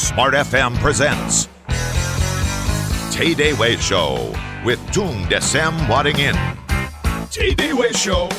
Smart 0.00 0.32
FM 0.32 0.80
presents 0.80 1.44
Tay 3.12 3.36
Day 3.36 3.52
Way 3.52 3.76
Show 3.76 4.32
with 4.64 4.80
Tung 4.96 5.28
Desem 5.28 5.76
Wadding 5.92 6.16
In. 6.16 6.32
Tay 7.28 7.52
Day 7.52 7.76
Way 7.76 7.92
Show. 7.92 8.32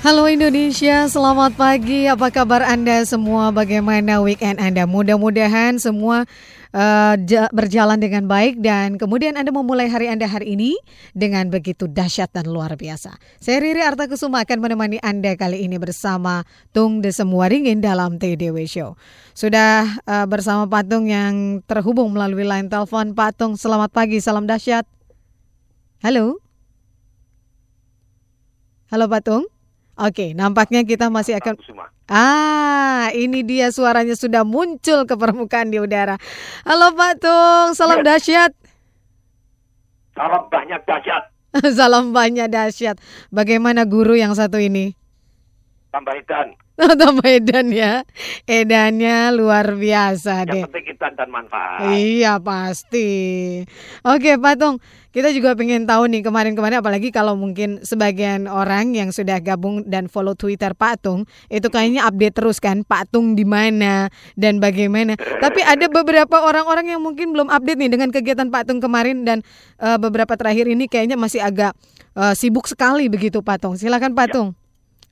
Halo 0.00 0.24
Indonesia, 0.24 1.04
selamat 1.04 1.60
pagi. 1.60 2.08
Apa 2.08 2.32
kabar 2.32 2.64
Anda 2.64 3.04
semua? 3.04 3.52
Bagaimana 3.52 4.24
weekend 4.24 4.56
Anda? 4.56 4.88
Mudah-mudahan 4.88 5.76
semua 5.76 6.24
uh, 6.74 7.14
berjalan 7.54 7.96
dengan 8.02 8.26
baik 8.26 8.58
dan 8.58 8.98
kemudian 8.98 9.38
Anda 9.38 9.54
memulai 9.54 9.86
hari 9.86 10.10
Anda 10.10 10.26
hari 10.26 10.58
ini 10.58 10.74
dengan 11.14 11.48
begitu 11.48 11.86
dahsyat 11.86 12.34
dan 12.34 12.50
luar 12.50 12.74
biasa. 12.74 13.14
Saya 13.38 13.62
Riri 13.62 13.80
Arta 13.80 14.10
Kusuma 14.10 14.42
akan 14.42 14.58
menemani 14.58 14.98
Anda 15.00 15.38
kali 15.38 15.62
ini 15.62 15.78
bersama 15.78 16.42
Tung 16.74 16.98
De 16.98 17.14
Semua 17.14 17.46
Ringin 17.46 17.78
dalam 17.78 18.18
TDW 18.18 18.66
Show. 18.66 18.98
Sudah 19.32 20.02
uh, 20.04 20.26
bersama 20.26 20.66
Patung 20.66 21.06
yang 21.06 21.62
terhubung 21.64 22.10
melalui 22.12 22.44
line 22.44 22.66
telepon. 22.66 23.14
Patung, 23.14 23.54
selamat 23.54 23.94
pagi, 23.94 24.18
salam 24.18 24.44
dahsyat. 24.44 24.84
Halo. 26.02 26.42
Halo 28.90 29.06
Patung. 29.08 29.46
Oke, 29.94 30.34
nampaknya 30.34 30.82
kita 30.82 31.06
masih 31.06 31.38
akan 31.38 31.54
Ah, 32.04 33.08
ini 33.16 33.40
dia 33.40 33.72
suaranya 33.72 34.12
sudah 34.12 34.44
muncul 34.44 35.08
ke 35.08 35.14
permukaan 35.16 35.72
di 35.72 35.80
udara. 35.80 36.20
Halo 36.68 36.92
Pak 36.92 37.12
Tung, 37.16 37.68
salam 37.72 38.04
yes. 38.04 38.06
dahsyat. 38.06 38.50
Salam 40.12 40.44
banyak 40.52 40.80
dahsyat. 40.84 41.24
salam 41.78 42.04
banyak 42.12 42.48
dahsyat. 42.52 43.00
Bagaimana 43.32 43.88
guru 43.88 44.20
yang 44.20 44.36
satu 44.36 44.60
ini? 44.60 44.92
Tambah 45.96 46.12
edan. 46.12 46.52
tambah 47.00 47.26
edan 47.26 47.70
ya. 47.70 48.02
Edannya 48.50 49.30
luar 49.30 49.78
biasa 49.78 50.42
yang 50.42 50.50
deh. 50.50 50.62
Yang 50.66 50.72
penting 50.74 50.84
dan 51.14 51.28
manfaat. 51.30 51.94
Iya 51.94 52.42
pasti. 52.42 53.12
Oke 54.02 54.34
Pak 54.34 54.54
Tung, 54.58 54.76
kita 55.14 55.30
juga 55.30 55.54
pengen 55.54 55.86
tahu 55.86 56.10
nih 56.10 56.26
kemarin-kemarin 56.26 56.82
apalagi 56.82 57.14
kalau 57.14 57.38
mungkin 57.38 57.78
sebagian 57.86 58.50
orang 58.50 58.98
yang 58.98 59.14
sudah 59.14 59.38
gabung 59.38 59.86
dan 59.86 60.10
follow 60.10 60.34
Twitter 60.34 60.74
Pak 60.74 61.06
Tung, 61.06 61.30
itu 61.52 61.68
kayaknya 61.70 62.08
update 62.10 62.34
terus 62.34 62.58
kan 62.58 62.82
Pak 62.82 63.14
Tung 63.14 63.38
di 63.38 63.46
mana 63.46 64.10
dan 64.34 64.58
bagaimana. 64.58 65.14
Tapi 65.16 65.62
ada 65.62 65.86
beberapa 65.86 66.42
orang-orang 66.42 66.96
yang 66.96 67.00
mungkin 67.00 67.30
belum 67.30 67.48
update 67.52 67.78
nih 67.78 67.90
dengan 67.94 68.10
kegiatan 68.10 68.50
Pak 68.50 68.66
Tung 68.66 68.82
kemarin 68.82 69.22
dan 69.22 69.46
uh, 69.78 70.00
beberapa 70.00 70.34
terakhir 70.34 70.66
ini 70.66 70.90
kayaknya 70.90 71.14
masih 71.14 71.38
agak 71.44 71.76
uh, 72.18 72.34
sibuk 72.34 72.66
sekali 72.66 73.06
begitu 73.06 73.38
Pak 73.44 73.62
Tung. 73.62 73.74
Silakan 73.78 74.18
Pak 74.18 74.28
ya. 74.28 74.34
Tung. 74.34 74.63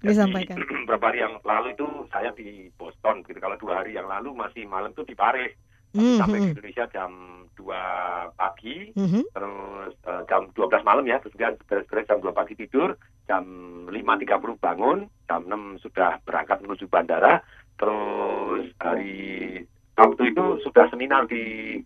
Disampaikan. 0.03 0.59
Beberapa 0.85 1.15
hari 1.15 1.23
yang 1.23 1.39
lalu 1.47 1.79
itu 1.79 1.87
saya 2.11 2.35
di 2.35 2.69
Boston 2.75 3.23
gitu. 3.25 3.39
Kalau 3.39 3.57
dua 3.57 3.83
hari 3.83 3.95
yang 3.95 4.11
lalu 4.11 4.35
masih 4.35 4.67
malam 4.67 4.91
itu 4.91 5.07
di 5.07 5.15
Paris. 5.15 5.55
Mm 5.93 6.01
-hmm. 6.01 6.19
Sampai 6.25 6.39
di 6.41 6.49
Indonesia 6.57 6.85
jam 6.89 7.13
2 7.53 7.69
pagi, 8.41 8.77
mm 8.97 9.09
-hmm. 9.13 9.23
terus 9.29 9.93
uh, 10.09 10.25
jam 10.25 10.49
12 10.57 10.89
malam 10.89 11.05
ya, 11.05 11.21
terus 11.21 11.37
kemudian 11.37 11.55
beres-beres 11.69 12.09
jam 12.09 12.19
2 12.25 12.33
pagi 12.33 12.55
tidur, 12.57 12.97
jam 13.29 13.45
5.30 13.93 14.57
bangun, 14.57 14.99
jam 15.29 15.41
6 15.45 15.85
sudah 15.85 16.17
berangkat 16.25 16.65
menuju 16.65 16.89
bandara, 16.89 17.45
terus 17.77 18.73
hari 18.81 19.61
waktu 19.93 20.23
itu 20.33 20.45
sudah 20.65 20.89
seminar 20.89 21.29
di 21.29 21.77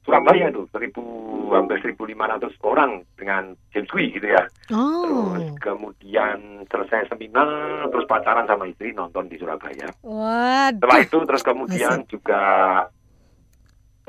Surabaya 0.00 0.48
itu 0.48 0.64
seribu 0.72 1.04
hampir 1.52 1.76
seribu 1.84 2.08
lima 2.08 2.24
ratus 2.24 2.56
orang 2.64 3.04
dengan 3.20 3.52
James 3.74 3.90
Kui 3.92 4.08
gitu 4.10 4.24
ya. 4.24 4.48
Oh. 4.72 5.36
Terus 5.36 5.52
kemudian 5.60 6.64
selesai 6.72 7.12
seminar 7.12 7.84
terus 7.92 8.08
pacaran 8.08 8.48
sama 8.48 8.64
istri 8.64 8.96
nonton 8.96 9.28
di 9.28 9.36
Surabaya. 9.36 9.92
Waduh. 10.00 10.80
Setelah 10.80 10.98
itu 11.04 11.18
terus 11.28 11.42
kemudian 11.44 11.96
Masih. 12.02 12.08
juga 12.08 12.42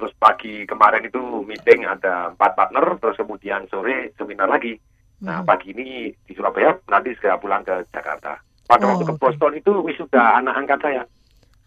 Terus 0.01 0.17
pagi 0.17 0.65
kemarin 0.65 1.05
itu 1.05 1.21
meeting 1.45 1.85
ada 1.85 2.33
empat 2.33 2.57
partner, 2.57 2.97
terus 2.97 3.21
kemudian 3.21 3.69
sore 3.69 4.09
seminar 4.17 4.49
lagi. 4.49 4.73
Nah 5.21 5.45
hmm. 5.45 5.45
pagi 5.45 5.77
ini 5.77 6.09
di 6.09 6.33
Surabaya, 6.33 6.73
nanti 6.89 7.13
segera 7.13 7.37
pulang 7.37 7.61
ke 7.61 7.85
Jakarta. 7.93 8.33
Pada 8.65 8.89
oh, 8.89 8.97
waktu 8.97 9.13
ke 9.13 9.15
Boston 9.21 9.53
itu 9.61 9.69
wisuda 9.85 10.41
anak 10.41 10.57
angkat 10.57 10.79
saya. 10.81 11.03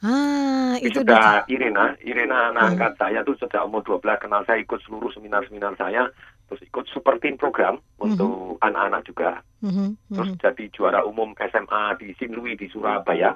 Ah, 0.04 0.76
itu 0.84 1.00
wisuda 1.00 1.48
Irena, 1.48 1.96
Irena 2.04 2.52
anak 2.52 2.62
hmm. 2.62 2.70
angkat 2.76 2.92
saya 3.00 3.18
tuh 3.24 3.40
sejak 3.40 3.64
umur 3.64 3.80
12 3.80 4.20
kenal 4.20 4.44
saya 4.44 4.60
ikut 4.60 4.76
seluruh 4.84 5.08
seminar-seminar 5.16 5.72
saya, 5.80 6.12
terus 6.46 6.60
ikut 6.60 6.84
super 6.92 7.16
team 7.24 7.40
program 7.40 7.80
hmm. 7.80 8.04
untuk 8.04 8.60
anak-anak 8.60 9.00
juga. 9.08 9.40
Hmm. 9.64 9.96
Terus 10.12 10.36
jadi 10.36 10.64
juara 10.76 11.00
umum 11.08 11.32
SMA 11.40 11.96
di. 11.96 12.12
Louis 12.28 12.58
di 12.58 12.68
Surabaya. 12.68 13.32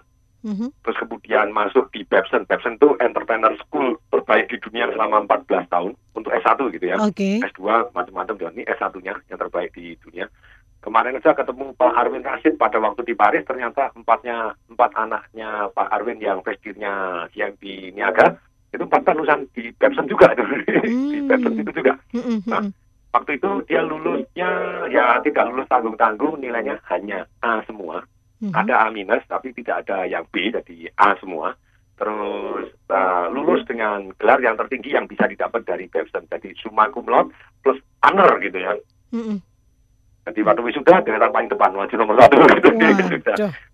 Mm-hmm. 0.46 0.70
Terus 0.86 0.98
kemudian 1.02 1.50
masuk 1.50 1.90
di 1.90 2.06
Babson. 2.06 2.46
Babson 2.46 2.78
itu 2.78 2.94
entrepreneur 3.02 3.50
school 3.58 3.98
terbaik 4.14 4.46
di 4.46 4.62
dunia 4.62 4.86
selama 4.94 5.26
14 5.26 5.66
tahun 5.66 5.92
untuk 6.14 6.30
S1 6.30 6.58
gitu 6.78 6.86
ya. 6.86 6.96
Okay. 7.10 7.42
S2 7.42 7.90
macam-macam 7.90 8.54
ini 8.54 8.62
S1-nya 8.70 9.18
yang 9.26 9.38
terbaik 9.38 9.74
di 9.74 9.98
dunia. 9.98 10.30
Kemarin 10.78 11.18
aja 11.18 11.34
ketemu 11.34 11.74
Pak 11.74 11.92
Arwin 11.98 12.22
Rashid 12.22 12.54
pada 12.54 12.78
waktu 12.78 13.02
di 13.02 13.14
Paris 13.18 13.42
ternyata 13.42 13.90
empatnya 13.98 14.54
empat 14.70 14.90
anaknya 14.94 15.66
Pak 15.74 15.90
Arwin 15.90 16.22
yang 16.22 16.38
presidirnya 16.40 17.26
CMP 17.34 17.90
Niaga 17.92 18.38
itu 18.70 18.84
empat 18.84 19.10
lulusan 19.10 19.48
di 19.56 19.74
Babson 19.74 20.06
juga 20.06 20.30
itu 20.36 20.44
di 21.12 21.18
Babson 21.26 21.58
itu 21.58 21.72
juga. 21.72 21.98
Mm-hmm. 22.14 22.38
Nah, 22.46 22.62
waktu 23.10 23.40
itu 23.40 23.50
dia 23.66 23.82
lulusnya 23.82 24.50
ya 24.92 25.18
tidak 25.26 25.50
lulus 25.50 25.66
tanggung-tanggung 25.66 26.38
nilainya 26.38 26.78
hanya 26.86 27.26
A 27.42 27.58
semua 27.66 28.04
hmm 28.38 28.54
Ada 28.54 28.86
A 28.86 28.94
minus 28.94 29.22
tapi 29.26 29.50
tidak 29.50 29.86
ada 29.86 30.06
yang 30.06 30.22
B 30.30 30.50
jadi 30.50 30.90
A 30.98 31.18
semua. 31.18 31.54
Terus 31.98 32.70
uh, 32.94 33.26
lulus 33.34 33.66
dengan 33.66 34.14
gelar 34.22 34.38
yang 34.38 34.54
tertinggi 34.54 34.94
yang 34.94 35.10
bisa 35.10 35.26
didapat 35.26 35.66
dari 35.66 35.90
Babson. 35.90 36.30
Jadi 36.30 36.54
summa 36.62 36.86
cum 36.94 37.10
laude 37.10 37.34
plus 37.66 37.78
honor 38.06 38.38
gitu 38.38 38.58
ya. 38.62 38.78
Mm-hmm. 39.10 39.38
Jadi 40.28 40.44
waktu 40.44 40.60
wisuda 40.60 41.00
dengan 41.00 41.32
paling 41.32 41.48
depan 41.48 41.72
wajib 41.72 42.04
nomor 42.04 42.20
satu 42.20 42.36
gitu. 42.52 42.68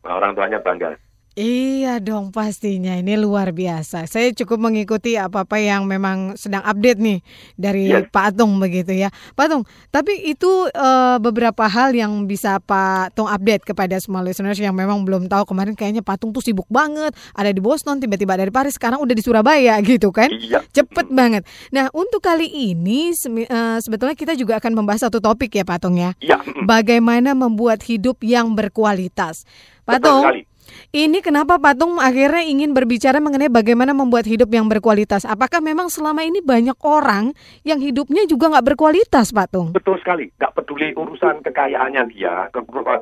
Nah, 0.07 0.13
orang 0.15 0.39
tuanya 0.39 0.63
bangga. 0.63 0.95
Iya 1.35 1.99
dong 1.99 2.31
pastinya 2.31 2.95
ini 2.95 3.19
luar 3.19 3.51
biasa. 3.51 4.07
Saya 4.07 4.31
cukup 4.31 4.71
mengikuti 4.71 5.19
apa-apa 5.19 5.59
yang 5.59 5.83
memang 5.83 6.39
sedang 6.39 6.63
update 6.63 7.03
nih 7.03 7.19
dari 7.59 7.91
yes. 7.91 8.07
Pak 8.15 8.39
Atung 8.39 8.63
begitu 8.63 8.95
ya. 8.95 9.11
Pak 9.35 9.51
Atung, 9.51 9.67
tapi 9.91 10.15
itu 10.31 10.71
uh, 10.71 11.19
beberapa 11.19 11.67
hal 11.67 11.91
yang 11.91 12.31
bisa 12.31 12.63
Pak 12.63 13.19
Tung 13.19 13.27
update 13.27 13.67
kepada 13.67 13.99
semua 13.99 14.23
listeners 14.23 14.63
yang 14.63 14.79
memang 14.79 15.03
belum 15.03 15.27
tahu 15.27 15.51
kemarin 15.51 15.75
kayaknya 15.75 16.07
Pak 16.07 16.23
Tung 16.23 16.31
tuh 16.31 16.39
sibuk 16.39 16.71
banget. 16.71 17.11
Ada 17.35 17.51
di 17.51 17.59
Boston, 17.59 17.99
tiba-tiba 17.99 18.39
dari 18.39 18.55
Paris, 18.55 18.79
sekarang 18.79 19.03
udah 19.03 19.15
di 19.19 19.23
Surabaya 19.27 19.75
gitu 19.83 20.15
kan. 20.15 20.31
Iya. 20.31 20.63
Cepet 20.71 21.11
banget. 21.11 21.43
Nah 21.75 21.91
untuk 21.91 22.23
kali 22.23 22.47
ini 22.47 23.11
uh, 23.11 23.83
sebetulnya 23.83 24.15
kita 24.15 24.39
juga 24.39 24.63
akan 24.63 24.71
membahas 24.71 25.11
satu 25.11 25.19
topik 25.19 25.51
ya 25.51 25.67
Pak 25.67 25.83
Tung 25.83 25.99
ya. 25.99 26.15
Iya. 26.23 26.39
Bagaimana 26.63 27.35
membuat 27.35 27.83
hidup 27.91 28.23
yang 28.23 28.55
berkualitas. 28.55 29.43
Pak 29.83 29.99
Tung. 29.99 30.54
Ini 30.95 31.19
kenapa 31.25 31.59
Patung 31.59 31.99
akhirnya 31.99 32.45
ingin 32.47 32.71
berbicara 32.71 33.19
mengenai 33.19 33.51
bagaimana 33.51 33.91
membuat 33.91 34.29
hidup 34.29 34.51
yang 34.53 34.71
berkualitas? 34.71 35.27
Apakah 35.27 35.59
memang 35.59 35.91
selama 35.91 36.23
ini 36.23 36.39
banyak 36.39 36.79
orang 36.87 37.35
yang 37.67 37.83
hidupnya 37.83 38.25
juga 38.31 38.53
nggak 38.53 38.75
berkualitas, 38.75 39.35
Patung? 39.35 39.75
Betul 39.75 39.99
sekali. 39.99 40.31
Nggak 40.39 40.53
peduli 40.55 40.95
urusan 40.95 41.43
kekayaannya 41.43 42.03
dia, 42.15 42.49
ke 42.55 42.61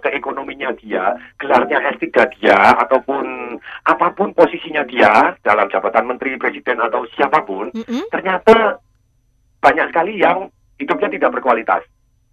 keekonominya 0.09 0.73
dia, 0.81 1.17
gelarnya 1.37 1.79
S3 1.97 2.09
dia, 2.41 2.59
ataupun 2.81 3.57
apa 3.87 4.07
pun 4.17 4.33
posisinya 4.33 4.83
dia 4.89 5.37
dalam 5.45 5.69
jabatan 5.69 6.09
menteri, 6.09 6.41
presiden, 6.41 6.81
atau 6.81 7.05
siapa 7.13 7.45
pun, 7.45 7.71
mm 7.73 7.85
-hmm. 7.85 8.03
ternyata 8.09 8.81
banyak 9.63 9.87
sekali 9.95 10.19
yang 10.19 10.51
hidupnya 10.81 11.09
tidak 11.13 11.31
berkualitas. 11.39 11.83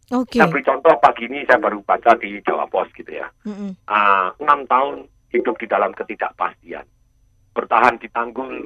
Okay. 0.09 0.41
Saya 0.41 0.49
beri 0.49 0.65
contoh 0.65 0.93
pagi 0.97 1.29
ini 1.29 1.45
saya 1.45 1.61
baru 1.61 1.85
baca 1.85 2.17
di 2.17 2.41
Jawa 2.41 2.65
Pos 2.65 2.89
gitu 2.97 3.13
ya. 3.13 3.29
Mm 3.45 3.53
-hmm. 3.53 3.71
uh, 3.85 4.65
tahun 4.65 5.05
hidup 5.29 5.55
di 5.61 5.67
dalam 5.69 5.93
ketidakpastian, 5.93 6.85
bertahan 7.53 8.01
di 8.01 8.07
tanggul 8.09 8.65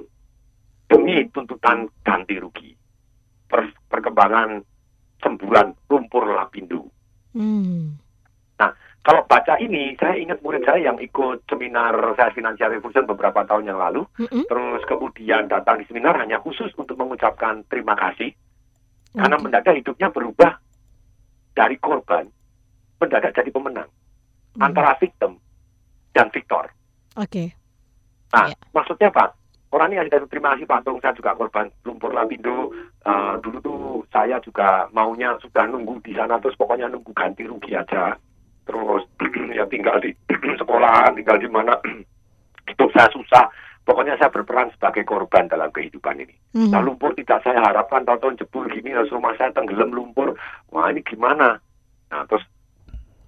demi 0.87 1.27
tuntutan 1.31 1.87
ganti 2.03 2.39
rugi, 2.39 2.71
per 3.47 3.67
perkembangan 3.87 4.63
semburan 5.19 5.67
lumpur 5.87 6.23
lapindo. 6.35 6.87
Hmm. 7.33 7.95
Nah, 8.59 8.71
kalau 9.03 9.25
baca 9.25 9.57
ini, 9.59 9.95
saya 9.99 10.19
ingat 10.19 10.39
murid 10.43 10.63
saya 10.63 10.91
yang 10.91 10.99
ikut 10.99 11.47
seminar 11.49 11.95
saya 12.15 12.31
Financial 12.35 12.71
Revolution 12.71 13.07
beberapa 13.07 13.43
tahun 13.47 13.73
yang 13.73 13.79
lalu, 13.79 14.05
-hmm. 14.19 14.45
terus 14.47 14.81
kemudian 14.87 15.47
datang 15.49 15.79
di 15.81 15.85
seminar 15.87 16.19
hanya 16.19 16.39
khusus 16.39 16.71
untuk 16.75 16.95
mengucapkan 16.99 17.65
terima 17.67 17.97
kasih, 17.97 18.31
okay. 18.31 19.17
karena 19.19 19.37
mendadak 19.39 19.75
hidupnya 19.75 20.13
berubah 20.13 20.59
dari 21.57 21.75
korban, 21.81 22.27
mendadak 23.01 23.33
jadi 23.33 23.49
pemenang. 23.49 23.89
Hmm. 24.53 24.69
Antara 24.69 24.93
victim 25.01 25.41
dan 26.13 26.29
Victor. 26.29 26.69
Oke. 27.17 27.27
Okay. 27.27 27.47
Nah, 28.33 28.49
yeah. 28.49 28.57
maksudnya 28.73 29.09
Pak, 29.13 29.37
orang 29.73 29.93
ini 29.93 30.01
ada 30.05 30.25
terima 30.25 30.53
kasih 30.53 30.65
Pak 30.65 30.81
Tung, 30.85 30.97
saya 31.01 31.13
juga 31.13 31.37
korban 31.37 31.69
lumpur 31.85 32.13
lapindo. 32.13 32.73
Uh, 33.05 33.37
dulu 33.41 33.57
tuh 33.61 33.81
saya 34.09 34.37
juga 34.41 34.89
maunya 34.93 35.37
sudah 35.41 35.65
nunggu 35.69 36.01
di 36.05 36.13
sana 36.17 36.37
terus 36.41 36.57
pokoknya 36.57 36.89
nunggu 36.89 37.13
ganti 37.13 37.45
rugi 37.45 37.73
aja. 37.77 38.17
Terus 38.65 39.03
ya 39.57 39.65
tinggal 39.69 40.01
di 40.01 40.13
sekolah, 40.61 41.13
tinggal 41.13 41.37
di 41.37 41.49
mana 41.49 41.77
hidup 42.69 42.89
saya 42.93 43.09
susah. 43.13 43.45
Pokoknya 43.83 44.15
saya 44.15 44.31
berperan 44.31 44.71
sebagai 44.71 45.03
korban 45.03 45.51
dalam 45.51 45.67
kehidupan 45.67 46.15
ini. 46.15 46.31
Mhm. 46.55 46.71
Nah 46.71 46.79
lumpur 46.79 47.11
tidak 47.19 47.43
saya 47.43 47.59
harapkan 47.59 48.07
tahun-tahun 48.07 48.39
jebul 48.39 48.71
gini, 48.71 48.95
terus 48.95 49.11
rumah 49.11 49.35
saya 49.35 49.51
tenggelam 49.51 49.91
lumpur. 49.91 50.39
Wah 50.71 50.87
ini 50.87 51.03
gimana? 51.03 51.59
Nah 52.07 52.21
terus 52.31 52.47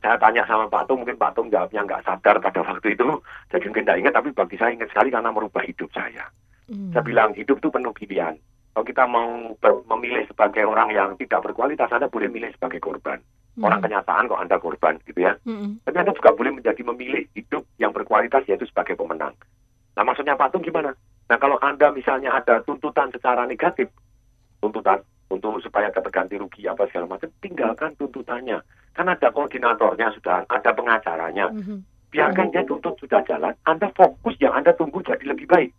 saya 0.06 0.22
tanya 0.22 0.46
sama 0.46 0.69
Pak 0.69 0.86
Tung, 0.86 1.02
mungkin 1.02 1.18
Pak 1.18 1.34
Tung 1.34 1.50
jawabnya 1.50 1.81
nggak 1.81 2.06
sadar 2.06 2.38
pada 2.38 2.62
waktu 2.62 2.94
itu. 2.94 3.10
Jadi 3.50 3.66
mungkin 3.66 3.90
nggak 3.90 4.00
ingat, 4.06 4.13
tapi 4.13 4.30
bagi 4.38 4.54
saya 4.62 4.78
ingat 4.78 4.94
sekali 4.94 5.10
karena 5.10 5.34
merubah 5.34 5.66
hidup 5.66 5.90
saya. 5.90 6.30
Mhm. 6.69 6.94
Saya 6.94 7.02
bilang 7.02 7.34
hidup 7.34 7.57
itu 7.57 7.74
penuh 7.74 7.90
pilihan. 7.90 8.38
Kalau 8.78 8.86
kita 8.86 9.04
mau 9.10 9.57
memilih 9.90 10.30
sebagai 10.30 10.62
orang 10.69 10.94
yang 10.94 11.10
tidak 11.18 11.42
berkualitas, 11.42 11.90
Anda 11.90 12.06
boleh 12.06 12.30
milih 12.30 12.54
sebagai 12.54 12.78
korban. 12.78 13.18
Orang 13.57 13.81
Mhm. 13.81 13.86
kenyataan 13.90 14.28
kok 14.30 14.42
Anda 14.46 14.57
korban 14.62 14.94
gitu 15.10 15.19
ya. 15.25 15.34
Mhm. 15.42 15.81
Tapi 15.81 15.98
Anda 15.98 16.13
juga 16.13 16.30
boleh 16.38 16.52
menjadi 16.54 16.81
memilih 16.86 17.25
hidup 17.34 17.66
yang 17.81 17.90
berkualitas 17.90 18.46
yaitu 18.46 18.69
sebagai 18.69 18.94
pemenang. 18.94 19.34
Nah 19.98 20.04
maksudnya 20.06 20.38
Pak 20.38 20.54
Tung 20.54 20.62
gimana? 20.62 20.94
Nah 21.25 21.38
kalau 21.42 21.57
Anda 21.66 21.90
misalnya 21.90 22.30
ada 22.36 22.62
tuntutan 22.62 23.10
secara 23.10 23.48
negatif, 23.50 23.90
tuntutan 24.62 25.02
untuk 25.30 25.57
supaya 25.62 25.89
dapat 25.89 26.12
ganti 26.13 26.38
rugi 26.38 26.69
apa 26.69 26.86
segala 26.89 27.18
macam, 27.18 27.30
tinggalkan 27.42 27.98
tuntutannya. 27.98 28.62
Kan 28.94 29.10
ada 29.10 29.33
koordinatornya 29.33 30.13
sudah, 30.13 30.45
ada 30.48 30.72
pengacaranya. 30.72 31.50
Mhm. 31.51 31.81
Biarkan 32.13 32.54
dia 32.54 32.63
tuntut 32.63 32.95
sudah 33.01 33.19
jalan, 33.27 33.51
Anda 33.68 33.92
fokus 33.92 34.39
yang 34.39 34.56
Anda 34.56 34.72
tunggu 34.72 35.04
jadi 35.04 35.25
lebih 35.27 35.51
baik. 35.51 35.72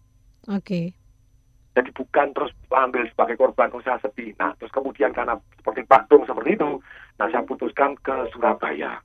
Oke. 0.53 0.93
Jadi 1.77 1.91
bukan 1.93 2.33
terus 2.33 2.53
ambil 2.73 3.05
sebagai 3.09 3.37
korban 3.37 3.73
usaha 3.73 4.01
sedih. 4.01 4.33
Nah, 4.41 4.53
terus 4.57 4.73
kemudian 4.73 5.13
karena 5.13 5.37
seperti 5.61 5.85
Pak 5.85 6.09
Tung 6.09 6.25
seperti 6.25 6.57
itu, 6.57 6.81
nah 7.21 7.29
saya 7.29 7.45
putuskan 7.45 7.97
ke 8.01 8.33
Surabaya. 8.33 9.01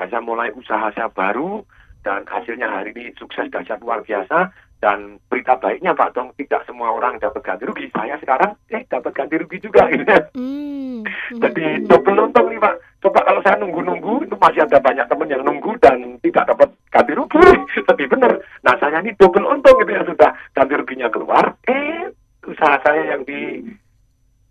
Dan 0.00 0.06
saya 0.08 0.22
mulai 0.24 0.48
usaha 0.56 0.88
saya 0.96 1.12
baru 1.12 1.60
dan 2.04 2.24
hasilnya 2.28 2.68
hari 2.68 2.92
ini 2.96 3.12
sukses 3.16 3.48
dahsyat 3.52 3.80
luar 3.80 4.04
biasa. 4.04 4.52
Dan 4.84 5.16
berita 5.32 5.56
baiknya 5.56 5.96
Pak 5.96 6.12
Tung, 6.12 6.28
tidak 6.36 6.60
semua 6.68 6.92
orang 6.92 7.16
dapat 7.16 7.40
ganti 7.40 7.64
rugi. 7.64 7.88
Saya 7.88 8.20
sekarang 8.20 8.52
eh 8.68 8.84
dapat 8.84 9.16
ganti 9.16 9.40
rugi 9.40 9.56
juga. 9.56 9.88
Gitu. 9.88 10.04
Hmm. 10.36 11.00
Jadi 11.40 11.88
double 11.88 12.28
untung 12.28 12.52
nih 12.52 12.60
Pak. 12.60 13.00
Coba 13.00 13.24
kalau 13.24 13.40
saya 13.40 13.56
nunggu-nunggu, 13.64 14.28
itu 14.28 14.36
masih 14.36 14.60
ada 14.68 14.76
banyak 14.84 15.08
teman 15.08 15.32
yang 15.32 15.40
nunggu 15.40 15.72
dan 15.80 16.20
tidak 16.20 16.52
dapat 16.52 16.68
ganti 16.92 17.16
rugi. 17.16 17.48
Sedih 17.88 18.12
bener. 18.12 18.44
Nah 18.60 18.76
saya 18.76 19.00
ini 19.00 19.16
double 19.16 19.48
untung 19.48 19.72
gitu 19.80 19.88
ya 19.88 20.04
sudah 20.04 20.30
ganti 20.52 20.74
ruginya 20.76 21.08
keluar. 21.08 21.56
Eh 21.64 22.12
usaha 22.44 22.76
saya 22.84 23.16
yang 23.16 23.24
di 23.24 23.64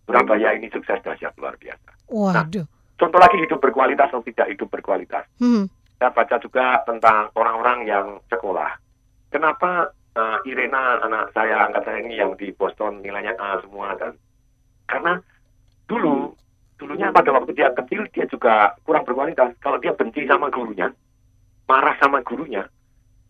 Surabaya 0.09 0.57
ini 0.57 0.65
sukses 0.73 0.97
dahsyat 1.05 1.37
luar 1.37 1.53
biasa. 1.61 1.93
Waduh. 2.09 2.65
Contoh 2.97 3.19
lagi 3.21 3.37
hidup 3.37 3.61
berkualitas 3.61 4.09
atau 4.09 4.25
tidak 4.25 4.49
hidup 4.49 4.65
berkualitas. 4.73 5.29
Hmm. 5.37 5.69
Saya 6.01 6.09
baca 6.09 6.41
juga 6.41 6.81
tentang 6.89 7.29
orang-orang 7.37 7.85
yang 7.85 8.17
sekolah. 8.33 8.81
Kenapa 9.29 9.93
eh, 10.17 10.37
Irena 10.49 11.01
anak 11.01 11.33
saya 11.33 11.69
angkat 11.69 11.83
saya 11.85 11.97
ini 12.01 12.17
yang 12.17 12.33
di 12.37 12.53
Boston 12.53 13.01
nilainya 13.01 13.33
A 13.37 13.61
semua 13.61 13.97
dan 13.97 14.17
karena 14.85 15.17
dulu 15.89 16.33
dulunya 16.83 17.13
pada 17.15 17.31
waktu 17.31 17.55
dia 17.55 17.71
kecil 17.71 18.03
dia 18.11 18.25
juga 18.27 18.75
kurang 18.83 19.07
berkualitas. 19.07 19.55
Kalau 19.63 19.79
dia 19.79 19.95
benci 19.95 20.27
sama 20.27 20.51
gurunya, 20.51 20.91
marah 21.69 21.95
sama 22.01 22.19
gurunya, 22.25 22.67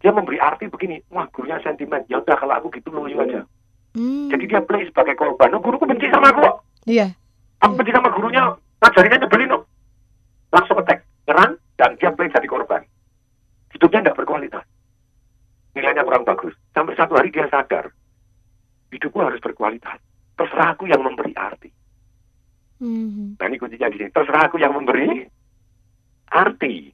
dia 0.02 0.12
memberi 0.12 0.42
arti 0.42 0.68
begini, 0.68 1.00
wah 1.14 1.30
gurunya 1.30 1.62
sentimen, 1.62 2.02
ya 2.10 2.20
udah 2.20 2.36
kalau 2.36 2.58
aku 2.58 2.74
gitu 2.74 2.90
loyo 2.90 3.22
aja. 3.22 3.46
Hmm. 3.94 4.28
Jadi 4.34 4.50
dia 4.50 4.62
play 4.66 4.90
sebagai 4.90 5.14
korban. 5.14 5.54
Oh, 5.54 5.62
guruku 5.62 5.86
benci 5.86 6.10
sama 6.10 6.34
aku. 6.34 6.42
Iya. 6.90 7.14
Aku 7.62 7.78
benci 7.78 7.94
sama 7.94 8.10
gurunya, 8.10 8.58
ngajarinya 8.82 9.22
nyebelin 9.22 9.54
kok. 9.54 9.64
Langsung 10.50 10.78
attack, 10.82 11.06
nyerang, 11.30 11.54
dan 11.78 11.94
dia 12.02 12.10
play 12.10 12.30
jadi 12.34 12.48
korban. 12.50 12.82
Hidupnya 13.70 14.02
tidak 14.02 14.18
berkualitas. 14.18 14.66
Nilainya 15.78 16.06
kurang 16.06 16.26
bagus. 16.26 16.54
Sampai 16.74 16.98
satu 16.98 17.18
hari 17.18 17.30
dia 17.30 17.46
sadar, 17.50 17.94
hidupku 18.90 19.18
harus 19.22 19.42
berkualitas. 19.42 20.02
Terserah 20.34 20.74
aku 20.74 20.90
yang 20.90 21.06
memberi 21.06 21.34
arti. 21.38 21.70
Mhm. 22.84 23.40
Nah 23.40 23.46
ini 23.48 23.56
kuncinya 23.56 23.88
di 23.88 23.98
sini. 24.03 24.03
Terserah 24.14 24.46
aku 24.48 24.62
yang 24.62 24.78
memberi 24.78 25.26
arti. 26.30 26.94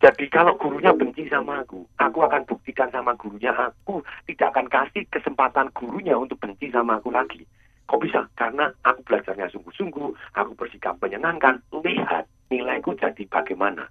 Jadi 0.00 0.28
kalau 0.28 0.60
gurunya 0.60 0.92
benci 0.92 1.24
sama 1.32 1.64
aku, 1.64 1.88
aku 1.96 2.18
akan 2.20 2.44
buktikan 2.44 2.92
sama 2.92 3.16
gurunya 3.16 3.56
aku 3.56 4.04
tidak 4.28 4.52
akan 4.52 4.68
kasih 4.68 5.08
kesempatan 5.08 5.72
gurunya 5.72 6.12
untuk 6.12 6.36
benci 6.40 6.68
sama 6.68 7.00
aku 7.00 7.08
lagi. 7.08 7.44
Kok 7.84 8.00
bisa? 8.00 8.28
Karena 8.36 8.68
aku 8.84 9.00
belajarnya 9.04 9.48
sungguh-sungguh, 9.52 10.08
aku 10.36 10.52
bersikap 10.56 10.96
menyenangkan, 11.00 11.60
lihat 11.84 12.28
nilaiku 12.48 12.96
jadi 12.96 13.24
bagaimana. 13.28 13.88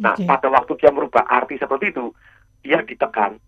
Nah, 0.00 0.16
Oke. 0.16 0.24
pada 0.24 0.48
waktu 0.52 0.72
dia 0.80 0.90
merubah 0.92 1.24
arti 1.28 1.56
seperti 1.56 1.92
itu, 1.92 2.12
dia 2.64 2.80
ditekan, 2.84 3.40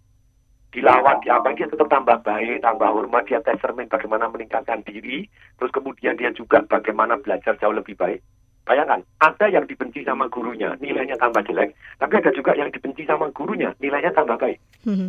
dilawan, 0.77 1.17
diapa, 1.25 1.57
dia 1.57 1.65
tetap 1.65 1.89
tambah 1.89 2.21
baik, 2.21 2.61
tambah 2.61 2.85
hormat, 2.85 3.25
dia 3.25 3.41
tes 3.41 3.57
cermin 3.65 3.89
bagaimana 3.89 4.29
meningkatkan 4.29 4.85
diri, 4.85 5.25
terus 5.57 5.73
kemudian 5.73 6.21
dia 6.21 6.29
juga 6.37 6.61
bagaimana 6.69 7.17
belajar 7.17 7.57
jauh 7.57 7.73
lebih 7.73 7.97
baik. 7.97 8.21
Bayangkan, 8.69 9.01
ada 9.25 9.47
yang 9.49 9.65
dibenci 9.65 10.05
sama 10.05 10.29
gurunya, 10.29 10.77
nilainya 10.85 11.17
tambah 11.17 11.41
jelek, 11.49 11.73
tapi 11.97 12.15
ada 12.21 12.29
juga 12.37 12.53
yang 12.53 12.69
dibenci 12.69 13.09
sama 13.09 13.33
gurunya, 13.33 13.73
nilainya 13.81 14.13
tambah 14.13 14.37
baik. 14.37 14.61
Mhm. 14.85 15.09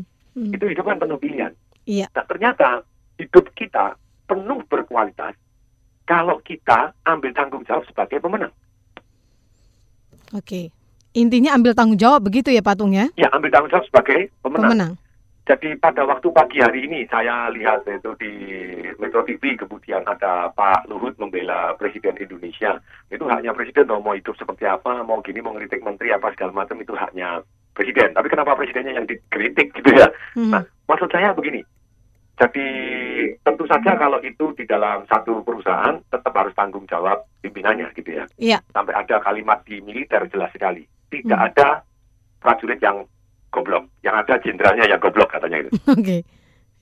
Itu 0.56 0.66
hidup 0.72 0.88
kan 0.88 1.04
penuh 1.04 1.20
pilihan. 1.20 1.52
Iya. 1.84 2.08
Nah, 2.16 2.24
ternyata 2.24 2.86
hidup 3.20 3.52
kita 3.58 3.98
penuh 4.30 4.64
berkualitas 4.72 5.36
kalau 6.08 6.40
kita 6.46 6.96
ambil 7.04 7.34
tanggung 7.36 7.66
jawab 7.68 7.84
sebagai 7.90 8.24
pemenang. 8.24 8.54
Oke. 10.32 10.72
Intinya 11.18 11.58
ambil 11.58 11.74
tanggung 11.74 11.98
jawab 11.98 12.30
begitu 12.30 12.54
ya 12.54 12.62
Patung 12.62 12.94
ya? 12.94 13.10
Ya, 13.18 13.28
ambil 13.34 13.50
tanggung 13.50 13.74
jawab 13.74 13.90
sebagai 13.90 14.30
pemenang. 14.40 14.72
Pemenang. 14.72 14.94
Jadi 15.48 15.80
pada 15.80 16.04
waktu 16.04 16.28
pagi 16.36 16.60
hari 16.60 16.92
ini 16.92 17.08
saya 17.08 17.48
lihat 17.48 17.88
itu 17.88 18.12
di 18.20 18.32
Metro 19.00 19.24
TV 19.24 19.56
kemudian 19.56 20.04
ada 20.04 20.52
Pak 20.52 20.92
Luhut 20.92 21.16
membela 21.16 21.72
Presiden 21.80 22.20
Indonesia. 22.20 22.76
Itu 23.08 23.32
haknya 23.32 23.56
Presiden 23.56 23.88
dong, 23.88 24.04
mau 24.04 24.12
hidup 24.12 24.36
seperti 24.36 24.68
apa, 24.68 25.08
mau 25.08 25.24
gini, 25.24 25.40
mau 25.40 25.56
ngeritik 25.56 25.80
menteri 25.88 26.12
apa 26.12 26.36
segala 26.36 26.52
macam 26.52 26.76
itu 26.84 26.92
haknya 26.92 27.40
Presiden. 27.72 28.12
Tapi 28.12 28.28
kenapa 28.28 28.60
Presidennya 28.60 29.00
yang 29.00 29.08
dikritik 29.08 29.72
gitu 29.72 29.88
ya? 29.96 30.12
Mhm. 30.36 30.52
Nah, 30.52 30.68
maksud 30.92 31.08
saya 31.16 31.32
begini. 31.32 31.64
Jadi 32.38 32.68
tentu 33.42 33.64
saja 33.72 33.96
kalau 33.96 34.20
itu 34.22 34.52
di 34.54 34.68
dalam 34.68 35.08
satu 35.08 35.42
perusahaan 35.48 35.96
tetap 36.12 36.36
harus 36.36 36.54
tanggung 36.54 36.84
jawab 36.92 37.24
pimpinannya 37.40 37.88
gitu 37.96 38.20
ya. 38.20 38.28
Iya. 38.36 38.60
Sampai 38.76 38.94
ada 38.94 39.24
kalimat 39.24 39.64
di 39.64 39.80
militer 39.80 40.28
jelas 40.28 40.52
sekali. 40.52 40.84
Tidak 41.08 41.34
Hmm. 41.34 41.48
ada 41.50 41.82
prajurit 42.44 42.84
yang 42.84 43.08
goblok. 43.58 43.90
Yang 44.06 44.16
ada 44.22 44.34
jenderalnya 44.46 44.86
yang 44.86 45.02
goblok 45.02 45.34
katanya 45.34 45.66
itu. 45.66 45.72
Oke. 45.98 46.18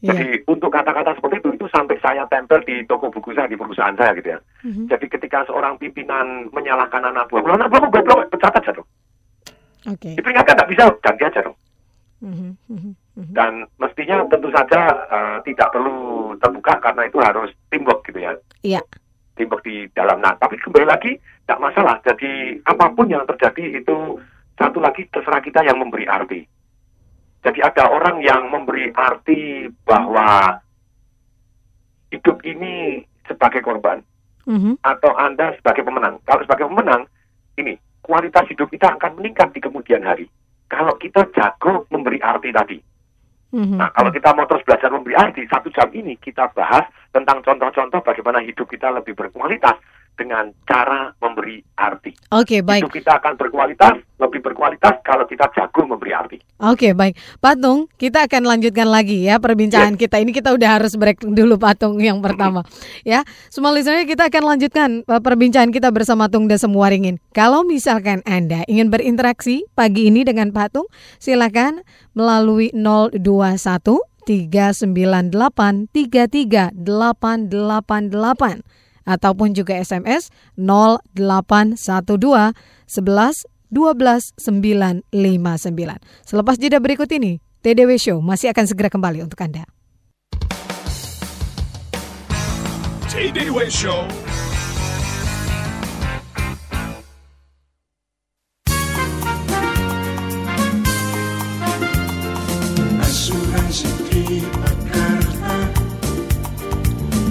Iya. 0.04 0.12
Jadi 0.12 0.28
untuk 0.52 0.70
kata-kata 0.76 1.16
seperti 1.16 1.40
itu 1.40 1.50
itu 1.56 1.66
sampai 1.72 1.96
saya 2.04 2.28
tempel 2.28 2.60
di 2.68 2.84
toko 2.84 3.08
buku 3.08 3.32
saya 3.32 3.48
di 3.48 3.56
perusahaan 3.56 3.96
saya 3.96 4.12
gitu 4.20 4.36
ya. 4.36 4.40
Mhm. 4.68 4.92
Jadi 4.92 5.06
ketika 5.08 5.48
seorang 5.48 5.80
pimpinan 5.80 6.52
menyalahkan 6.52 7.00
anak 7.00 7.32
buah, 7.32 7.42
"Kalau 7.42 7.56
anak 7.56 7.72
buahmu 7.72 7.90
goblok, 7.96 8.20
pecat 8.30 8.60
aja 8.60 8.72
dong. 8.76 8.90
Oke. 9.86 10.18
Diperingatkan 10.18 10.58
nggak 10.58 10.72
bisa, 10.74 10.84
ganti 11.00 11.24
aja 11.24 11.40
dong. 11.46 11.58
Mhm. 12.26 12.50
Mhm. 12.68 12.92
Mhm. 13.16 13.34
Dan 13.34 13.52
mestinya 13.78 14.26
tentu 14.28 14.50
saja 14.52 14.82
eh, 15.08 15.38
tidak 15.48 15.72
perlu 15.72 16.34
terbuka 16.42 16.74
karena 16.82 17.02
itu 17.08 17.18
harus 17.22 17.50
teamwork 17.70 18.02
gitu 18.10 18.20
ya. 18.20 18.34
Iya. 18.66 18.82
Teamwork 19.38 19.64
di 19.64 19.86
dalam. 19.94 20.20
Nah, 20.20 20.34
tapi 20.42 20.58
kembali 20.60 20.88
lagi 20.90 21.16
tidak 21.46 21.62
masalah. 21.62 22.02
Jadi 22.02 22.60
apa 22.66 22.90
pun 22.92 23.08
yang 23.08 23.24
terjadi 23.30 23.80
itu 23.80 24.18
satu 24.58 24.80
lagi 24.80 25.06
terserah 25.12 25.44
kita 25.44 25.62
yang 25.64 25.78
memberi 25.78 26.08
arti. 26.08 26.48
Jadi 27.46 27.62
ada 27.62 27.94
orang 27.94 28.26
yang 28.26 28.50
memberi 28.50 28.90
arti 28.98 29.70
bahwa 29.86 30.58
hidup 32.10 32.42
ini 32.42 33.06
sebagai 33.30 33.62
korban 33.62 34.02
Mhm. 34.50 34.82
atau 34.82 35.14
Anda 35.14 35.54
sebagai 35.62 35.86
pemenang. 35.86 36.18
Kalau 36.26 36.42
sebagai 36.42 36.66
pemenang, 36.66 37.06
ini 37.62 37.78
kualitas 38.02 38.50
hidup 38.50 38.70
kita 38.74 38.98
akan 38.98 39.22
meningkat 39.22 39.54
di 39.54 39.62
kemudian 39.62 40.02
hari. 40.02 40.26
Kalau 40.66 40.98
kita 40.98 41.26
jago 41.38 41.86
memberi 41.94 42.18
arti 42.22 42.50
tadi. 42.50 42.78
Mhm. 43.54 43.78
Nah, 43.78 43.94
kalau 43.94 44.10
kita 44.10 44.34
mau 44.34 44.50
terus 44.50 44.66
belajar 44.66 44.90
memberi 44.90 45.14
arti, 45.14 45.46
satu 45.46 45.70
jam 45.70 45.90
ini 45.94 46.18
kita 46.18 46.50
bahas 46.58 46.86
tentang 47.14 47.46
contoh-contoh 47.46 48.02
bagaimana 48.02 48.42
hidup 48.42 48.66
kita 48.70 48.90
lebih 48.90 49.14
berkualitas 49.14 49.78
dengan 50.16 50.50
cara 50.64 51.12
memberi 51.20 51.60
arti. 51.76 52.16
Oke, 52.32 52.64
baik. 52.64 52.88
Hidup 52.88 52.96
kita 52.96 53.20
akan 53.20 53.36
berkualitas, 53.36 54.00
lebih 54.18 54.40
berkualitas 54.42 55.04
kalau 55.04 55.28
kita 55.28 55.52
jago 55.54 55.86
memberi 55.86 56.12
arti. 56.16 56.38
Oke, 56.64 56.96
baik. 56.96 57.20
Patung, 57.44 57.92
kita 58.00 58.26
akan 58.26 58.48
lanjutkan 58.48 58.88
lagi 58.88 59.28
ya 59.28 59.44
perbincangan 59.44 60.00
kita. 60.00 60.24
Ini 60.24 60.32
kita 60.32 60.56
udah 60.56 60.80
harus 60.80 60.96
break 60.96 61.20
dulu 61.22 61.60
Patung 61.60 62.00
yang 62.00 62.24
pertama. 62.24 62.64
ya, 63.04 63.28
semua 63.52 63.76
listener 63.76 64.08
kita 64.08 64.32
akan 64.32 64.44
lanjutkan 64.56 65.04
uh, 65.06 65.20
perbincangan 65.20 65.76
kita 65.76 65.92
bersama 65.92 66.32
Tung 66.32 66.48
Desem 66.48 66.72
Waringin. 66.72 67.20
Kalau 67.36 67.68
misalkan 67.68 68.24
Anda 68.24 68.64
ingin 68.72 68.88
berinteraksi 68.88 69.68
pagi 69.76 70.08
ini 70.08 70.24
dengan 70.24 70.56
Patung, 70.56 70.88
silakan 71.20 71.84
melalui 72.16 72.72
021 72.72 73.20
398 74.26 75.94
33888 75.94 78.85
ataupun 79.06 79.54
juga 79.54 79.78
SMS 79.78 80.34
0812 80.58 81.78
11 82.90 83.56
12959. 83.76 85.12
Selepas 86.24 86.56
jeda 86.56 86.80
berikut 86.80 87.10
ini, 87.12 87.42
TDW 87.66 87.98
Show 87.98 88.22
masih 88.22 88.54
akan 88.54 88.66
segera 88.70 88.88
kembali 88.88 89.26
untuk 89.26 89.42
Anda. 89.42 89.66
TDW 93.12 93.72
Show. 93.72 94.08
Asuransi 103.00 103.88
Tripakarta 104.12 105.56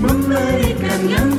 memberikan 0.00 1.00
yang. 1.08 1.33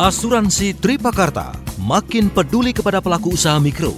Asuransi 0.00 0.72
Tripakarta 0.72 1.52
makin 1.76 2.32
peduli 2.32 2.72
kepada 2.72 3.04
pelaku 3.04 3.36
usaha 3.36 3.60
mikro. 3.60 3.92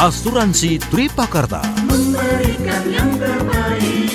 Asuransi 0.00 0.80
Tripakarta. 0.88 1.60
Memberikan 1.84 2.82
yang 2.88 3.12
terbaik. 3.20 4.08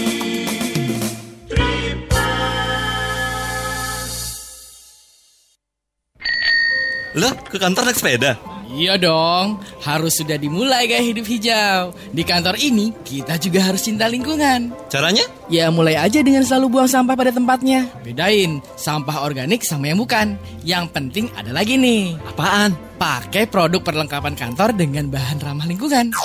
Lah, 7.16 7.32
ke 7.48 7.56
kantor 7.56 7.88
naik 7.88 7.96
sepeda? 7.96 8.55
Iya 8.72 8.98
dong, 8.98 9.62
harus 9.86 10.18
sudah 10.18 10.40
dimulai 10.42 10.90
gaya 10.90 11.04
hidup 11.04 11.26
hijau. 11.28 11.94
Di 12.10 12.24
kantor 12.26 12.58
ini, 12.58 12.90
kita 13.06 13.38
juga 13.38 13.62
harus 13.62 13.86
cinta 13.86 14.10
lingkungan. 14.10 14.74
Caranya? 14.90 15.26
Ya 15.52 15.70
mulai 15.70 16.00
aja 16.00 16.26
dengan 16.26 16.42
selalu 16.42 16.80
buang 16.80 16.90
sampah 16.90 17.14
pada 17.14 17.30
tempatnya. 17.30 17.86
Bedain, 18.02 18.64
sampah 18.74 19.22
organik 19.22 19.62
sama 19.62 19.94
yang 19.94 20.02
bukan. 20.02 20.40
Yang 20.66 20.86
penting 20.96 21.26
ada 21.38 21.54
lagi 21.54 21.78
nih. 21.78 22.18
Apaan? 22.26 22.74
Pakai 22.96 23.46
produk 23.52 23.84
perlengkapan 23.84 24.34
kantor 24.34 24.74
dengan 24.74 25.12
bahan 25.12 25.38
ramah 25.44 25.68
lingkungan. 25.68 26.16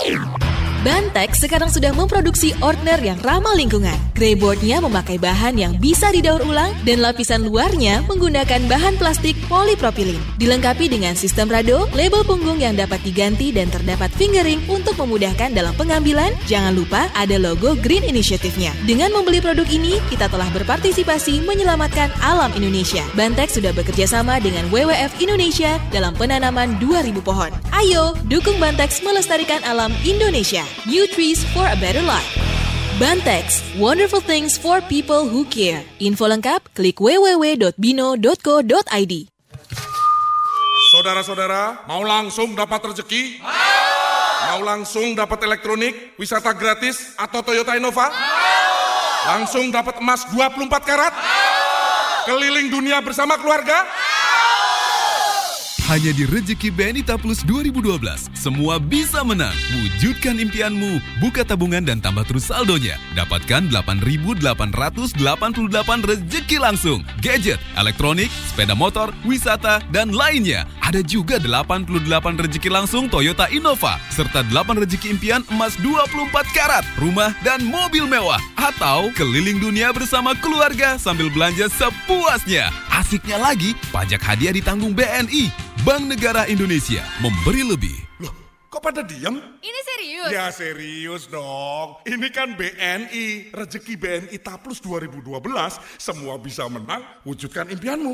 Bantex 0.81 1.45
sekarang 1.45 1.69
sudah 1.69 1.93
memproduksi 1.93 2.57
ordner 2.65 2.97
yang 3.05 3.21
ramah 3.21 3.53
lingkungan. 3.53 3.93
Greyboardnya 4.17 4.81
memakai 4.81 5.21
bahan 5.21 5.61
yang 5.61 5.77
bisa 5.77 6.09
didaur 6.09 6.41
ulang 6.41 6.73
dan 6.89 7.05
lapisan 7.05 7.45
luarnya 7.45 8.01
menggunakan 8.09 8.65
bahan 8.65 8.97
plastik 8.97 9.37
polipropilin. 9.45 10.17
Dilengkapi 10.41 10.89
dengan 10.89 11.13
sistem 11.13 11.53
rado, 11.53 11.85
label 11.93 12.25
punggung 12.25 12.65
yang 12.65 12.81
dapat 12.81 12.97
diganti 13.05 13.53
dan 13.53 13.69
terdapat 13.69 14.09
fingering 14.17 14.65
untuk 14.73 14.97
memudahkan 14.97 15.53
dalam 15.53 15.77
pengambilan. 15.77 16.33
Jangan 16.49 16.73
lupa 16.73 17.13
ada 17.13 17.37
logo 17.37 17.77
Green 17.85 18.01
Initiative-nya. 18.01 18.73
Dengan 18.89 19.13
membeli 19.13 19.45
produk 19.45 19.69
ini, 19.69 20.01
kita 20.09 20.33
telah 20.33 20.49
berpartisipasi 20.49 21.45
menyelamatkan 21.45 22.09
alam 22.25 22.57
Indonesia. 22.57 23.05
Bantex 23.13 23.61
sudah 23.61 23.77
bekerja 23.77 24.09
sama 24.09 24.41
dengan 24.41 24.65
WWF 24.73 25.21
Indonesia 25.21 25.77
dalam 25.93 26.17
penanaman 26.17 26.81
2000 26.81 27.21
pohon. 27.21 27.53
Ayo, 27.69 28.17
dukung 28.33 28.57
Bantex 28.57 29.05
melestarikan 29.05 29.61
alam 29.69 29.93
Indonesia. 30.09 30.70
New 30.89 31.07
Trees 31.11 31.45
for 31.53 31.67
a 31.67 31.77
Better 31.77 32.03
Life. 32.03 32.39
Bantex, 33.01 33.65
wonderful 33.81 34.21
things 34.21 34.61
for 34.61 34.85
people 34.85 35.25
who 35.25 35.49
care. 35.49 35.81
Info 36.05 36.29
lengkap, 36.29 36.77
klik 36.77 37.01
www.bino.co.id. 37.01 39.15
Saudara-saudara, 40.91 41.87
mau 41.87 42.03
langsung 42.05 42.53
dapat 42.53 42.93
rezeki? 42.93 43.41
Mau 44.51 44.61
langsung 44.67 45.15
dapat 45.15 45.47
elektronik, 45.47 46.19
wisata 46.19 46.51
gratis, 46.51 47.15
atau 47.15 47.41
Toyota 47.41 47.79
Innova? 47.79 48.11
Langsung 49.33 49.71
dapat 49.71 50.03
emas 50.03 50.27
24 50.29 50.67
karat? 50.83 51.15
Keliling 52.27 52.69
dunia 52.69 53.01
bersama 53.01 53.41
keluarga? 53.41 53.87
Hanya 55.91 56.15
di 56.15 56.23
Rezeki 56.23 56.71
BNI 56.71 57.03
Plus 57.03 57.43
2012, 57.43 58.31
semua 58.31 58.79
bisa 58.79 59.27
menang. 59.27 59.51
Wujudkan 59.75 60.39
impianmu, 60.39 61.03
buka 61.19 61.43
tabungan 61.43 61.83
dan 61.83 61.99
tambah 61.99 62.23
terus 62.31 62.47
saldonya. 62.47 62.95
Dapatkan 63.19 63.67
8.888 63.75 64.39
rezeki 66.07 66.63
langsung. 66.63 67.03
Gadget, 67.19 67.59
elektronik, 67.75 68.31
sepeda 68.47 68.79
motor, 68.79 69.11
wisata, 69.27 69.83
dan 69.91 70.15
lainnya. 70.15 70.63
Ada 70.79 71.03
juga 71.03 71.43
88 71.43 72.39
rezeki 72.39 72.71
langsung 72.71 73.11
Toyota 73.11 73.51
Innova, 73.51 73.99
serta 74.15 74.47
8 74.47 74.87
rezeki 74.87 75.19
impian 75.19 75.43
emas 75.51 75.75
24 75.83 76.31
karat, 76.55 76.87
rumah, 77.03 77.35
dan 77.43 77.67
mobil 77.67 78.07
mewah. 78.07 78.39
Atau 78.55 79.11
keliling 79.19 79.59
dunia 79.59 79.91
bersama 79.91 80.39
keluarga 80.39 81.03
sambil 81.03 81.27
belanja 81.35 81.67
sepuasnya. 81.67 82.71
Asiknya 82.95 83.43
lagi, 83.43 83.75
pajak 83.91 84.23
hadiah 84.23 84.55
ditanggung 84.55 84.95
BNI. 84.95 85.71
Bank 85.81 86.13
Negara 86.13 86.45
Indonesia 86.45 87.01
memberi 87.25 87.65
lebih. 87.65 87.97
Loh, 88.21 88.35
kok 88.69 88.85
pada 88.85 89.01
diam? 89.01 89.33
Ini 89.65 89.81
serius? 89.81 90.29
Ya 90.29 90.53
serius 90.53 91.25
dong. 91.25 92.05
Ini 92.05 92.29
kan 92.29 92.53
BNI, 92.53 93.49
rezeki 93.49 93.97
BNI 93.97 94.37
Taplus 94.45 94.85
2012. 94.85 95.25
Semua 95.97 96.37
bisa 96.37 96.69
menang, 96.69 97.01
wujudkan 97.25 97.73
impianmu. 97.73 98.13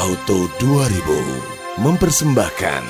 Auto 0.00 0.48
2000 0.56 1.84
mempersembahkan 1.84 2.82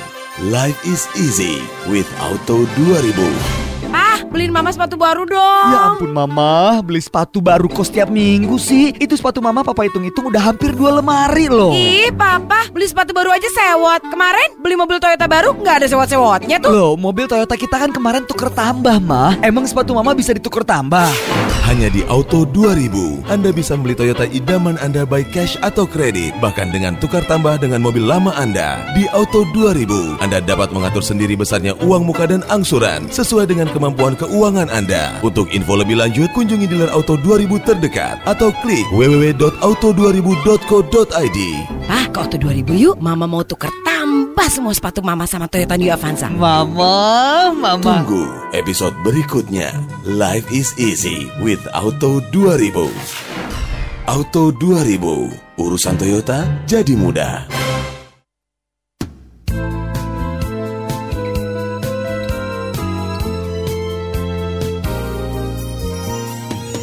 Life 0.55 0.79
is 0.87 1.11
easy 1.19 1.59
with 1.91 2.07
Auto 2.23 2.63
2000. 2.79 3.60
Ah, 3.91 4.23
beliin 4.31 4.55
mama 4.55 4.71
sepatu 4.71 4.95
baru 4.95 5.27
dong. 5.27 5.67
Ya 5.71 5.79
ampun 5.91 6.11
mama, 6.15 6.79
beli 6.81 7.03
sepatu 7.03 7.43
baru 7.43 7.67
kok 7.67 7.87
setiap 7.91 8.07
minggu 8.07 8.55
sih. 8.57 8.95
Itu 8.97 9.19
sepatu 9.19 9.43
mama 9.43 9.67
papa 9.67 9.87
hitung-hitung 9.87 10.31
udah 10.31 10.51
hampir 10.51 10.71
dua 10.75 11.03
lemari 11.03 11.51
loh. 11.51 11.75
Ih, 11.75 12.15
papa, 12.15 12.71
beli 12.71 12.87
sepatu 12.87 13.11
baru 13.11 13.35
aja 13.35 13.47
sewot. 13.51 14.07
Kemarin 14.07 14.59
beli 14.63 14.75
mobil 14.79 15.03
Toyota 15.03 15.27
baru 15.27 15.55
nggak 15.59 15.83
ada 15.83 15.87
sewot-sewotnya 15.91 16.63
tuh. 16.63 16.71
Loh, 16.71 16.93
mobil 16.95 17.27
Toyota 17.27 17.59
kita 17.59 17.77
kan 17.79 17.91
kemarin 17.91 18.23
tuker 18.27 18.51
tambah 18.55 18.97
mah. 19.03 19.35
Emang 19.43 19.67
sepatu 19.67 19.91
mama 19.91 20.15
bisa 20.15 20.31
dituker 20.31 20.63
tambah? 20.63 21.11
Hanya 21.67 21.87
di 21.91 22.03
Auto 22.11 22.43
2000, 22.47 23.31
Anda 23.31 23.55
bisa 23.55 23.79
membeli 23.79 23.95
Toyota 23.95 24.27
idaman 24.27 24.75
Anda 24.83 25.07
by 25.07 25.23
cash 25.31 25.55
atau 25.63 25.87
kredit. 25.87 26.35
Bahkan 26.43 26.75
dengan 26.75 26.99
tukar 26.99 27.23
tambah 27.27 27.63
dengan 27.63 27.83
mobil 27.83 28.03
lama 28.03 28.35
Anda. 28.35 28.83
Di 28.95 29.07
Auto 29.15 29.47
2000, 29.55 30.19
Anda 30.19 30.43
dapat 30.43 30.75
mengatur 30.75 31.03
sendiri 31.03 31.39
besarnya 31.39 31.79
uang 31.79 32.07
muka 32.07 32.27
dan 32.27 32.43
angsuran 32.51 33.07
sesuai 33.11 33.47
dengan 33.51 33.71
kemampuan 33.81 34.13
keuangan 34.13 34.69
Anda. 34.69 35.17
Untuk 35.25 35.49
info 35.57 35.81
lebih 35.81 35.97
lanjut, 35.97 36.29
kunjungi 36.37 36.69
dealer 36.69 36.93
Auto 36.93 37.17
2000 37.17 37.65
terdekat 37.65 38.21
atau 38.29 38.53
klik 38.61 38.85
www.auto2000.co.id. 38.93 41.39
Ah, 41.89 42.05
ke 42.13 42.17
Auto 42.21 42.37
2000 42.37 42.77
yuk. 42.77 43.01
Mama 43.01 43.25
mau 43.25 43.41
tuker 43.41 43.73
tambah 43.89 44.53
semua 44.53 44.77
sepatu 44.77 45.01
mama 45.01 45.25
sama 45.25 45.49
Toyota 45.49 45.81
New 45.81 45.89
Avanza. 45.89 46.29
Mama, 46.29 47.57
mama. 47.57 47.81
Tunggu 47.81 48.29
episode 48.53 48.93
berikutnya. 49.01 49.73
Life 50.05 50.45
is 50.53 50.77
easy 50.77 51.33
with 51.41 51.65
Auto 51.73 52.21
2000. 52.29 52.85
Auto 54.05 54.53
2000, 54.53 55.57
urusan 55.57 55.97
Toyota 55.97 56.45
jadi 56.69 56.93
mudah. 56.99 57.70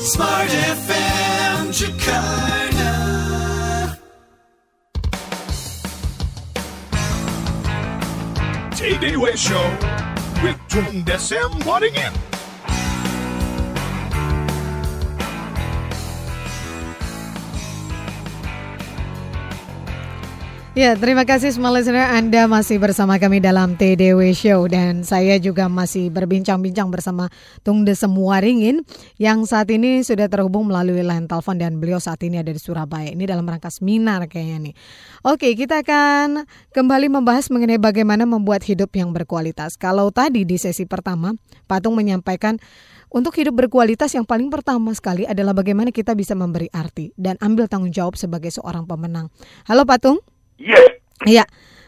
Smart 0.08 0.48
FM 0.48 1.68
Jakarta. 1.76 2.92
TDW 8.72 9.36
Show 9.36 9.68
with 10.42 10.56
Tung 10.70 11.04
Desem 11.04 11.52
Waddingen. 11.66 12.27
Ya, 20.78 20.94
terima 20.94 21.26
kasih 21.26 21.50
semua 21.50 21.74
listener 21.74 22.06
Anda 22.06 22.46
masih 22.46 22.78
bersama 22.78 23.18
kami 23.18 23.42
dalam 23.42 23.74
TDW 23.74 24.30
Show 24.30 24.70
dan 24.70 25.02
saya 25.02 25.42
juga 25.42 25.66
masih 25.66 26.14
berbincang-bincang 26.14 26.94
bersama 26.94 27.34
Tung 27.66 27.82
Desem 27.82 28.14
Waringin 28.14 28.86
yang 29.18 29.42
saat 29.50 29.74
ini 29.74 30.06
sudah 30.06 30.30
terhubung 30.30 30.70
melalui 30.70 31.02
line 31.02 31.26
telepon 31.26 31.58
dan 31.58 31.82
beliau 31.82 31.98
saat 31.98 32.22
ini 32.22 32.46
ada 32.46 32.54
di 32.54 32.62
Surabaya. 32.62 33.10
Ini 33.10 33.26
dalam 33.26 33.50
rangka 33.50 33.74
seminar 33.74 34.30
kayaknya 34.30 34.70
nih. 34.70 34.74
Oke, 35.26 35.58
kita 35.58 35.82
akan 35.82 36.46
kembali 36.70 37.10
membahas 37.10 37.50
mengenai 37.50 37.82
bagaimana 37.82 38.30
membuat 38.30 38.62
hidup 38.62 38.94
yang 38.94 39.10
berkualitas. 39.10 39.82
Kalau 39.82 40.14
tadi 40.14 40.46
di 40.46 40.62
sesi 40.62 40.86
pertama, 40.86 41.34
Patung 41.66 41.98
menyampaikan 41.98 42.62
untuk 43.10 43.34
hidup 43.34 43.66
berkualitas 43.66 44.14
yang 44.14 44.30
paling 44.30 44.54
pertama 44.54 44.94
sekali 44.94 45.26
adalah 45.26 45.58
bagaimana 45.58 45.90
kita 45.90 46.14
bisa 46.14 46.38
memberi 46.38 46.70
arti 46.70 47.10
dan 47.18 47.34
ambil 47.42 47.66
tanggung 47.66 47.90
jawab 47.90 48.14
sebagai 48.14 48.54
seorang 48.54 48.86
pemenang. 48.86 49.34
Halo 49.66 49.82
Patung. 49.82 50.37
Yes. 50.58 51.02
Iya. 51.26 51.46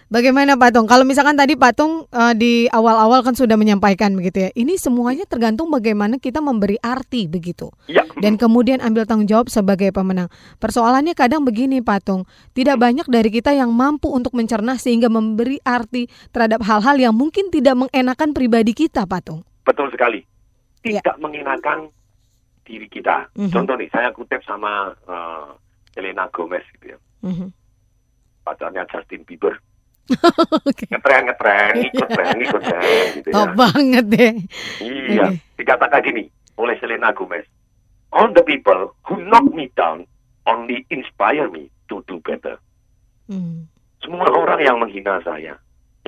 Bagaimana 0.09 0.57
Patung? 0.57 0.89
Kalau 0.89 1.05
misalkan 1.05 1.37
tadi 1.37 1.53
Patung 1.53 2.09
uh, 2.09 2.33
di 2.33 2.65
awal-awal 2.73 3.21
kan 3.21 3.37
sudah 3.37 3.53
menyampaikan 3.61 4.09
begitu 4.17 4.41
ya. 4.41 4.49
Ini 4.57 4.73
semuanya 4.81 5.29
tergantung 5.29 5.69
bagaimana 5.69 6.17
kita 6.17 6.41
memberi 6.41 6.81
arti 6.81 7.29
begitu. 7.29 7.69
Iya. 7.85 8.09
Dan 8.17 8.41
kemudian 8.41 8.81
ambil 8.81 9.05
tanggung 9.05 9.29
jawab 9.29 9.53
sebagai 9.53 9.93
pemenang. 9.93 10.33
Persoalannya 10.57 11.13
kadang 11.13 11.45
begini 11.45 11.85
Patung, 11.85 12.25
tidak 12.57 12.81
banyak 12.81 13.05
dari 13.05 13.29
kita 13.29 13.53
yang 13.53 13.69
mampu 13.69 14.09
untuk 14.09 14.33
mencerna 14.33 14.81
sehingga 14.81 15.13
memberi 15.13 15.61
arti 15.61 16.09
terhadap 16.33 16.65
hal-hal 16.65 16.97
yang 16.97 17.13
mungkin 17.13 17.53
tidak 17.53 17.77
mengenakan 17.77 18.33
pribadi 18.33 18.73
kita 18.73 19.05
Patung. 19.05 19.45
Betul 19.61 19.93
sekali. 19.93 20.25
Tidak 20.81 21.21
mengenakan 21.21 21.93
diri 22.65 22.89
kita. 22.89 23.29
Mhm. 23.37 23.53
Contoh 23.53 23.77
nih, 23.77 23.93
saya 23.93 24.09
kutip 24.09 24.41
sama 24.41 24.89
uh, 25.05 25.53
Selena 25.93 26.25
Gomez 26.33 26.65
gitu 26.81 26.97
ya. 26.97 26.99
Mhm. 27.21 27.58
Pacarnya 28.49 28.89
Justin 28.89 29.21
Bieber. 29.29 29.61
Ngetren, 30.89 31.29
ngetren, 31.29 31.85
ikut 31.85 32.09
tren, 32.09 32.35
ikut 32.41 32.61
tren 32.65 33.05
gitu 33.21 33.29
ya. 33.29 33.45
Banget 33.53 34.05
deh. 34.09 34.33
Iya, 34.81 35.37
dikatakan 35.53 36.01
gini 36.01 36.25
oleh 36.57 36.73
Selena 36.81 37.13
Gomez. 37.13 37.45
All 38.09 38.33
the 38.33 38.41
people 38.41 38.89
who 39.05 39.21
knock 39.21 39.45
me 39.53 39.69
down 39.77 40.09
only 40.49 40.81
inspire 40.89 41.45
me 41.45 41.69
to 41.93 42.01
do 42.09 42.17
better. 42.25 42.57
Hmm. 43.29 43.69
Semua 44.01 44.25
orang 44.33 44.57
yang 44.65 44.81
menghina 44.81 45.21
saya, 45.21 45.53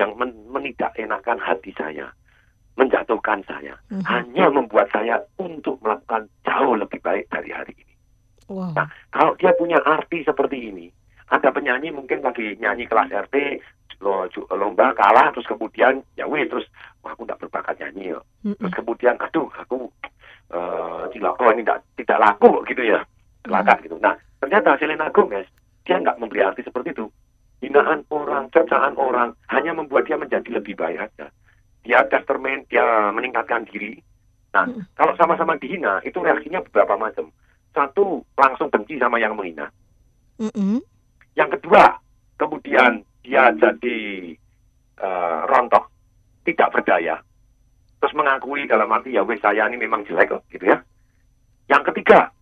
yang 0.02 0.18
men 0.18 0.34
menidak 0.50 0.98
enakan 0.98 1.38
hati 1.38 1.70
saya, 1.78 2.10
menjatuhkan 2.74 3.46
saya, 3.46 3.78
Mhm. 3.94 4.02
hanya 4.02 4.50
membuat 4.50 4.90
saya 4.90 5.22
untuk 5.38 5.78
melakukan 5.78 6.26
jauh 6.42 6.74
lebih 6.74 6.98
baik 7.06 7.30
dari 7.30 7.54
hari 7.54 7.78
ini. 7.78 7.94
Wow. 8.50 8.74
Nah, 8.74 8.90
kalau 9.14 9.38
dia 9.38 9.54
punya 9.54 9.78
arti 9.86 10.26
seperti 10.26 10.74
ini, 10.74 10.90
ada 11.28 11.48
penyanyi 11.54 11.94
mungkin 11.94 12.24
lagi 12.24 12.56
nyanyi 12.58 12.88
kelas 12.90 13.12
RT, 13.28 13.36
lomba 14.50 14.90
kalah, 14.98 15.30
terus 15.30 15.46
kemudian 15.46 16.02
ya 16.18 16.26
wih, 16.26 16.42
terus 16.50 16.66
wah 17.06 17.14
aku 17.14 17.22
tidak 17.22 17.46
berbakat 17.46 17.78
nyanyi 17.78 18.16
ya. 18.16 18.20
Terus 18.58 18.74
kemudian, 18.74 19.14
aduh, 19.22 19.46
aku 19.54 19.86
eh 20.52 21.02
cilaka 21.14 21.54
ini 21.54 21.62
tidak 21.64 21.78
tidak 21.96 22.18
laku 22.20 22.60
gitu 22.68 22.82
ya, 22.82 23.00
celaka 23.46 23.78
gitu. 23.80 23.96
Nah, 24.02 24.18
ternyata 24.42 24.76
Selena 24.76 25.08
Gomez 25.08 25.46
dia 25.86 25.98
nggak 25.98 26.18
memberi 26.18 26.42
arti 26.42 26.62
seperti 26.66 26.94
itu. 26.94 27.06
Hinaan 27.62 28.02
orang, 28.10 28.50
cercaan 28.50 28.98
orang 28.98 29.38
hanya 29.54 29.70
membuat 29.70 30.10
dia 30.10 30.18
menjadi 30.18 30.58
lebih 30.58 30.74
baik 30.74 30.98
aja. 30.98 31.30
Dia 31.86 32.02
testament, 32.10 32.66
dia 32.66 33.10
meningkatkan 33.14 33.66
diri. 33.70 34.02
Nah, 34.50 34.66
kalau 34.98 35.14
sama-sama 35.14 35.54
dihina, 35.56 36.02
itu 36.02 36.18
reaksinya 36.18 36.58
beberapa 36.66 36.98
macam. 36.98 37.30
Satu, 37.72 38.20
langsung 38.36 38.68
benci 38.68 38.98
sama 38.98 39.16
yang 39.16 39.32
menghina. 39.38 39.70
Mm-mm. 40.42 40.82
Yang 41.38 41.58
kedua, 41.58 41.96
kemudian 42.36 43.06
dia 43.24 43.52
jadi 43.56 43.98
eh, 44.98 45.40
rontok, 45.48 45.88
tidak 46.44 46.68
berdaya. 46.74 47.16
Terus 48.02 48.18
mengakui 48.18 48.66
dalam 48.66 48.90
arti 48.90 49.14
ya 49.14 49.22
wes 49.22 49.38
saya 49.38 49.70
ini 49.70 49.78
memang 49.78 50.02
jelek 50.04 50.34
kok 50.34 50.42
gitu 50.50 50.66
ya. 50.66 50.82
Yang 51.70 51.94
ketiga, 51.94 52.34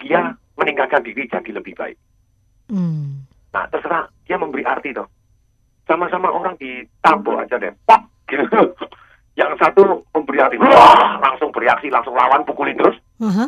dia 0.00 0.32
meningkatkan 0.56 1.04
diri 1.04 1.28
jadi 1.28 1.50
lebih 1.52 1.76
baik. 1.76 2.00
Hmm. 2.72 3.28
Nah, 3.52 3.68
terserah 3.68 4.08
dia 4.24 4.40
memberi 4.40 4.64
arti 4.64 4.96
toh. 4.96 5.06
Sama-sama 5.86 6.32
orang 6.32 6.58
ditabok 6.58 7.46
aja 7.46 7.60
deh, 7.60 7.70
pak 7.86 8.02
gitu. 8.26 8.74
Yang 9.38 9.60
satu 9.60 10.00
memberi 10.16 10.40
arti, 10.40 10.56
wah, 10.56 11.20
langsung 11.20 11.52
bereaksi, 11.52 11.92
langsung 11.92 12.16
lawan, 12.16 12.40
pukulin 12.48 12.80
terus. 12.80 12.96
Aha. 13.20 13.44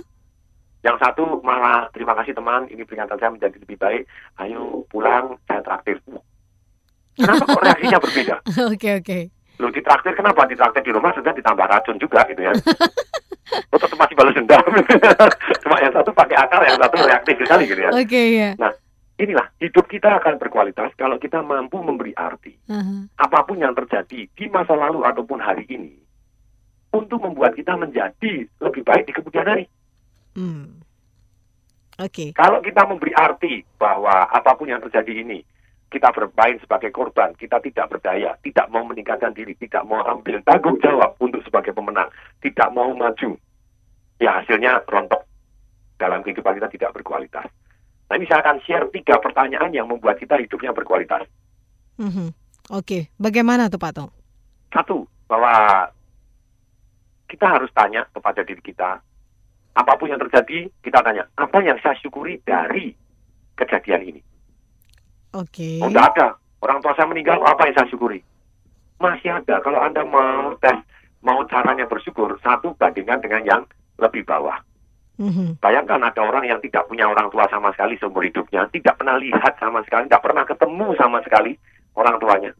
Yang 0.86 0.96
satu 1.02 1.42
malah 1.42 1.90
terima 1.90 2.14
kasih 2.22 2.38
teman, 2.38 2.70
ini 2.70 2.86
peringatan 2.86 3.18
saya 3.18 3.34
menjadi 3.34 3.56
lebih 3.58 3.78
baik. 3.78 4.02
Ayo 4.38 4.86
pulang, 4.86 5.34
saya 5.50 5.60
traktir. 5.62 5.98
Kenapa 7.18 7.44
kok 7.50 7.62
reaksinya 7.66 7.98
berbeda? 7.98 8.36
Oke 8.70 8.88
oke. 8.94 9.18
Loh 9.58 9.74
ditraktir 9.74 10.14
kenapa? 10.14 10.46
Ditraktir 10.46 10.86
di 10.86 10.94
rumah 10.94 11.10
sudah 11.10 11.34
ditambah 11.34 11.66
racun 11.66 11.98
juga 11.98 12.22
gitu 12.30 12.42
ya. 12.46 12.54
Oh, 13.72 13.80
tetap 13.80 13.96
masih 13.96 14.12
balas 14.12 14.36
dendam. 14.36 14.60
Cuma 15.64 15.76
yang 15.80 15.92
satu 15.92 16.12
pakai 16.12 16.36
akal, 16.36 16.60
yang 16.68 16.76
satu 16.76 17.00
reaktif 17.00 17.36
sekali 17.40 17.64
gitu 17.64 17.80
ya. 17.80 17.90
Oke 17.96 18.22
ya. 18.36 18.50
Nah, 18.60 18.72
inilah 19.16 19.48
hidup 19.56 19.88
kita 19.88 20.20
akan 20.20 20.36
berkualitas 20.36 20.92
kalau 21.00 21.16
kita 21.16 21.40
mampu 21.40 21.80
memberi 21.80 22.14
arti 22.14 22.54
Aha. 22.70 23.08
apa 23.18 23.38
pun 23.48 23.58
yang 23.58 23.74
terjadi 23.74 24.30
di 24.30 24.44
masa 24.52 24.76
lalu 24.78 25.02
ataupun 25.02 25.40
hari 25.42 25.64
ini 25.72 25.96
untuk 26.94 27.24
membuat 27.24 27.58
kita 27.58 27.74
menjadi 27.76 28.46
lebih 28.60 28.82
baik 28.84 29.08
di 29.08 29.12
kemudian 29.12 29.48
hari. 29.48 29.64
Hmm. 30.38 30.78
Oke. 31.98 32.30
Kalau 32.30 32.62
kita 32.62 32.86
memberi 32.86 33.10
arti 33.10 33.66
bahwa 33.74 34.30
apa 34.30 34.54
pun 34.54 34.70
yang 34.70 34.78
terjadi 34.86 35.26
ini, 35.26 35.42
kita 35.90 36.14
bermain 36.14 36.62
sebagai 36.62 36.94
korban, 36.94 37.34
kita 37.34 37.58
tidak 37.58 37.90
berdaya, 37.90 38.38
tidak 38.46 38.70
mau 38.70 38.86
meningkatkan 38.86 39.34
diri, 39.34 39.58
tidak 39.58 39.82
mau 39.82 39.98
ambil 40.06 40.38
tanggung 40.46 40.78
jawab 40.78 41.18
untuk 41.18 41.42
sebagai 41.42 41.74
pemenang, 41.74 42.06
tidak 42.38 42.70
mau 42.70 42.94
maju, 42.94 43.34
ya 44.22 44.30
hasilnya 44.38 44.86
rontok 44.86 45.26
dalam 45.98 46.22
kehidupan 46.22 46.54
kita 46.62 46.70
tidak 46.70 46.94
berkualitas. 46.94 47.50
Nah 48.08 48.14
ini 48.14 48.30
saya 48.30 48.46
akan 48.46 48.62
share 48.62 48.86
tiga 48.94 49.18
pertanyaan 49.18 49.74
yang 49.74 49.90
membuat 49.90 50.22
kita 50.22 50.38
hidupnya 50.38 50.70
berkualitas. 50.70 51.26
Mhm. 51.98 52.30
Oke. 52.78 53.10
Bagaimana 53.18 53.66
tuh 53.66 53.80
Pak 53.80 53.92
Tong? 53.96 54.12
Satu, 54.70 55.02
bahwa 55.26 55.88
kita 57.26 57.44
harus 57.48 57.72
tanya 57.72 58.04
kepada 58.12 58.44
diri 58.44 58.60
kita, 58.60 59.00
apa 59.78 59.94
pun 59.94 60.10
yang 60.10 60.18
terjadi, 60.18 60.66
kita 60.82 60.98
tanya, 61.06 61.30
apa 61.38 61.62
yang 61.62 61.78
saya 61.78 61.94
syukuri 62.02 62.42
dari 62.42 62.90
kejadian 63.54 64.10
ini? 64.10 64.20
Oke. 65.38 65.78
Oh, 65.78 65.86
enggak 65.86 66.18
ada. 66.18 66.28
Orang 66.58 66.82
tua 66.82 66.98
saya 66.98 67.06
meninggal, 67.06 67.38
apa 67.46 67.70
yang 67.70 67.78
saya 67.78 67.86
syukuri? 67.86 68.18
Masih 68.98 69.30
ada. 69.30 69.62
Kalau 69.62 69.78
Anda 69.78 70.02
mau 70.02 70.58
tes, 70.58 70.74
mau 71.22 71.46
caranya 71.46 71.86
bersyukur, 71.86 72.34
satu 72.42 72.74
bandingkan 72.74 73.22
dengan 73.22 73.42
yang 73.46 73.62
lebih 74.02 74.26
bawah. 74.26 74.58
Mhm. 75.18 75.62
Bayangkan 75.62 76.02
ada 76.02 76.22
orang 76.22 76.46
yang 76.46 76.58
tidak 76.62 76.86
punya 76.86 77.06
orang 77.06 77.30
tua 77.30 77.46
sama 77.50 77.70
sekali 77.74 77.98
seumur 77.98 78.22
hidupnya, 78.26 78.66
tidak 78.74 78.98
pernah 78.98 79.18
lihat 79.18 79.54
sama 79.58 79.82
sekali, 79.86 80.06
tidak 80.10 80.22
pernah 80.26 80.42
ketemu 80.46 80.86
sama 80.98 81.18
sekali 81.22 81.58
orang 81.94 82.18
tuanya. 82.22 82.50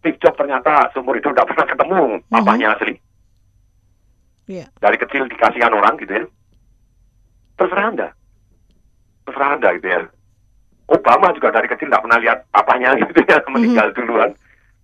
Steve 0.00 0.18
Jobs 0.20 0.40
ternyata 0.40 0.88
seumur 0.92 1.16
hidup 1.16 1.36
tidak 1.36 1.48
pernah 1.52 1.66
ketemu 1.68 2.00
papanya 2.32 2.68
asli. 2.76 2.94
Iya. 4.50 4.66
Dari 4.80 4.96
kecil 4.98 5.28
dikasihkan 5.28 5.72
orang 5.72 5.94
gitu 6.00 6.12
ya. 6.12 6.24
Terserah 7.62 7.86
Anda. 7.94 8.08
Terserah 9.22 9.50
Anda 9.54 9.68
gitu 9.78 9.86
ya. 9.86 10.02
Obama 10.90 11.30
juga 11.30 11.54
dari 11.54 11.70
kecil 11.70 11.86
tidak 11.86 12.02
pernah 12.02 12.18
lihat 12.18 12.38
papanya 12.50 12.90
gitu 12.98 13.22
ya, 13.22 13.38
meninggal 13.46 13.94
duluan. 13.94 14.34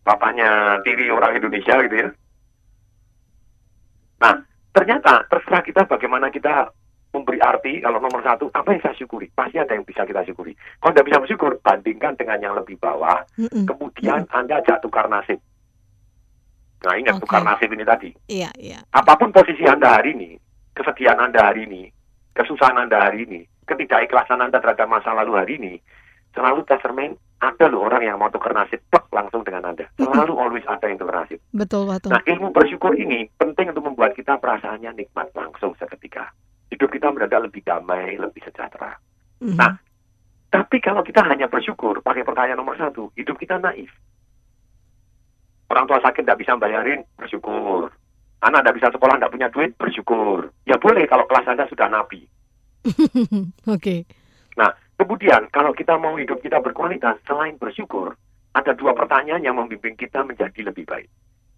Papanya 0.07 0.79
tiri 0.87 1.11
orang 1.11 1.35
Indonesia 1.35 1.75
gitu 1.83 1.97
ya. 2.07 2.09
Nah, 4.23 4.35
ternyata 4.71 5.27
terserah 5.27 5.63
kita 5.67 5.83
bagaimana 5.91 6.31
kita 6.31 6.71
memberi 7.11 7.41
arti 7.41 7.81
kalau 7.81 7.99
nomor 7.99 8.21
satu 8.21 8.53
apa 8.53 8.69
yang 8.77 8.83
saya 8.85 8.95
syukuri 9.01 9.33
pasti 9.33 9.57
ada 9.57 9.73
yang 9.73 9.83
bisa 9.83 10.05
kita 10.05 10.29
syukuri 10.29 10.53
kalau 10.77 10.93
tidak 10.93 11.09
bisa 11.09 11.19
bersyukur 11.25 11.51
bandingkan 11.65 12.13
dengan 12.21 12.37
yang 12.37 12.53
lebih 12.53 12.77
bawah 12.77 13.25
Mm-mm. 13.41 13.65
kemudian 13.65 14.29
anda 14.29 14.61
ajak 14.61 14.85
tukar 14.85 15.09
nasib 15.09 15.41
nah 16.85 16.95
ingat 17.01 17.17
Oke. 17.17 17.25
tukar 17.25 17.41
nasib 17.49 17.73
ini 17.73 17.85
tadi 17.89 18.13
Iya 18.29 18.53
iya. 18.61 18.85
apa 18.93 19.17
pun 19.17 19.33
posisi 19.33 19.65
anda 19.65 19.97
hari 19.97 20.13
ini 20.21 20.37
kesedihan 20.77 21.17
anda 21.17 21.49
hari 21.49 21.65
ini 21.65 21.89
kesusahan 22.39 22.79
anda 22.79 23.03
hari 23.03 23.27
ini 23.27 23.41
ketidakikhlasan 23.67 24.39
anda 24.39 24.63
terhadap 24.63 24.87
masa 24.87 25.11
lalu 25.11 25.33
hari 25.35 25.53
ini 25.59 25.75
selalu 26.33 26.63
tercermin 26.63 27.19
ada 27.39 27.67
loh 27.71 27.87
orang 27.87 28.03
yang 28.03 28.19
mau 28.19 28.31
tukar 28.31 28.55
nasib 28.55 28.79
plek, 28.91 29.11
langsung 29.11 29.43
dengan 29.43 29.75
anda 29.75 29.91
selalu 29.99 30.33
always 30.39 30.67
ada 30.71 30.87
yang 30.87 31.03
tukar 31.03 31.27
nasib 31.27 31.43
Betul 31.51 31.91
Tong. 31.99 32.15
Nah, 32.15 32.23
ilmu 32.23 32.55
bersyukur 32.55 32.95
ini 32.95 33.27
penting 33.35 33.75
untuk 33.75 33.91
membuat 33.91 34.15
kita 34.15 34.39
perasaannya 34.39 34.95
nikmat 34.95 35.35
langsung 35.35 35.75
seketika. 35.75 36.31
Hidup 36.71 36.93
kita 36.93 37.11
mendadak 37.11 37.51
lebih 37.51 37.65
damai, 37.67 38.15
lebih 38.21 38.45
sejahtera. 38.45 38.95
Mhm. 39.41 39.57
Nah, 39.57 39.81
tapi 40.49 40.81
kalau 40.81 41.05
kita 41.05 41.21
hanya 41.29 41.49
bersyukur, 41.49 42.01
pakai 42.01 42.25
pertanyaan 42.25 42.61
nomor 42.61 42.77
satu, 42.77 43.13
hidup 43.17 43.37
kita 43.37 43.61
naif. 43.61 43.93
Orang 45.69 45.85
tua 45.85 46.01
sakit 46.01 46.25
tidak 46.25 46.41
bisa 46.41 46.57
bayarin, 46.57 47.05
bersyukur. 47.21 47.93
Anak 48.39 48.63
tidak 48.63 48.77
bisa 48.79 48.89
sekolah, 48.95 49.19
tidak 49.19 49.33
punya 49.35 49.49
duit, 49.51 49.71
bersyukur. 49.75 50.55
Ya 50.63 50.79
boleh 50.79 51.05
kalau 51.11 51.27
kelas 51.27 51.51
Anda 51.51 51.67
sudah 51.67 51.91
nabi. 51.91 52.23
Oke. 53.75 54.07
Nah, 54.55 54.71
kemudian 54.95 55.51
kalau 55.51 55.75
kita 55.75 55.99
mau 55.99 56.15
hidup 56.15 56.39
kita 56.39 56.63
berkualitas, 56.63 57.19
selain 57.27 57.59
bersyukur, 57.59 58.15
ada 58.55 58.73
dua 58.79 58.95
pertanyaan 58.95 59.43
yang 59.43 59.59
membimbing 59.59 59.99
kita 59.99 60.23
menjadi 60.23 60.71
lebih 60.71 60.87
baik. 60.87 61.11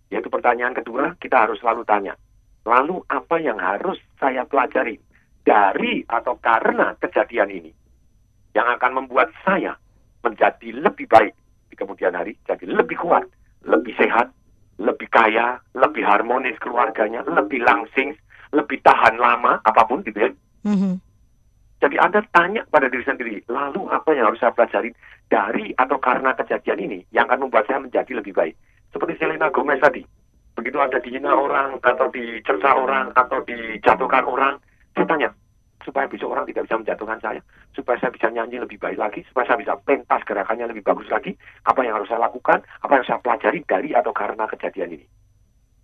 Yaitu 0.09 0.33
pertanyaan 0.33 0.73
kedua, 0.73 1.15
kita 1.21 1.49
harus 1.49 1.61
selalu 1.61 1.85
tanya, 1.85 2.17
lalu 2.65 3.05
apa 3.13 3.37
yang 3.39 3.61
harus 3.61 4.01
saya 4.17 4.49
pelajari 4.49 4.99
dari 5.45 6.05
atau 6.09 6.37
karena 6.41 6.97
kejadian 7.01 7.49
ini 7.53 7.73
yang 8.57 8.67
akan 8.67 9.05
membuat 9.05 9.31
saya 9.47 9.77
menjadi 10.21 10.75
lebih 10.75 11.07
baik 11.09 11.33
di 11.71 11.75
kemudian 11.79 12.13
hari, 12.13 12.37
jadi 12.45 12.67
lebih 12.67 12.99
kuat, 12.99 13.25
lebih 13.65 13.95
sehat, 13.97 14.35
lebih 14.81 15.13
kaya, 15.13 15.61
lebih 15.77 16.01
harmonis 16.01 16.57
keluarganya, 16.59 17.21
lebih 17.29 17.61
langsing, 17.61 18.17
lebih 18.57 18.81
tahan 18.81 19.21
lama, 19.21 19.61
apa 19.61 19.85
pun 19.85 20.01
gitu 20.03 20.17
ya. 20.17 20.31
Mhm. 20.65 20.97
Jadi 21.81 21.97
Anda 21.97 22.21
tanya 22.33 22.65
pada 22.69 22.93
diri 22.93 23.05
sendiri, 23.05 23.37
lalu 23.49 23.89
apa 23.89 24.13
yang 24.13 24.33
harus 24.33 24.41
saya 24.41 24.53
pelajari 24.53 24.93
dari 25.33 25.73
atau 25.77 25.97
karena 25.97 26.37
kejadian 26.37 26.81
ini 26.81 26.99
yang 27.13 27.25
akan 27.29 27.49
membuat 27.49 27.65
saya 27.69 27.81
menjadi 27.81 28.21
lebih 28.21 28.37
baik. 28.37 28.53
Seperti 28.93 29.17
Selena 29.17 29.49
Gomez 29.49 29.81
tadi, 29.81 30.05
begitu 30.57 30.77
ada 30.77 31.01
dihina 31.01 31.33
orang 31.33 31.81
atau 31.81 32.13
dicerca 32.13 32.77
orang 32.77 33.17
atau 33.17 33.41
dijatuhkan 33.49 34.29
orang, 34.29 34.61
saya 34.93 35.07
tanya, 35.09 35.29
supaya 35.85 36.07
besok 36.07 36.33
orang 36.37 36.47
tidak 36.49 36.69
bisa 36.69 36.77
menjatuhkan 36.81 37.21
saya, 37.21 37.41
supaya 37.73 37.97
saya 38.01 38.13
bisa 38.13 38.29
nyanyi 38.29 38.61
lebih 38.61 38.77
baik 38.77 38.99
lagi, 39.01 39.21
supaya 39.29 39.49
saya 39.49 39.59
bisa 39.61 39.75
pentas 39.83 40.21
gerakannya 40.29 40.67
lebih 40.69 40.85
bagus 40.85 41.09
lagi, 41.09 41.33
apa 41.65 41.81
yang 41.85 41.97
harus 41.97 42.09
saya 42.09 42.21
lakukan, 42.21 42.61
apa 42.85 42.93
yang 43.01 43.05
saya 43.09 43.19
pelajari 43.21 43.61
dari 43.65 43.91
atau 43.97 44.13
karena 44.13 44.45
kejadian 44.49 45.01
ini. 45.01 45.07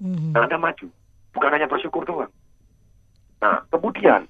Mhm. 0.04 0.37
Nah, 0.37 0.44
Anda 0.44 0.61
maju, 0.61 0.87
bukan 1.32 1.50
hanya 1.56 1.68
bersyukur 1.68 2.04
doang. 2.04 2.32
Nah, 3.40 3.64
kemudian 3.72 4.28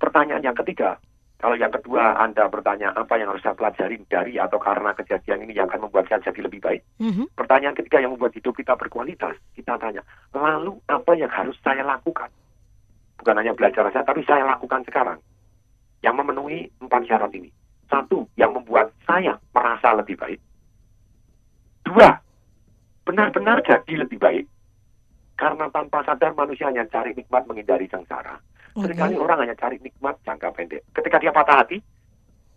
pertanyaan 0.00 0.44
yang 0.44 0.56
ketiga, 0.56 0.96
kalau 1.40 1.60
yang 1.60 1.72
kedua 1.72 2.16
Anda 2.16 2.48
bertanya 2.48 2.96
apa 2.96 3.20
yang 3.20 3.28
harus 3.28 3.44
saya 3.44 3.52
pelajari 3.52 4.00
dari 4.08 4.40
atau 4.40 4.56
karena 4.56 4.96
kejadian 4.96 5.44
ini 5.44 5.52
yang 5.52 5.68
akan 5.68 5.88
membuat 5.88 6.08
saya 6.08 6.24
jadi 6.24 6.48
lebih 6.48 6.60
baik. 6.64 6.80
Mhm. 7.00 7.36
Pertanyaan 7.36 7.76
ketiga 7.76 8.00
yang 8.00 8.16
membuat 8.16 8.32
hidup 8.32 8.56
kita 8.56 8.72
berkualitas, 8.76 9.36
kita 9.52 9.76
tanya, 9.76 10.00
lalu 10.32 10.80
apa 10.88 11.12
yang 11.12 11.28
harus 11.28 11.56
saya 11.60 11.84
lakukan? 11.84 12.32
Bukan 13.24 13.40
hanya 13.40 13.56
belajar 13.56 13.88
saja, 13.88 14.04
tapi 14.04 14.20
saya 14.28 14.44
lakukan 14.44 14.84
sekarang. 14.84 15.16
Yang 16.04 16.14
memenuhi 16.20 16.68
empat 16.84 17.08
syarat 17.08 17.32
ini. 17.32 17.48
Satu, 17.88 18.28
yang 18.36 18.52
membuat 18.52 18.92
saya 19.08 19.40
merasa 19.56 19.96
lebih 19.96 20.20
baik. 20.20 20.36
Dua, 21.88 22.20
benar-benar 23.08 23.64
jadi 23.64 24.04
lebih 24.04 24.20
baik. 24.20 24.44
Karena 25.40 25.72
tanpa 25.72 26.04
sadar 26.04 26.36
manusia 26.36 26.68
hanya 26.68 26.84
cari 26.92 27.16
nikmat 27.16 27.48
menghindari 27.48 27.88
sengsara. 27.88 28.36
Seringkali 28.76 29.16
orang 29.16 29.48
hanya 29.48 29.56
cari 29.56 29.80
nikmat 29.80 30.20
jangka 30.20 30.52
pendek. 30.52 30.84
Ketika 30.92 31.16
dia 31.16 31.32
patah 31.32 31.64
hati, 31.64 31.80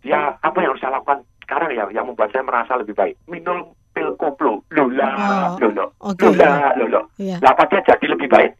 dia 0.04 0.36
apa 0.36 0.58
yang 0.60 0.76
harus 0.76 0.84
saya 0.84 1.00
lakukan 1.00 1.24
sekarang 1.48 1.72
ya 1.72 1.88
yang 1.96 2.04
membuat 2.12 2.28
saya 2.28 2.44
merasa 2.44 2.76
lebih 2.76 2.92
baik? 2.92 3.16
Minum 3.24 3.72
pil 3.96 4.12
koplo. 4.20 4.60
Lola, 4.68 5.08
Oh, 5.16 5.64
lolo. 5.64 5.96
oke. 6.04 6.28
Lola, 6.28 6.76
lolo. 6.76 7.08
Lah 7.16 7.56
dia 7.56 7.80
jadi 7.80 8.04
lebih 8.12 8.28
baik? 8.28 8.52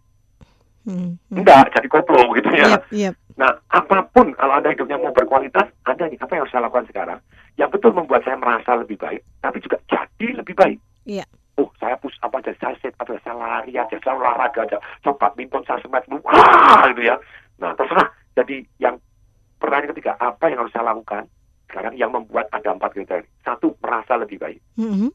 Mhm. 0.89 1.21
Enggak, 1.37 1.69
jadi 1.77 1.89
koplo 1.93 2.33
gitu 2.33 2.49
ya. 2.57 2.81
Yep, 2.81 2.83
yep. 2.97 3.15
Nah, 3.37 3.53
apa 3.69 4.03
pun 4.09 4.33
kalau 4.35 4.57
Anda 4.57 4.73
hidupnya 4.73 4.97
mau 4.97 5.13
berkualitas, 5.13 5.69
Anda 5.85 6.09
nih 6.09 6.17
apa 6.19 6.33
yang 6.33 6.43
harus 6.49 6.53
saya 6.57 6.65
lakukan 6.65 6.89
sekarang? 6.89 7.21
Yang 7.61 7.71
betul 7.77 7.93
membuat 7.93 8.25
saya 8.25 8.41
merasa 8.41 8.81
lebih 8.81 8.97
baik, 8.97 9.21
tapi 9.45 9.61
juga 9.61 9.77
jadi 9.87 10.41
lebih 10.41 10.57
baik. 10.57 10.79
Iya. 11.05 11.29
Oh, 11.61 11.69
saya 11.77 11.95
push 12.01 12.17
apa 12.25 12.41
aja, 12.41 12.57
saya 12.57 12.75
sit 12.81 12.97
apa 12.97 13.21
saya 13.21 13.37
lari 13.37 13.77
aja, 13.77 13.97
saya 14.01 14.15
olahraga 14.17 14.65
aja, 14.65 14.79
saya 15.05 15.15
badminton, 15.21 15.63
saya 15.69 15.79
semet, 15.85 16.07
wah 16.09 16.83
gitu 16.89 17.03
ya. 17.05 17.17
Nah, 17.61 17.77
terserah. 17.77 18.09
Jadi 18.39 18.63
yang 18.81 18.97
pertanyaan 19.59 19.93
ketiga, 19.93 20.15
apa 20.23 20.49
yang 20.49 20.65
harus 20.65 20.73
saya 20.73 20.89
lakukan? 20.89 21.27
Sekarang 21.69 21.95
yang 22.01 22.11
membuat 22.15 22.49
ada 22.55 22.73
empat 22.73 22.97
kriteria. 22.97 23.29
Satu, 23.45 23.77
merasa 23.85 24.17
lebih 24.17 24.41
baik. 24.41 24.63
Mhm. 24.81 25.13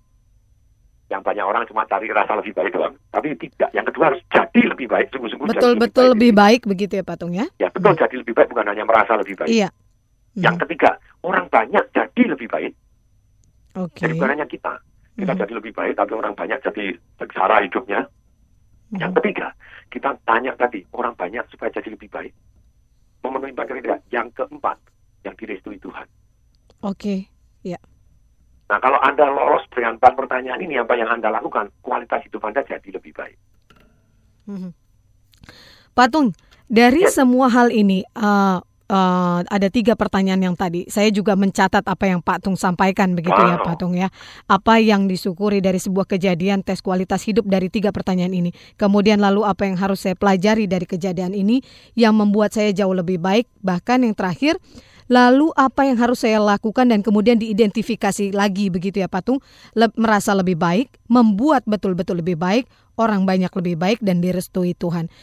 Yang 1.13 1.29
banyak 1.29 1.45
orang 1.45 1.63
cuma 1.69 1.85
cari 1.85 2.09
rasa 2.09 2.33
lebih 2.33 2.57
baik 2.57 2.73
doang. 2.73 2.97
Tapi 3.13 3.37
tidak. 3.37 3.69
Yang 3.69 3.85
kedua 3.93 4.03
harus 4.09 4.21
jadi 4.33 4.61
lebih 4.65 4.87
baik. 4.89 5.13
Sungguh-sungguh 5.13 5.45
jadi 5.45 5.53
Betul-betul 5.61 6.05
lebih 6.17 6.31
baik 6.33 6.61
begitu 6.65 6.93
ya 6.97 7.05
Patung 7.05 7.37
ya? 7.37 7.45
Ya 7.61 7.69
betul 7.69 7.93
jadi 7.93 8.15
lebih 8.17 8.33
baik 8.33 8.49
bukan 8.49 8.65
hanya 8.65 8.81
merasa 8.81 9.13
lebih 9.13 9.37
baik. 9.37 9.53
Iya. 9.53 9.69
Yang 10.33 10.65
ketiga 10.65 10.97
orang 11.21 11.45
banyak 11.53 11.85
jadi 11.93 12.23
lebih 12.33 12.49
baik. 12.49 12.73
Oke. 13.77 14.01
Jadi 14.01 14.17
bukan 14.17 14.33
hanya 14.33 14.49
kita. 14.49 14.73
Kita 15.13 15.37
Mhm. 15.37 15.39
jadi 15.45 15.53
lebih 15.53 15.73
baik 15.77 15.93
tapi 15.93 16.11
orang 16.17 16.33
banyak 16.33 16.57
jadi 16.65 16.85
sengsara 17.21 17.61
hidupnya. 17.61 18.09
Yang 18.97 19.11
ketiga 19.21 19.53
kita 19.93 20.17
tanya 20.25 20.57
tadi 20.57 20.81
orang 20.97 21.13
banyak 21.13 21.45
supaya 21.53 21.69
jadi 21.69 21.93
lebih 21.93 22.09
baik. 22.09 22.33
Memenuhi 23.21 23.53
kriteria. 23.53 24.01
Yang 24.09 24.33
keempat 24.33 24.81
yang 25.21 25.37
direstui 25.37 25.77
Tuhan. 25.77 26.09
Oke. 26.81 27.29
Ya. 27.61 27.77
Nah 28.73 28.81
kalau 28.81 28.97
Anda 29.05 29.29
lolos 29.29 29.61
dengan 29.69 30.01
empat 30.01 30.17
pertanyaan 30.17 30.57
ini 30.57 30.81
apa 30.81 30.97
yang 30.97 31.05
Anda 31.05 31.29
lakukan 31.29 31.69
kualitas 31.85 32.25
hidup 32.25 32.41
Anda 32.41 32.65
jadi 32.65 32.89
lebih 32.89 33.13
baik. 33.13 33.37
Mhm. 34.49 34.73
Patung, 35.93 36.33
dari 36.65 37.05
semua 37.05 37.53
hal 37.53 37.69
ini 37.69 38.01
eh, 38.01 38.59
eh, 38.89 39.39
ada 39.45 39.67
tiga 39.69 39.93
pertanyaan 39.93 40.41
yang 40.41 40.55
tadi. 40.57 40.89
Saya 40.89 41.13
juga 41.13 41.37
mencatat 41.37 41.85
apa 41.85 42.05
yang 42.09 42.25
Pak 42.25 42.49
Tung 42.49 42.57
sampaikan 42.57 43.13
begitu 43.13 43.37
ya 43.37 43.61
Wow. 43.61 43.65
Pak 43.69 43.75
Tung 43.77 43.93
ya. 43.93 44.09
Apa 44.49 44.81
yang 44.81 45.05
disyukuri 45.05 45.61
dari 45.61 45.77
sebuah 45.77 46.09
kejadian 46.09 46.65
tes 46.65 46.81
kualitas 46.81 47.21
hidup 47.29 47.45
dari 47.45 47.69
tiga 47.69 47.93
pertanyaan 47.93 48.33
ini. 48.33 48.57
Kemudian 48.73 49.21
lalu 49.21 49.45
apa 49.45 49.69
yang 49.69 49.77
harus 49.77 50.01
saya 50.01 50.17
pelajari 50.17 50.65
dari 50.65 50.89
kejadian 50.89 51.37
ini 51.37 51.61
yang 51.93 52.17
membuat 52.17 52.57
saya 52.57 52.73
jauh 52.73 52.97
lebih 52.97 53.21
baik. 53.21 53.45
Bahkan 53.61 54.01
yang 54.01 54.17
terakhir 54.17 54.57
Lalu 55.13 55.53
apa 55.53 55.85
yang 55.85 56.01
harus 56.01 56.25
saya 56.25 56.41
lakukan 56.41 56.89
dan 56.89 57.05
kemudian 57.05 57.37
diidentifikasi 57.37 58.33
lagi 58.33 58.73
begitu 58.73 58.97
ya 58.97 59.05
Patung 59.05 59.37
Le- 59.77 59.93
merasa 59.93 60.33
lebih 60.33 60.57
baik, 60.57 60.89
membuat 61.05 61.61
betul-betul 61.69 62.25
lebih 62.25 62.41
baik, 62.41 62.65
orang 62.97 63.29
banyak 63.29 63.53
lebih 63.53 63.77
baik 63.77 64.01
dan 64.01 64.25
direstui 64.25 64.73
Tuhan. 64.73 65.13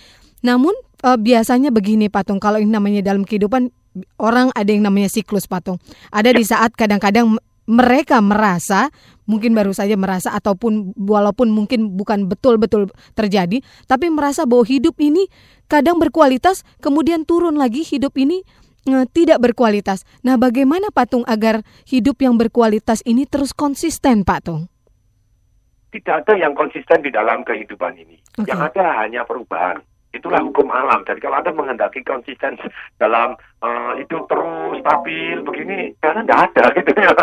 Namun 0.46 0.72
eh, 1.02 1.18
biasanya 1.18 1.74
begini 1.74 2.06
Patung 2.06 2.38
kalau 2.38 2.62
ini 2.62 2.70
namanya 2.70 3.02
dalam 3.02 3.26
kehidupan 3.26 3.74
orang 4.22 4.54
ada 4.54 4.70
yang 4.70 4.86
namanya 4.86 5.10
siklus 5.10 5.50
Patung. 5.50 5.82
Ada 6.14 6.30
di 6.30 6.46
saat 6.46 6.70
kadang-kadang 6.78 7.34
mereka 7.70 8.18
merasa 8.18 8.90
mungkin 9.30 9.54
baru 9.54 9.70
saja 9.70 9.94
merasa 9.94 10.34
ataupun 10.34 10.90
walaupun 10.98 11.54
mungkin 11.54 11.94
bukan 11.94 12.26
betul-betul 12.26 12.90
terjadi 13.14 13.62
tapi 13.86 14.10
merasa 14.10 14.42
bahwa 14.42 14.66
hidup 14.66 14.98
ini 14.98 15.30
kadang 15.70 16.02
berkualitas 16.02 16.66
kemudian 16.82 17.22
turun 17.22 17.54
lagi 17.54 17.86
hidup 17.86 18.18
ini 18.18 18.42
tidak 19.12 19.38
berkualitas. 19.42 20.08
Nah, 20.24 20.40
bagaimana 20.40 20.88
Patung 20.92 21.24
agar 21.28 21.62
hidup 21.84 22.20
yang 22.24 22.40
berkualitas 22.40 23.04
ini 23.04 23.28
terus 23.28 23.52
konsisten, 23.52 24.24
Pak 24.24 24.40
Tung? 24.44 24.72
Tidak 25.90 26.14
ada 26.22 26.34
yang 26.38 26.54
konsisten 26.54 27.02
di 27.02 27.10
dalam 27.10 27.42
kehidupan 27.42 27.98
ini. 27.98 28.16
Oke. 28.38 28.46
Yang 28.46 28.60
ada 28.72 29.02
hanya 29.02 29.26
perubahan. 29.26 29.82
Itulah 30.10 30.42
hukum 30.42 30.70
alam. 30.74 31.06
Jadi 31.06 31.22
kalau 31.22 31.38
Anda 31.38 31.54
menghendaki 31.54 32.02
konsisten 32.02 32.58
dalam 32.98 33.38
eh, 33.62 33.92
hidup 34.02 34.26
terus 34.26 34.82
stabil 34.82 35.38
begini, 35.42 35.94
karena 36.02 36.26
tidak 36.26 36.40
ada 36.50 36.64
gitu 36.78 36.90
ya. 36.94 37.14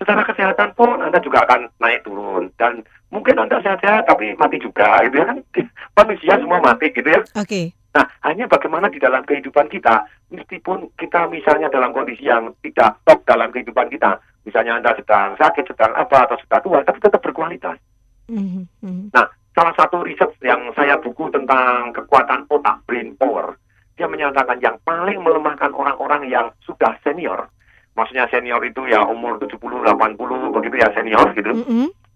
Secara 0.00 0.22
kesehatan 0.24 0.72
pun 0.72 1.00
Anda 1.04 1.20
juga 1.20 1.44
akan 1.44 1.68
naik 1.80 2.08
turun 2.08 2.48
dan 2.56 2.80
mungkin 3.12 3.36
Anda 3.36 3.60
sehat-sehat 3.60 4.08
tapi 4.08 4.32
mati 4.40 4.56
juga 4.56 5.04
gitu 5.04 5.20
ya 5.20 5.26
kan. 5.32 5.38
Manusia 6.00 6.40
semua 6.40 6.60
mati 6.64 6.92
gitu 6.92 7.08
ya. 7.08 7.20
Oke. 7.36 7.76
Nah, 7.88 8.04
hanya 8.28 8.44
bagaimana 8.44 8.92
di 8.92 9.00
dalam 9.00 9.24
kehidupan 9.24 9.72
kita, 9.72 10.04
meskipun 10.28 10.92
kita 11.00 11.24
misalnya 11.32 11.72
dalam 11.72 11.96
kondisi 11.96 12.28
yang 12.28 12.52
tidak 12.60 13.00
top 13.08 13.24
dalam 13.24 13.48
kehidupan 13.48 13.88
kita, 13.88 14.20
misalnya 14.44 14.76
Anda 14.76 14.92
sedang 14.92 15.40
sakit, 15.40 15.64
sedang 15.72 15.96
apa, 15.96 16.28
atau 16.28 16.36
sudah 16.36 16.60
tua, 16.60 16.78
tapi 16.84 17.00
tetap 17.00 17.24
berkualitas. 17.24 17.80
Nah, 18.28 19.26
salah 19.56 19.74
satu 19.74 20.04
riset 20.04 20.36
yang 20.44 20.68
saya 20.76 21.00
buku 21.00 21.32
tentang 21.32 21.96
kekuatan 21.96 22.44
otak, 22.52 22.84
brain 22.84 23.16
power, 23.16 23.56
dia 23.96 24.04
menyatakan 24.04 24.60
yang 24.60 24.76
paling 24.84 25.24
melemahkan 25.24 25.72
orang-orang 25.72 26.28
yang 26.28 26.52
sudah 26.62 26.92
senior, 27.00 27.48
maksudnya 27.96 28.28
senior 28.28 28.60
itu 28.62 28.84
ya 28.84 29.00
umur 29.02 29.40
70, 29.40 29.58
80, 29.58 30.54
begitu 30.54 30.76
ya 30.76 30.92
senior 30.92 31.32
gitu, 31.32 31.50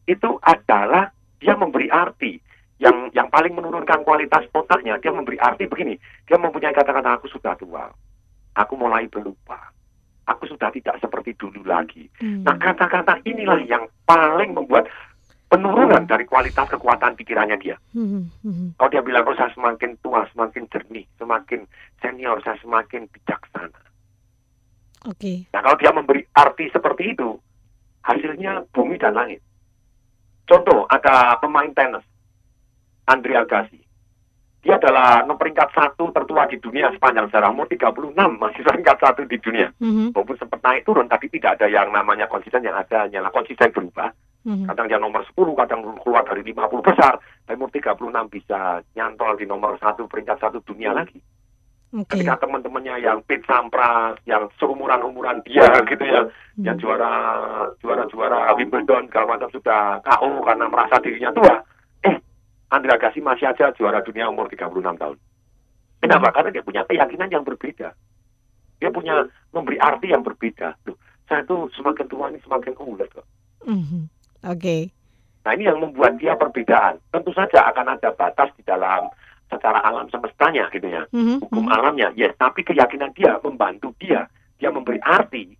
itu 0.05 0.31
adalah 0.45 1.11
dia 1.41 1.57
memberi 1.57 1.89
arti 1.91 2.39
yang 2.83 3.15
yang 3.15 3.31
paling 3.31 3.55
menurunkan 3.55 4.03
kualitas 4.03 4.43
otaknya 4.51 4.99
dia 4.99 5.15
memberi 5.15 5.39
arti 5.39 5.71
begini. 5.71 5.95
Dia 6.27 6.35
mempunyai 6.37 6.75
kata-kata 6.75 7.23
aku 7.23 7.31
sudah 7.31 7.55
tua. 7.55 7.87
Aku 8.59 8.75
mulai 8.75 9.07
berlupa 9.07 9.73
aku 10.27 10.47
sudah 10.47 10.71
tidak 10.71 10.99
seperti 11.03 11.35
dulu 11.35 11.67
lagi. 11.67 12.07
Nah 12.23 12.55
kata-kata 12.55 13.19
inilah 13.27 13.59
yang 13.67 13.85
paling 14.07 14.55
membuat 14.55 14.87
penurunan 15.51 16.07
dari 16.09 16.25
kualitas 16.25 16.71
kekuatan 16.71 17.19
pikirannya 17.19 17.59
dia. 17.59 17.77
Kalau 18.79 18.91
dia 18.91 19.03
bilang 19.03 19.27
oh 19.27 19.37
saya 19.37 19.51
semakin 19.53 19.99
tua 20.01 20.25
semakin 20.33 20.65
jernih 20.71 21.05
semakin 21.19 21.67
senior 22.01 22.39
saya 22.47 22.57
semakin 22.63 23.11
bijaksana. 23.11 23.81
Oke. 25.11 25.51
Nah 25.51 25.61
kalau 25.61 25.77
dia 25.83 25.91
memberi 25.91 26.23
arti 26.39 26.71
seperti 26.71 27.19
itu, 27.19 27.35
hasilnya 28.07 28.63
bumi 28.71 28.97
dan 29.03 29.19
langit. 29.19 29.43
Contoh, 30.47 30.87
ada 30.91 31.39
pemain 31.39 31.71
tenis, 31.71 32.03
Andre 33.07 33.35
Agassi. 33.37 33.81
dia 34.63 34.79
adalah 34.79 35.27
nomor 35.27 35.43
peringkat 35.43 35.75
satu 35.75 36.15
tertua 36.15 36.47
di 36.47 36.55
dunia 36.63 36.87
sepanjang 36.95 37.27
sejarah 37.27 37.51
umur 37.51 37.67
36 37.67 38.39
masih 38.39 38.63
peringkat 38.63 38.95
satu 39.03 39.27
di 39.27 39.35
dunia. 39.43 39.75
Mhm. 39.83 40.15
Walaupun 40.15 40.39
sempat 40.39 40.63
naik 40.63 40.87
turun 40.87 41.11
tapi 41.11 41.27
tidak 41.35 41.59
ada 41.59 41.67
yang 41.67 41.91
namanya 41.91 42.31
konsisten 42.31 42.63
yang 42.63 42.79
ada 42.79 43.11
hanyalah 43.11 43.35
konsisten 43.35 43.75
berubah. 43.75 44.15
Mhm. 44.47 44.71
Kadang 44.71 44.87
dia 44.87 45.03
nomor 45.03 45.27
10, 45.27 45.59
kadang 45.59 45.83
keluar 45.99 46.23
dari 46.23 46.47
50 46.47 46.79
besar. 46.79 47.19
Tapi 47.43 47.59
umur 47.59 47.75
36 47.75 48.31
bisa 48.31 48.79
nyantol 48.95 49.35
di 49.35 49.51
nomor 49.51 49.75
satu 49.83 50.07
peringkat 50.07 50.39
satu 50.39 50.63
dunia 50.63 50.95
lagi. 50.95 51.19
Oke. 51.93 52.17
Ketika 52.17 52.47
teman-temannya 52.47 53.05
yang 53.05 53.21
Pete 53.27 53.45
Sampras, 53.45 54.17
yang 54.25 54.47
seumuran-umuran 54.63 55.43
dia 55.45 55.69
gitu 55.91 56.07
ya, 56.07 56.25
yang 56.63 56.79
juara 56.81 57.13
juara 57.83 58.07
juara 58.09 58.55
Wimbledon 58.57 59.11
kalau 59.13 59.29
macam 59.29 59.51
sudah 59.53 60.01
KO 60.01 60.41
karena 60.47 60.71
merasa 60.71 61.03
dirinya 61.03 61.35
tua. 61.35 61.61
Eh, 62.73 62.77
Andre 62.81 62.97
Agassi 62.97 63.21
masih 63.21 63.53
aja 63.53 63.69
juara 63.77 64.01
dunia 64.01 64.33
umur 64.33 64.49
36 64.49 64.97
tahun. 64.97 65.21
Kenapa? 66.01 66.33
Karena 66.33 66.51
dia 66.51 66.65
punya 66.65 66.83
keyakinan 66.89 67.29
yang 67.29 67.45
berbeda. 67.45 67.93
Dia 68.81 68.91
punya 68.91 69.29
memberi 69.53 69.79
arti 69.79 70.11
yang 70.11 70.25
berbeda. 70.25 70.75
Loh, 70.89 70.97
saya 71.29 71.45
tuh 71.45 71.69
semakin 71.77 72.09
tua 72.09 72.33
ini 72.33 72.41
semakin 72.43 72.75
ulet 72.81 73.13
kok. 73.13 73.29
Mhm. 73.69 74.09
Oke. 74.51 74.91
Nah 75.47 75.53
ini 75.55 75.69
yang 75.71 75.79
membuat 75.79 76.19
dia 76.19 76.35
perbedaan. 76.35 76.99
Tentu 77.15 77.31
saja 77.31 77.71
akan 77.71 77.95
ada 77.95 78.11
batas 78.11 78.51
di 78.59 78.67
dalam 78.67 79.07
secara 79.47 79.79
alam 79.85 80.11
semestanya 80.11 80.67
gitu 80.75 80.89
ya. 80.91 81.07
Mhm. 81.15 81.47
Hukum 81.47 81.71
alamnya, 81.71 82.11
yes. 82.19 82.35
Tapi 82.41 82.67
keyakinan 82.67 83.15
dia 83.15 83.39
membantu 83.39 83.95
dia. 84.03 84.27
Dia 84.59 84.75
memberi 84.75 84.99
arti. 84.99 85.55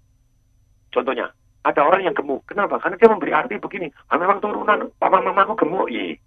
Contohnya, 0.91 1.31
ada 1.63 1.81
orang 1.87 2.03
yang 2.03 2.15
gemuk. 2.17 2.43
Kenapa? 2.51 2.83
Karena 2.83 2.99
dia 2.99 3.11
memberi 3.11 3.31
arti 3.31 3.55
begini. 3.63 3.87
Ah, 4.11 4.19
memang 4.19 4.43
turunan 4.43 4.91
papa 4.99 5.23
mamaku 5.23 5.55
gemuk. 5.55 5.87
Iya. 5.87 6.19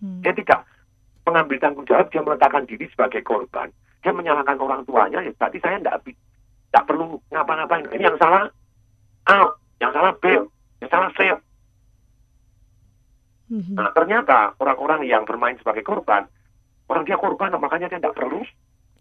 Dia 0.00 0.32
tidak 0.32 0.64
mengambil 1.28 1.56
tanggung 1.60 1.86
jawab. 1.86 2.08
Dia 2.08 2.24
meletakkan 2.24 2.64
diri 2.64 2.88
sebagai 2.88 3.20
korban. 3.20 3.68
Dia 4.00 4.12
menyalahkan 4.16 4.56
orang 4.56 4.82
tuanya. 4.88 5.20
Ya, 5.20 5.32
berarti 5.36 5.58
saya 5.60 5.76
tidak 5.76 6.00
tidak 6.06 6.84
perlu 6.86 7.20
ngapa-ngapain. 7.28 7.84
Ini 7.92 8.04
yang 8.08 8.18
salah 8.18 8.48
A, 9.28 9.38
yang 9.82 9.92
salah 9.92 10.12
B, 10.16 10.24
yang 10.80 10.90
salah 10.90 11.10
C. 11.18 11.20
Mhm. 13.50 13.74
Nah, 13.74 13.90
ternyata 13.90 14.54
orang-orang 14.62 15.02
yang 15.10 15.26
bermain 15.26 15.58
sebagai 15.58 15.82
korban, 15.82 16.22
orang 16.86 17.02
dia 17.02 17.18
korban, 17.18 17.50
makanya 17.58 17.90
dia 17.90 17.98
tidak 17.98 18.14
perlu 18.14 18.46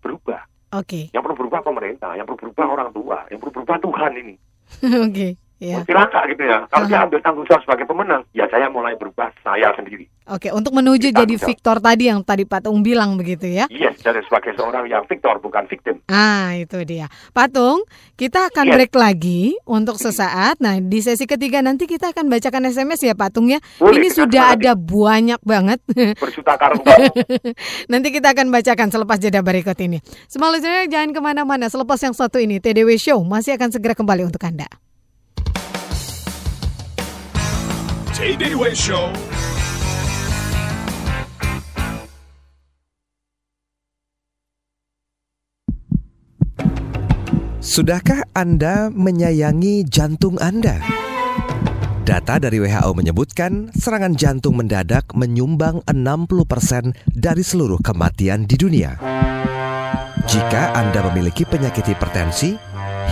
berubah. 0.02 0.42
Oke. 0.74 1.14
Yang 1.14 1.24
perlu 1.30 1.38
berubah 1.46 1.62
pemerintah, 1.62 2.18
yang 2.18 2.26
perlu 2.26 2.50
berubah 2.50 2.66
orang 2.66 2.90
tua, 2.90 3.18
yang 3.30 3.38
perlu 3.38 3.54
berubah 3.62 3.78
Tuhan 3.78 4.12
ini. 4.18 4.36
Oke. 5.06 5.28
Ya. 5.60 5.84
Silakan 5.84 6.24
gitu 6.32 6.44
ya. 6.44 6.64
Kalau 6.72 6.88
dia 6.88 7.04
ambil 7.04 7.20
tanggung 7.20 7.44
jawab 7.44 7.62
sebagai 7.68 7.84
pemenang, 7.84 8.24
ya 8.32 8.48
saya 8.48 8.72
mulai 8.72 8.96
berubah 8.96 9.28
saya 9.44 9.76
sendiri. 9.76 10.08
Oke, 10.26 10.56
untuk 10.56 10.72
menuju 10.72 11.12
jadi 11.12 11.36
Victor 11.36 11.84
tadi 11.84 12.08
yang 12.08 12.24
tadi 12.24 12.48
Pak 12.48 12.64
Tung 12.64 12.80
bilang 12.80 13.20
begitu 13.20 13.44
ya. 13.44 13.68
Yes, 13.68 14.00
jadi 14.00 14.24
sebagai 14.24 14.56
seorang 14.56 14.88
yang 14.88 15.04
victor 15.04 15.36
bukan 15.38 15.68
victim. 15.68 16.00
Ah, 16.08 16.56
itu 16.56 16.80
dia. 16.86 17.12
Patung, 17.32 17.84
kita 18.16 18.48
akan 18.48 18.66
Yes. 18.66 18.74
break 18.74 18.94
lagi 18.94 19.42
untuk 19.66 20.00
sesaat. 20.00 20.58
Nah, 20.58 20.80
di 20.80 21.04
sesi 21.04 21.28
ketiga 21.28 21.60
nanti 21.60 21.86
kita 21.86 22.16
akan 22.16 22.32
bacakan 22.32 22.64
SMS 22.66 23.04
ya, 23.04 23.14
Patung 23.14 23.52
ya. 23.52 23.60
Boleh, 23.78 24.00
Ini 24.00 24.08
sudah 24.10 24.56
nanti. 24.56 24.64
ada 24.64 24.72
banyak 24.74 25.42
banget. 25.44 25.80
Berjuta 26.24 26.56
karung. 26.56 26.82
nanti 27.92 28.08
kita 28.10 28.32
akan 28.32 28.48
bacakan 28.48 28.90
selepas 28.90 29.20
jeda 29.20 29.44
berikut 29.44 29.76
ini. 29.78 30.00
Semua 30.26 30.56
listener 30.56 30.88
jangan 30.88 31.12
ke 31.12 31.20
mana-mana. 31.20 31.68
Selepas 31.68 32.00
yang 32.00 32.16
satu 32.16 32.40
ini, 32.40 32.58
TDW 32.58 32.96
Show 32.96 33.20
masih 33.22 33.60
akan 33.60 33.76
segera 33.76 33.92
kembali 33.92 34.24
untuk 34.24 34.40
Anda. 34.42 34.70
TDW 38.20 38.76
Show. 38.76 39.16
Sudahkah 47.64 48.28
Anda 48.36 48.92
menyayangi 48.92 49.88
jantung 49.88 50.36
Anda? 50.44 50.84
Data 52.04 52.44
dari 52.44 52.60
WHO 52.60 52.92
menyebutkan 52.92 53.72
serangan 53.72 54.20
jantung 54.20 54.60
mendadak 54.60 55.16
menyumbang 55.16 55.80
60% 55.88 57.16
dari 57.16 57.40
seluruh 57.40 57.80
kematian 57.80 58.44
di 58.44 58.60
dunia. 58.60 59.00
Jika 60.28 60.76
Anda 60.76 61.08
memiliki 61.08 61.48
penyakit 61.48 61.88
hipertensi, 61.88 62.52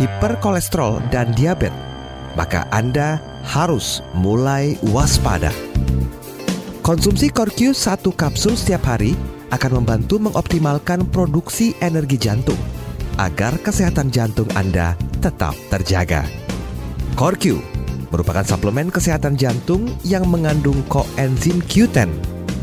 hiperkolesterol, 0.03 1.07
dan 1.07 1.31
diabetes, 1.31 1.95
maka 2.35 2.67
Anda 2.75 3.17
harus 3.47 4.03
mulai 4.11 4.75
waspada. 4.91 5.55
Konsumsi 6.83 7.31
Corq 7.31 7.71
satu 7.71 8.11
kapsul 8.11 8.59
setiap 8.59 8.83
hari 8.91 9.15
akan 9.55 9.83
membantu 9.83 10.19
mengoptimalkan 10.19 11.07
produksi 11.07 11.71
energi 11.79 12.19
jantung 12.19 12.59
agar 13.15 13.55
kesehatan 13.63 14.11
jantung 14.11 14.47
Anda 14.53 14.99
tetap 15.23 15.55
terjaga. 15.71 16.27
Corq 17.15 17.59
merupakan 18.11 18.43
suplemen 18.43 18.91
kesehatan 18.91 19.39
jantung 19.39 19.87
yang 20.03 20.27
mengandung 20.27 20.79
koenzim 20.91 21.63
Q10 21.65 22.07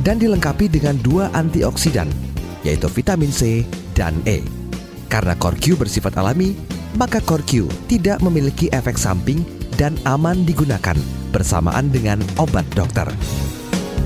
dan 0.05 0.21
dilengkapi 0.21 0.69
dengan 0.69 0.97
dua 1.01 1.33
antioksidan, 1.33 2.09
yaitu 2.65 2.89
vitamin 2.93 3.33
C 3.33 3.65
dan 3.97 4.17
E. 4.29 4.45
Karena 5.09 5.37
Corq 5.37 5.77
bersifat 5.77 6.17
alami, 6.17 6.57
maka 6.97 7.21
Corq 7.21 7.69
tidak 7.91 8.21
memiliki 8.25 8.73
efek 8.73 8.97
samping 8.97 9.43
dan 9.75 9.99
aman 10.07 10.47
digunakan 10.47 10.97
bersamaan 11.35 11.91
dengan 11.91 12.23
obat 12.39 12.67
dokter. 12.75 13.07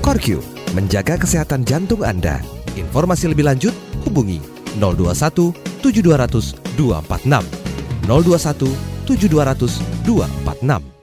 Corq 0.01 0.41
menjaga 0.73 1.17
kesehatan 1.17 1.65
jantung 1.65 2.01
Anda. 2.05 2.41
Informasi 2.77 3.33
lebih 3.33 3.45
lanjut 3.49 3.73
hubungi 4.05 4.41
021 4.77 5.53
7200 5.81 6.77
246 6.77 8.05
021 8.05 9.09
7200 9.09 10.05
246 10.05 10.99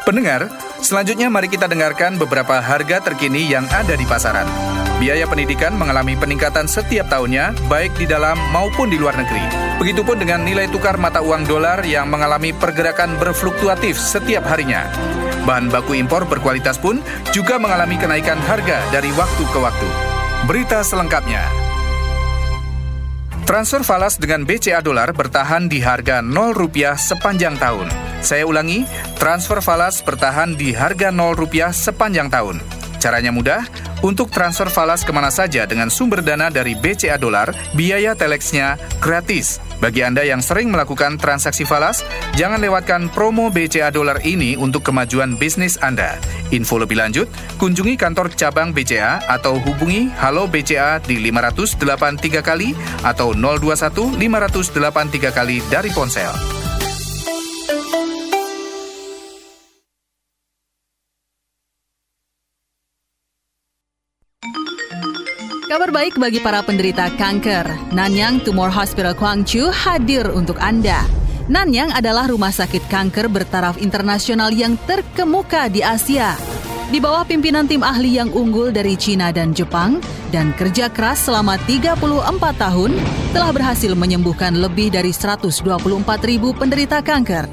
Pendengar, 0.00 0.48
selanjutnya 0.80 1.28
mari 1.28 1.46
kita 1.46 1.68
dengarkan 1.68 2.16
beberapa 2.16 2.58
harga 2.58 3.04
terkini 3.04 3.46
yang 3.46 3.68
ada 3.68 3.94
di 3.94 4.02
pasaran. 4.08 4.48
Biaya 5.00 5.24
pendidikan 5.24 5.72
mengalami 5.80 6.12
peningkatan 6.12 6.68
setiap 6.68 7.08
tahunnya, 7.08 7.56
baik 7.72 7.96
di 7.96 8.04
dalam 8.04 8.36
maupun 8.52 8.92
di 8.92 9.00
luar 9.00 9.16
negeri. 9.16 9.40
Begitupun 9.80 10.20
dengan 10.20 10.44
nilai 10.44 10.68
tukar 10.68 11.00
mata 11.00 11.24
uang 11.24 11.48
dolar 11.48 11.80
yang 11.88 12.12
mengalami 12.12 12.52
pergerakan 12.52 13.16
berfluktuatif 13.16 13.96
setiap 13.96 14.44
harinya. 14.44 14.84
Bahan 15.48 15.72
baku 15.72 15.96
impor 15.96 16.28
berkualitas 16.28 16.76
pun 16.76 17.00
juga 17.32 17.56
mengalami 17.56 17.96
kenaikan 17.96 18.36
harga 18.44 18.76
dari 18.92 19.08
waktu 19.16 19.40
ke 19.48 19.58
waktu. 19.64 19.88
Berita 20.44 20.84
selengkapnya. 20.84 21.48
Transfer 23.48 23.80
falas 23.80 24.20
dengan 24.20 24.44
BCA 24.44 24.84
dolar 24.84 25.16
bertahan 25.16 25.64
di 25.64 25.80
harga 25.80 26.20
0 26.20 26.52
rupiah 26.52 27.00
sepanjang 27.00 27.56
tahun. 27.56 27.88
Saya 28.20 28.44
ulangi, 28.44 28.84
transfer 29.16 29.64
falas 29.64 30.04
bertahan 30.04 30.60
di 30.60 30.76
harga 30.76 31.08
0 31.08 31.32
rupiah 31.32 31.72
sepanjang 31.72 32.28
tahun. 32.28 32.79
Caranya 33.00 33.32
mudah, 33.32 33.64
untuk 34.04 34.28
transfer 34.28 34.68
falas 34.68 35.08
ke 35.08 35.08
mana 35.08 35.32
saja 35.32 35.64
dengan 35.64 35.88
sumber 35.88 36.20
dana 36.20 36.52
dari 36.52 36.76
BCA 36.76 37.16
dolar, 37.16 37.48
biaya 37.72 38.12
telexnya 38.12 38.76
gratis. 39.00 39.56
Bagi 39.80 40.04
Anda 40.04 40.20
yang 40.20 40.44
sering 40.44 40.68
melakukan 40.68 41.16
transaksi 41.16 41.64
falas, 41.64 42.04
jangan 42.36 42.60
lewatkan 42.60 43.08
promo 43.08 43.48
BCA 43.48 43.88
dolar 43.88 44.20
ini 44.20 44.52
untuk 44.52 44.84
kemajuan 44.84 45.40
bisnis 45.40 45.80
Anda. 45.80 46.20
Info 46.52 46.76
lebih 46.76 47.00
lanjut, 47.00 47.32
kunjungi 47.56 47.96
kantor 47.96 48.36
cabang 48.36 48.76
BCA 48.76 49.24
atau 49.24 49.56
hubungi 49.56 50.12
Halo 50.20 50.44
BCA 50.44 51.00
di 51.00 51.16
583 51.24 52.44
kali 52.44 52.76
atau 53.00 53.32
021 53.32 54.20
583 54.20 55.32
kali 55.32 55.64
dari 55.72 55.88
ponsel. 55.96 56.59
Baik 66.00 66.16
bagi 66.16 66.40
para 66.40 66.64
penderita 66.64 67.12
kanker. 67.12 67.92
Nanyang 67.92 68.40
Tumor 68.40 68.72
Hospital 68.72 69.12
Gwangju 69.12 69.68
hadir 69.68 70.32
untuk 70.32 70.56
Anda. 70.56 71.04
Nanyang 71.44 71.92
adalah 71.92 72.24
rumah 72.24 72.56
sakit 72.56 72.88
kanker 72.88 73.28
bertaraf 73.28 73.76
internasional 73.76 74.48
yang 74.48 74.80
terkemuka 74.88 75.68
di 75.68 75.84
Asia. 75.84 76.40
Di 76.88 77.04
bawah 77.04 77.28
pimpinan 77.28 77.68
tim 77.68 77.84
ahli 77.84 78.16
yang 78.16 78.32
unggul 78.32 78.72
dari 78.72 78.96
Cina 78.96 79.28
dan 79.28 79.52
Jepang 79.52 80.00
dan 80.32 80.56
kerja 80.56 80.88
keras 80.88 81.28
selama 81.28 81.60
34 81.68 82.00
tahun 82.56 82.96
telah 83.36 83.52
berhasil 83.52 83.92
menyembuhkan 83.92 84.56
lebih 84.56 84.88
dari 84.96 85.12
124 85.12 85.52
ribu 86.24 86.56
penderita 86.56 87.04
kanker. 87.04 87.44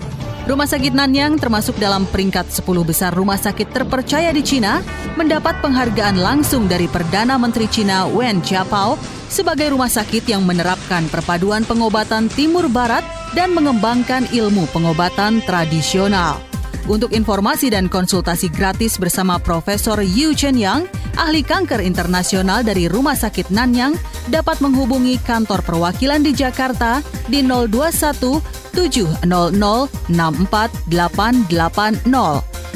Rumah 0.48 0.64
sakit 0.64 0.96
Nanyang 0.96 1.36
termasuk 1.36 1.76
dalam 1.76 2.08
peringkat 2.08 2.48
10 2.48 2.64
besar 2.88 3.12
rumah 3.12 3.36
sakit 3.36 3.68
terpercaya 3.68 4.32
di 4.32 4.40
Cina, 4.40 4.80
mendapat 5.20 5.60
penghargaan 5.60 6.24
langsung 6.24 6.72
dari 6.72 6.88
Perdana 6.88 7.36
Menteri 7.36 7.68
Cina 7.68 8.08
Wen 8.08 8.40
Jiabao 8.40 8.96
sebagai 9.28 9.76
rumah 9.76 9.92
sakit 9.92 10.24
yang 10.24 10.48
menerapkan 10.48 11.12
perpaduan 11.12 11.68
pengobatan 11.68 12.32
timur 12.32 12.72
barat 12.72 13.04
dan 13.36 13.52
mengembangkan 13.52 14.24
ilmu 14.32 14.72
pengobatan 14.72 15.44
tradisional. 15.44 16.40
Untuk 16.88 17.12
informasi 17.12 17.68
dan 17.68 17.92
konsultasi 17.92 18.48
gratis 18.48 18.96
bersama 18.96 19.36
Profesor 19.44 20.00
Yu 20.00 20.32
Chen 20.32 20.56
Yang, 20.56 20.88
ahli 21.20 21.44
kanker 21.44 21.84
internasional 21.84 22.64
dari 22.64 22.88
Rumah 22.88 23.12
Sakit 23.12 23.52
Nanyang, 23.52 23.92
dapat 24.32 24.64
menghubungi 24.64 25.20
kantor 25.20 25.68
perwakilan 25.68 26.24
di 26.24 26.32
Jakarta 26.32 27.04
di 27.28 27.44
021 27.44 28.40
700 28.72 29.20
64880 30.08 32.08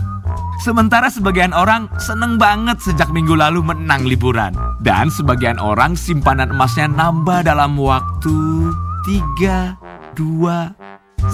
Sementara 0.63 1.11
sebagian 1.11 1.51
orang 1.51 1.91
seneng 1.99 2.39
banget 2.39 2.79
sejak 2.81 3.11
minggu 3.11 3.35
lalu 3.35 3.65
menang 3.65 4.07
liburan. 4.07 4.55
Dan 4.85 5.09
sebagian 5.09 5.57
orang 5.59 5.97
simpanan 5.97 6.53
emasnya 6.53 6.87
nambah 6.87 7.45
dalam 7.45 7.75
waktu 7.81 8.71
3, 9.05 9.77
2, 10.17 10.77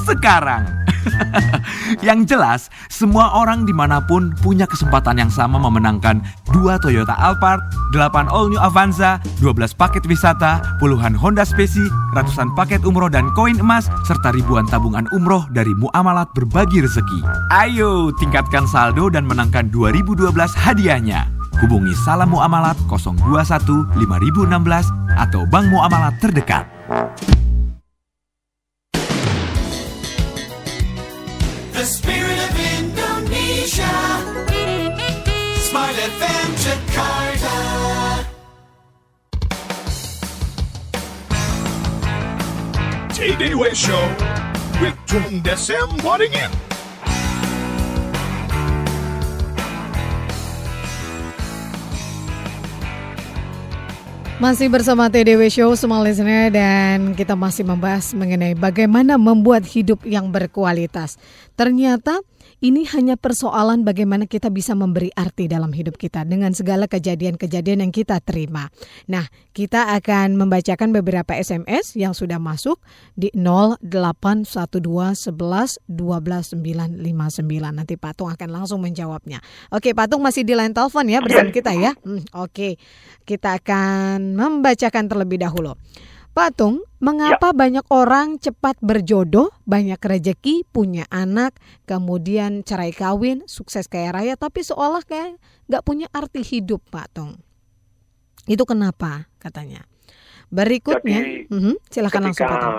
sekarang. 0.07 0.89
yang 2.06 2.24
jelas, 2.24 2.68
semua 2.92 3.32
orang 3.36 3.64
di 3.64 3.74
mana 3.74 4.00
pun 4.04 4.32
punya 4.40 4.64
kesempatan 4.68 5.20
yang 5.20 5.32
sama 5.32 5.56
memenangkan 5.58 6.22
dua 6.50 6.76
Toyota 6.80 7.16
Alphard, 7.16 7.62
8 7.92 8.30
All 8.30 8.50
New 8.52 8.60
Avanza, 8.60 9.18
12 9.42 9.74
paket 9.76 10.04
wisata, 10.06 10.62
puluhan 10.78 11.16
Honda 11.16 11.42
Spesi, 11.46 11.82
ratusan 12.14 12.52
paket 12.54 12.82
umroh 12.86 13.10
dan 13.10 13.28
koin 13.34 13.58
emas, 13.58 13.88
serta 14.06 14.32
ribuan 14.34 14.66
tabungan 14.68 15.06
umroh 15.14 15.44
dari 15.50 15.72
muamalat 15.76 16.30
berbagi 16.36 16.84
rezeki. 16.84 17.20
Ayo 17.50 18.14
tingkatkan 18.18 18.66
saldo 18.68 19.10
dan 19.10 19.26
menangkan 19.26 19.68
2012 19.72 20.30
hadiahnya. 20.54 21.40
Hubungi 21.60 21.92
Salam 21.92 22.32
Muamalat 22.32 22.78
021 22.88 23.28
5016 23.28 24.88
atau 25.20 25.44
Bank 25.44 25.66
Muamalat 25.68 26.16
terdekat. 26.16 26.64
The 31.81 31.87
spirit 31.87 32.37
of 32.37 32.53
Indonesia. 32.77 33.97
Smart 35.64 35.97
FM 35.97 36.49
Jakarta. 36.61 37.57
TDW 43.16 43.73
Show 43.73 44.05
with 44.83 44.93
Tung 45.09 45.40
Desem 45.40 45.88
Waddingin. 46.05 46.69
Masih 54.40 54.72
bersama 54.72 55.12
TDW 55.12 55.53
Show 55.53 55.76
semua 55.76 56.00
listener 56.00 56.48
dan 56.48 57.12
kita 57.12 57.37
masih 57.37 57.61
membahas 57.61 58.16
mengenai 58.16 58.57
bagaimana 58.57 59.20
membuat 59.20 59.68
hidup 59.68 60.00
yang 60.09 60.33
berkualitas. 60.33 61.20
Ternyata 61.61 62.24
ini 62.61 62.85
hanya 62.92 63.16
persoalan 63.16 63.88
bagaimana 63.88 64.29
kita 64.29 64.53
bisa 64.53 64.76
memberi 64.76 65.09
arti 65.16 65.48
dalam 65.48 65.72
hidup 65.72 65.96
kita 65.96 66.29
dengan 66.29 66.53
segala 66.53 66.85
kejadian-kejadian 66.85 67.88
yang 67.88 67.92
kita 67.92 68.20
terima. 68.20 68.68
Nah, 69.09 69.24
kita 69.57 69.96
akan 69.96 70.37
membacakan 70.37 70.92
beberapa 70.92 71.33
SMS 71.33 71.96
yang 71.96 72.12
sudah 72.12 72.37
masuk 72.37 72.76
di 73.16 73.33
0812 73.33 74.44
11 74.57 75.85
12 75.88 75.88
959. 75.88 77.76
Nanti 77.81 77.96
Patung 77.96 78.29
akan 78.29 78.48
langsung 78.53 78.85
menjawabnya. 78.85 79.40
Oke, 79.72 79.96
Patung 79.96 80.20
masih 80.20 80.44
di 80.44 80.53
line 80.53 80.76
telepon 80.76 81.09
ya 81.09 81.24
bersama 81.24 81.48
kita 81.48 81.72
ya. 81.72 81.96
Hmm, 82.05 82.24
Oke, 82.37 82.76
kita 83.24 83.57
akan 83.57 84.30
membacakan 84.35 85.07
terlebih 85.11 85.40
dahulu. 85.40 85.75
Patung, 86.31 86.87
mengapa 87.03 87.51
banyak 87.51 87.83
orang 87.90 88.38
cepat 88.38 88.79
berjodoh, 88.79 89.51
banyak 89.66 89.99
rezeki, 89.99 90.62
punya 90.71 91.03
anak, 91.11 91.59
kemudian 91.90 92.62
cerai 92.62 92.95
kawin, 92.95 93.43
sukses 93.51 93.90
kaya 93.90 94.14
raya, 94.14 94.35
tapi 94.38 94.62
seolah 94.62 95.03
kayak 95.03 95.43
nggak 95.66 95.83
punya 95.83 96.07
arti 96.14 96.47
hidup, 96.47 96.87
Patung? 96.87 97.43
Itu 98.47 98.62
kenapa 98.62 99.27
katanya? 99.43 99.83
Berikutnya, 100.55 101.19
Jadi, 101.19 101.51
Mhm, 101.51 101.75
silakan 101.90 102.31
langsung 102.31 102.47
ketika 102.47 102.59
Patung. 102.59 102.77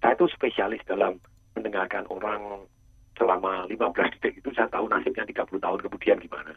saya 0.00 0.12
itu 0.12 0.26
spesialis 0.32 0.80
dalam 0.84 1.16
mendengarkan 1.56 2.04
orang 2.12 2.68
selama 3.16 3.64
15 3.66 4.12
detik 4.20 4.44
itu 4.44 4.52
saya 4.52 4.68
tahu 4.68 4.92
nasibnya 4.92 5.24
30 5.24 5.56
tahun 5.56 5.80
kemudian 5.80 6.20
gimana. 6.20 6.52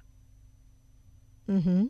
Mhm. 1.58 1.90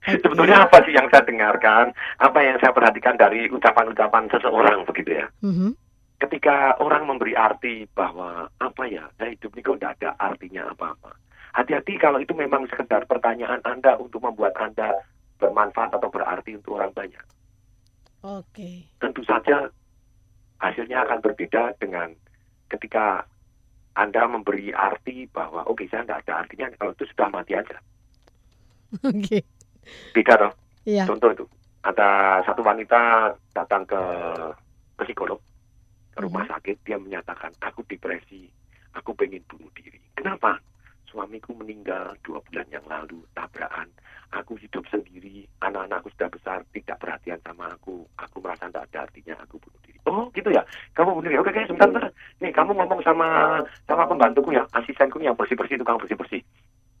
Sebetulnya 0.00 0.64
apa 0.64 0.80
sih 0.88 0.96
yang 0.96 1.12
saya 1.12 1.28
dengarkan, 1.28 1.92
apa 2.16 2.40
yang 2.40 2.56
saya 2.56 2.72
perhatikan 2.72 3.20
dari 3.20 3.52
ucapan-ucapan 3.52 4.32
seseorang 4.32 4.88
begitu 4.88 5.20
ya. 5.20 5.28
Mhm. 5.44 5.76
Ketika 6.20 6.80
orang 6.80 7.04
memberi 7.04 7.36
arti 7.36 7.84
bahwa 7.92 8.48
apa 8.48 8.82
ya, 8.88 9.04
saya 9.20 9.36
hidup 9.36 9.52
ini 9.52 9.60
kok 9.60 9.76
tidak 9.76 9.92
ada 10.00 10.10
artinya 10.16 10.72
apa-apa. 10.72 11.12
Hati-hati 11.52 12.00
kalau 12.00 12.16
itu 12.16 12.32
memang 12.32 12.64
sekedar 12.72 13.04
pertanyaan 13.04 13.60
Anda 13.60 14.00
untuk 14.00 14.24
membuat 14.24 14.56
Anda 14.56 14.96
bermanfaat 15.36 15.92
atau 15.92 16.08
berarti 16.08 16.56
untuk 16.56 16.80
orang 16.80 16.92
banyak. 16.96 17.24
Oke. 18.20 18.84
tentu 19.00 19.24
saja 19.24 19.72
hasilnya 20.60 21.08
akan 21.08 21.24
berbeda 21.24 21.72
dengan 21.80 22.12
ketika 22.68 23.24
Anda 23.98 24.26
memberi 24.30 24.70
arti 24.70 25.26
bahwa 25.26 25.66
oke 25.66 25.86
saya 25.90 26.06
tidak 26.06 26.22
ada 26.26 26.32
artinya 26.46 26.66
kalau 26.78 26.92
itu 26.94 27.04
sudah 27.10 27.28
mati 27.30 27.52
aja. 27.58 27.76
Oke. 29.10 29.42
Beda 30.14 30.34
dong. 30.38 30.54
Iya. 30.86 31.04
Contoh 31.06 31.30
itu 31.34 31.44
ada 31.82 32.40
satu 32.44 32.60
wanita 32.62 33.32
datang 33.56 33.88
ke 33.88 34.02
ke 35.00 35.02
psikolog 35.08 35.40
ke 36.12 36.18
rumah 36.20 36.44
sakit 36.44 36.84
dia 36.84 37.00
menyatakan 37.00 37.54
aku 37.64 37.80
depresi, 37.88 38.50
aku 38.92 39.16
pengen 39.16 39.40
bunuh 39.48 39.70
diri. 39.72 39.96
Kenapa? 40.12 40.60
Suamiku 41.10 41.58
meninggal 41.58 42.14
dua 42.22 42.38
bulan 42.46 42.70
yang 42.70 42.86
lalu 42.86 43.26
tabrakan. 43.34 43.90
Aku 44.30 44.54
hidup 44.54 44.86
sendiri, 44.86 45.42
anak-anakku 45.58 46.06
sudah 46.14 46.30
besar, 46.30 46.62
tidak 46.70 47.02
perhatian 47.02 47.42
sama 47.42 47.66
aku. 47.74 48.06
Aku 48.14 48.38
merasa 48.38 48.70
tidak 48.70 48.86
ada 48.94 49.10
artinya, 49.10 49.34
aku 49.42 49.58
bunuh 49.58 49.80
diri. 49.82 49.98
Oh 50.06 50.30
gitu 50.30 50.54
ya, 50.54 50.62
kamu 50.94 51.18
bunuh 51.18 51.26
diri. 51.26 51.42
Oke, 51.42 51.50
oke, 51.50 51.66
sebentar, 51.66 51.90
sebentar. 51.90 52.14
Nih 52.38 52.54
kamu 52.54 52.78
ngomong 52.78 53.02
sama 53.02 53.58
sama 53.90 54.06
pembantuku 54.06 54.54
ya, 54.54 54.62
asistenku 54.70 55.18
yang 55.18 55.34
bersih 55.34 55.58
bersih, 55.58 55.82
tukang 55.82 55.98
bersih 55.98 56.14
bersih, 56.14 56.40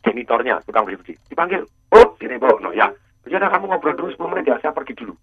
janitornya, 0.02 0.58
tukang 0.66 0.82
bersih 0.82 0.98
bersih. 0.98 1.16
Dipanggil, 1.30 1.62
oh 1.94 2.18
sini 2.18 2.34
bro, 2.34 2.58
no 2.58 2.74
ya. 2.74 2.90
Jadi 3.30 3.46
kamu 3.46 3.70
ngobrol 3.70 3.94
dulu 3.94 4.10
10 4.10 4.32
menit 4.34 4.50
ya, 4.50 4.58
saya 4.58 4.74
pergi 4.74 4.98
dulu. 4.98 5.14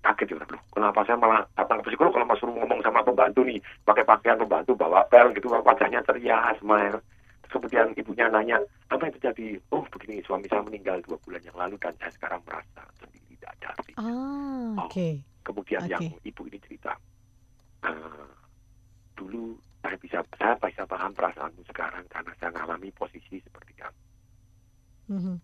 Kaget 0.00 0.32
ya, 0.32 0.40
loh. 0.40 0.62
Kenapa 0.72 1.04
saya 1.04 1.20
malah 1.20 1.44
datang 1.52 1.84
ke 1.84 1.92
psikolog 1.92 2.16
kalau 2.16 2.24
mau 2.24 2.38
suruh 2.40 2.56
ngomong 2.56 2.80
sama 2.80 3.04
pembantu 3.04 3.44
nih, 3.44 3.60
pakai 3.84 4.08
pakaian 4.08 4.40
pembantu, 4.40 4.72
bawa 4.72 5.04
pel 5.12 5.28
gitu, 5.36 5.52
wajahnya 5.52 6.00
ceria, 6.08 6.56
smile. 6.56 7.04
Kemudian 7.50 7.90
ibunya 7.98 8.30
nanya, 8.30 8.62
apa 8.94 9.10
yang 9.10 9.14
terjadi? 9.18 9.58
Oh 9.74 9.82
begini, 9.90 10.22
suami 10.22 10.46
saya 10.46 10.62
meninggal 10.62 11.02
dua 11.02 11.18
bulan 11.26 11.42
yang 11.42 11.58
lalu 11.58 11.74
dan 11.82 11.90
saya 11.98 12.14
sekarang 12.14 12.40
merasa 12.46 12.82
sendiri 13.02 13.34
tidak 13.34 13.50
ada 13.58 13.66
arti. 13.74 13.92
Ah, 13.98 14.70
oke. 14.86 15.08
Kemudian 15.42 15.82
Oke. 15.82 15.90
yang 15.90 16.04
ibu 16.22 16.42
ini 16.46 16.58
cerita, 16.62 16.92
"Eh, 17.82 18.28
dulu 19.18 19.58
saya 19.80 19.96
bisa 19.96 20.18
saya 20.36 20.54
bisa 20.60 20.84
paham 20.84 21.12
perasaanmu 21.16 21.62
sekarang 21.66 22.04
karena 22.12 22.32
saya 22.36 22.52
mengalami 22.52 22.92
posisi 22.92 23.40
seperti 23.40 23.72
kamu. 23.80 24.00
Mhm. 25.10 25.36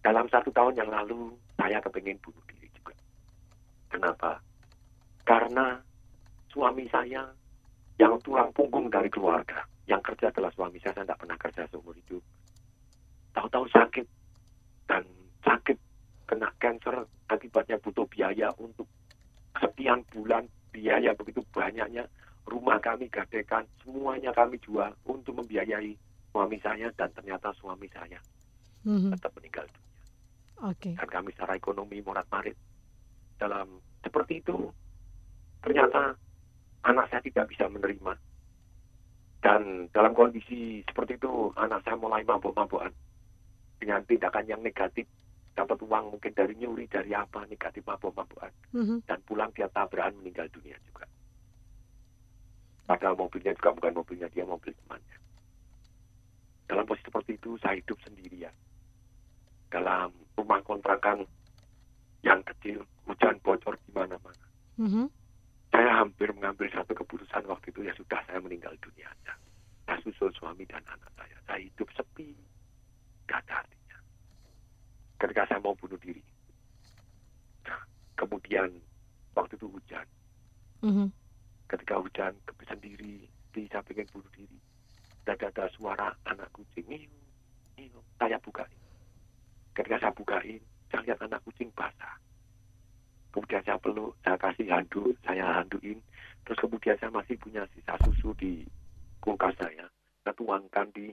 Dalam 0.00 0.26
satu 0.32 0.48
tahun 0.50 0.74
yang 0.80 0.90
lalu 0.90 1.36
saya 1.60 1.78
kepengen 1.84 2.16
bunuh 2.24 2.42
diri 2.48 2.68
juga. 2.72 2.96
Kenapa? 3.92 4.40
Karena 5.26 5.76
suami 6.48 6.88
saya 6.88 7.28
yang 8.00 8.16
tulang 8.24 8.48
punggung 8.56 8.88
dari 8.88 9.12
keluarga, 9.12 9.62
yang 9.86 10.02
kerja 10.02 10.34
adalah 10.34 10.50
suami 10.50 10.82
saya, 10.82 10.98
saya 10.98 11.06
tidak 11.06 11.20
pernah 11.22 11.38
kerja 11.38 11.62
seumur 11.70 11.94
hidup. 11.94 12.22
Tahu-tahu 13.34 13.66
sakit 13.70 14.06
dan 14.90 15.02
sakit 15.46 15.78
kena 16.26 16.50
cancer 16.58 17.06
akibatnya 17.30 17.78
butuh 17.78 18.06
biaya 18.10 18.50
untuk 18.58 18.86
sekian 19.58 20.02
bulan 20.10 20.46
biaya 20.74 21.14
begitu 21.14 21.40
banyaknya 21.54 22.06
rumah 22.46 22.78
kami 22.78 23.10
gadekan 23.10 23.66
semuanya 23.82 24.30
kami 24.30 24.58
jual 24.62 24.92
untuk 25.06 25.38
membiayai 25.42 25.96
suami 26.30 26.58
saya 26.60 26.92
dan 26.94 27.10
ternyata 27.16 27.50
suami 27.58 27.88
saya 27.90 28.20
Mhm. 28.86 29.10
tetap 29.18 29.34
meninggal 29.34 29.66
dunia 29.66 30.02
Oke. 30.70 30.90
dan 30.94 31.08
kami 31.10 31.34
secara 31.34 31.58
ekonomi 31.58 31.98
morat 32.06 32.26
marit 32.30 32.54
dalam 33.40 33.82
seperti 34.04 34.44
itu 34.44 34.70
ternyata 35.64 36.14
anak 36.86 37.10
saya 37.10 37.22
tidak 37.26 37.50
bisa 37.50 37.66
menerima 37.66 38.14
dan 39.40 39.90
dalam 39.92 40.12
kondisi 40.16 40.80
seperti 40.86 41.20
itu 41.20 41.52
anak 41.56 41.84
saya 41.84 41.96
mulai 41.98 42.24
mabuk-mabukan. 42.24 42.92
Dengan 43.76 44.00
tindakan 44.08 44.48
yang 44.48 44.64
negatif 44.64 45.04
dapat 45.56 45.80
uang 45.80 46.16
mungkin 46.16 46.32
dari 46.32 46.56
nyuri 46.56 46.88
dari 46.88 47.12
apa 47.12 47.44
negatif 47.48 47.84
mabuk-mabukan. 47.84 48.52
Mhm. 48.76 49.08
dan 49.08 49.18
pulang 49.24 49.48
dia 49.56 49.68
tabrakan 49.72 50.16
meninggal 50.20 50.48
dunia 50.52 50.76
juga. 50.84 51.08
Padahal 52.86 53.16
mobilnya 53.18 53.56
juga 53.56 53.72
bukan 53.72 53.92
mobilnya 53.96 54.28
dia 54.30 54.44
mobil 54.44 54.70
temannya. 54.84 55.16
Dalam 56.66 56.84
posisi 56.86 57.08
seperti 57.08 57.32
itu 57.40 57.56
saya 57.58 57.78
hidup 57.78 57.98
sendirian. 58.04 58.54
Dalam 59.72 60.12
rumah 60.38 60.60
kontrakan 60.62 61.26
yang 62.22 62.42
kecil 62.42 62.82
hujan 63.06 63.38
bocor 63.42 63.74
di 63.86 63.90
mana-mana. 63.94 64.46
Mhm. 64.76 65.06
Saya 65.76 65.92
hampir 65.92 66.32
mengambil 66.32 66.72
satu 66.72 66.96
keputusan 66.96 67.44
waktu 67.44 67.68
itu 67.68 67.84
ya 67.84 67.92
sudah 67.92 68.16
saya 68.24 68.40
meninggal 68.40 68.72
dunia 68.80 69.12
aja. 69.12 69.36
Saya 69.84 70.00
susul 70.00 70.32
suami 70.32 70.64
dan 70.64 70.80
anak 70.88 71.12
saya. 71.20 71.36
Saya 71.44 71.60
hidup 71.68 71.84
sepi. 71.92 72.32
Gak 73.28 73.44
ada 73.44 73.60
artinya. 73.60 73.98
Ketika 75.20 75.44
saya 75.44 75.60
mau 75.60 75.76
bunuh 75.76 76.00
diri. 76.00 76.24
Nah, 77.68 77.76
kemudian 78.16 78.72
waktu 79.36 79.60
itu 79.60 79.68
hujan. 79.68 80.08
Mhm. 80.80 81.12
Ketika 81.68 82.00
hujan 82.00 82.32
sendiri, 82.64 83.28
di 83.52 83.68
saya 83.68 83.84
pengen 83.84 84.08
bunuh 84.16 84.32
diri. 84.32 84.56
Dan 85.28 85.36
ada 85.36 85.68
suara 85.76 86.08
anak 86.24 86.48
kucing. 86.56 86.88
Ngiu, 86.88 87.12
ngiu. 87.76 88.00
Saya 88.16 88.40
bukain. 88.40 88.80
Ketika 89.76 90.08
saya 90.08 90.12
bukain, 90.16 90.64
saya 90.88 91.04
lihat 91.04 91.20
anak 91.20 91.44
kucing 91.44 91.68
basah. 91.76 92.16
Kemudian 93.36 93.60
saya 93.68 93.76
peluk, 93.76 94.16
saya 94.24 94.40
kasih 94.40 94.64
handuk, 94.72 95.12
saya 95.20 95.44
handuin. 95.60 96.00
Terus 96.48 96.56
kemudian 96.56 96.96
saya 96.96 97.12
masih 97.12 97.36
punya 97.36 97.68
sisa 97.76 97.92
susu 98.00 98.32
di 98.40 98.64
kulkas 99.20 99.52
saya. 99.60 99.84
Saya 100.24 100.32
tuangkan 100.32 100.88
di 100.96 101.12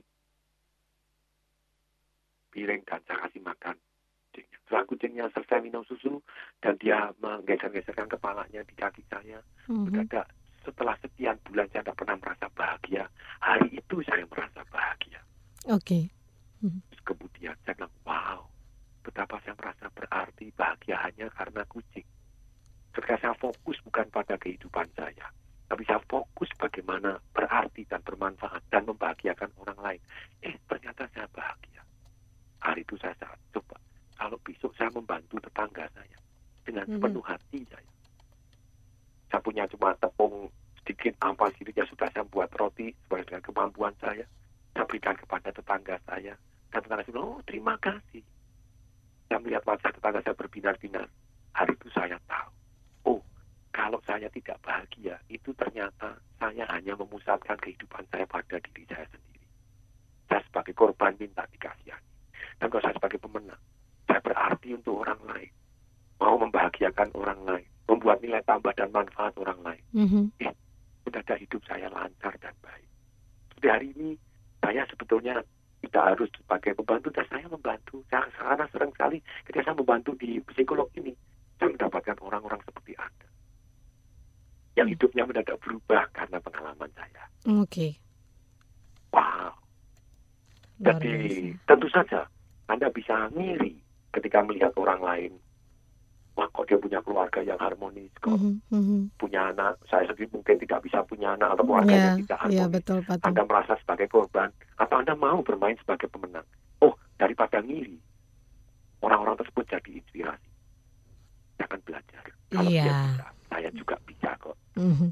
piring 2.48 2.80
dan 2.88 3.04
saya 3.04 3.28
kasih 3.28 3.44
makan 3.44 3.76
kucingnya. 4.32 4.56
Setelah 4.64 4.84
kucingnya 4.88 5.24
selesai 5.36 5.60
minum 5.60 5.84
susu 5.84 6.24
dan 6.64 6.80
dia 6.80 7.12
menggeser-geserkan 7.20 8.08
kepalanya 8.08 8.64
di 8.64 8.72
kaki 8.72 9.04
saya, 9.12 9.44
Mhm. 9.68 9.92
mendadak 9.92 10.24
setelah 10.64 10.96
sekian 11.04 11.36
bulan 11.44 11.68
saya 11.76 11.84
tidak 11.84 12.00
pernah 12.00 12.16
merasa 12.16 12.48
bahagia. 12.56 13.04
Hari 13.44 13.68
itu 13.68 14.00
saya 14.08 14.24
merasa 14.24 14.64
bahagia. 14.72 15.20
Oke. 15.68 16.08
Terus 16.64 17.02
kemudian 17.04 17.52
saya 17.68 17.76
bilang, 17.76 17.92
wow, 18.08 18.48
betapa 19.04 19.36
saya 19.44 19.52
merasa 19.60 19.86
berarti 19.92 20.48
bahagia 20.56 20.96
hanya 21.04 21.28
karena 21.36 21.62
kucing. 21.68 22.08
Ketika 22.96 23.20
saya 23.20 23.34
fokus 23.36 23.76
bukan 23.84 24.08
pada 24.08 24.40
kehidupan 24.40 24.88
saya, 24.96 25.28
tapi 25.68 25.82
saya 25.84 26.00
fokus 26.08 26.48
bagaimana 26.56 27.20
berarti 27.36 27.84
dan 27.84 28.00
bermanfaat 28.00 28.62
dan 28.72 28.88
membahagiakan 28.88 29.50
orang 29.60 29.78
lain. 29.82 30.00
Eh, 30.40 30.56
ternyata 30.70 31.04
saya 31.12 31.28
bahagia. 31.34 31.82
Hari 32.64 32.80
itu 32.80 32.96
saya 32.96 33.12
saat 33.20 33.36
coba, 33.52 33.76
kalau 34.16 34.38
besok 34.40 34.72
saya 34.78 34.88
membantu 34.94 35.36
tetangga 35.42 35.84
saya 35.92 36.18
dengan 36.64 36.86
Mhm. 36.88 36.92
sepenuh 36.96 37.24
hati 37.26 37.60
saya. 37.68 37.92
Saya 39.28 39.40
punya 39.42 39.64
cuma 39.68 39.92
tepung 39.98 40.48
sedikit 40.80 41.16
apa 41.20 41.50
sedikitnya 41.56 41.84
sudah 41.90 42.08
saya 42.14 42.24
buat 42.28 42.48
roti 42.56 42.94
sesuai 43.04 43.24
dengan 43.26 43.42
kemampuan 43.42 43.94
saya. 44.00 44.24
Saya 44.72 44.84
berikan 44.86 45.16
kepada 45.18 45.50
tetangga 45.50 45.96
saya. 46.06 46.38
Dan 46.70 46.80
tetangga 46.84 47.02
saya 47.02 47.12
bilang, 47.12 47.30
oh 47.36 47.42
terima 47.44 47.74
kasih. 47.82 48.22
Saya 49.28 49.38
melihat 49.40 49.64
wajah 49.64 49.90
tetangga 49.90 50.20
saya 50.22 50.36
berbinar-binar. 50.36 51.08
Hari 51.54 51.72
itu 51.74 51.88
saya 51.94 52.18
tahu. 52.28 52.50
Oh, 53.08 53.20
kalau 53.70 53.98
saya 54.04 54.28
tidak 54.30 54.58
bahagia, 54.62 55.18
itu 55.30 55.50
ternyata 55.54 56.18
saya 56.38 56.64
hanya 56.70 56.94
memusatkan 56.98 57.56
kehidupan 57.62 58.04
saya 58.10 58.26
pada 58.26 58.58
diri 58.60 58.84
saya 58.90 59.06
sendiri. 59.08 59.46
Saya 60.28 60.40
sebagai 60.46 60.74
korban 60.76 61.14
minta 61.16 61.46
dikasihani. 61.50 62.10
Dan 62.58 62.66
kalau 62.70 62.82
saya 62.84 62.94
sebagai 62.96 63.18
pemenang, 63.22 63.62
saya 64.06 64.20
berarti 64.20 64.68
untuk 64.76 65.02
orang 65.02 65.20
lain. 65.26 65.52
Mau 66.20 66.36
membahagiakan 66.38 67.08
orang 67.16 67.40
lain. 67.44 67.68
Membuat 67.84 68.18
nilai 68.24 68.40
tambah 68.48 68.72
dan 68.72 68.88
manfaat 68.94 69.34
orang 69.36 69.60
lain. 69.60 69.84
Mhm. 69.92 70.22
Mendadak 71.04 71.38
hidup 71.40 71.60
saya 71.68 71.88
lancar 71.92 72.32
dan 72.40 72.54
baik. 72.64 72.88
Seperti 73.52 73.68
hari 73.68 73.86
ini, 73.92 74.10
saya 74.64 74.88
sebetulnya 74.88 75.44
tidak 75.88 76.04
harus 76.16 76.28
sebagai 76.34 76.72
pembantu, 76.78 77.08
dan 77.12 77.26
saya 77.28 77.46
membantu. 77.46 77.96
Saya, 78.08 78.26
karena 78.32 78.66
sering 78.72 78.92
sekali 78.92 79.18
ketika 79.46 79.62
saya 79.70 79.76
membantu 79.76 80.10
di 80.18 80.40
psikolog 80.42 80.88
ini, 80.96 81.12
saya 81.60 81.68
mendapatkan 81.70 82.16
orang-orang 82.20 82.60
seperti 82.64 82.92
Anda. 82.98 83.28
Yang 84.74 84.88
hidupnya 84.98 85.22
mendadak 85.28 85.56
berubah 85.62 86.04
karena 86.10 86.38
pengalaman 86.42 86.90
saya. 86.96 87.22
Oke. 87.46 87.94
Wow. 89.14 89.54
Luar 90.82 90.98
Jadi 90.98 91.54
tentu 91.70 91.86
saja 91.86 92.26
Anda 92.66 92.90
bisa 92.90 93.30
ngiri 93.30 93.78
ketika 94.10 94.42
melihat 94.42 94.74
orang 94.74 95.00
lain. 95.00 95.32
Wah 96.34 96.50
kok 96.50 96.66
dia 96.66 96.74
punya 96.74 96.98
keluarga 96.98 97.38
yang 97.40 97.54
harmonis, 97.62 98.10
kok 98.18 98.34
Mhm, 98.34 98.58
mhm. 98.66 98.98
punya 99.14 99.54
anak. 99.54 99.78
Saya 99.86 100.10
sendiri 100.10 100.34
mungkin 100.34 100.58
tidak 100.58 100.82
bisa 100.82 100.98
punya 101.06 101.38
anak 101.38 101.54
atau 101.54 101.62
keluarga 101.62 101.94
Iya, 101.94 102.02
yang 102.04 102.18
tidak 102.26 102.38
harmonis. 102.42 102.58
iya 102.58 102.66
betul 102.66 102.98
Tung. 103.06 103.22
Anda 103.22 103.42
merasa 103.46 103.72
sebagai 103.78 104.06
korban 104.10 104.50
atau 104.74 104.96
Anda 104.98 105.14
mau 105.14 105.38
bermain 105.40 105.78
sebagai 105.78 106.10
pemenang. 106.10 106.42
Oh, 106.82 106.90
daripada 107.14 107.62
ngiri, 107.62 107.94
orang-orang 108.98 109.38
tersebut 109.38 109.64
jadi 109.68 109.90
inspirasi. 109.94 110.48
Jangan 111.54 111.80
belajar. 111.86 112.24
Kalau 112.50 112.66
dia 112.66 112.82
Iya. 112.82 112.98
bisa, 113.06 113.26
saya 113.46 113.68
juga 113.70 113.96
bisa 114.02 114.30
kok. 114.42 114.56
Mhm. 114.74 115.08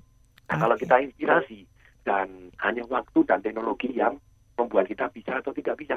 Nah, 0.51 0.57
kalau 0.59 0.75
kita 0.75 0.97
inspirasi 1.01 1.61
dan 2.03 2.27
hanya 2.59 2.83
waktu 2.91 3.19
dan 3.25 3.39
teknologi 3.41 3.95
yang 3.95 4.19
membuat 4.59 4.91
kita 4.91 5.07
bisa 5.09 5.39
atau 5.39 5.55
tidak 5.55 5.79
bisa. 5.79 5.97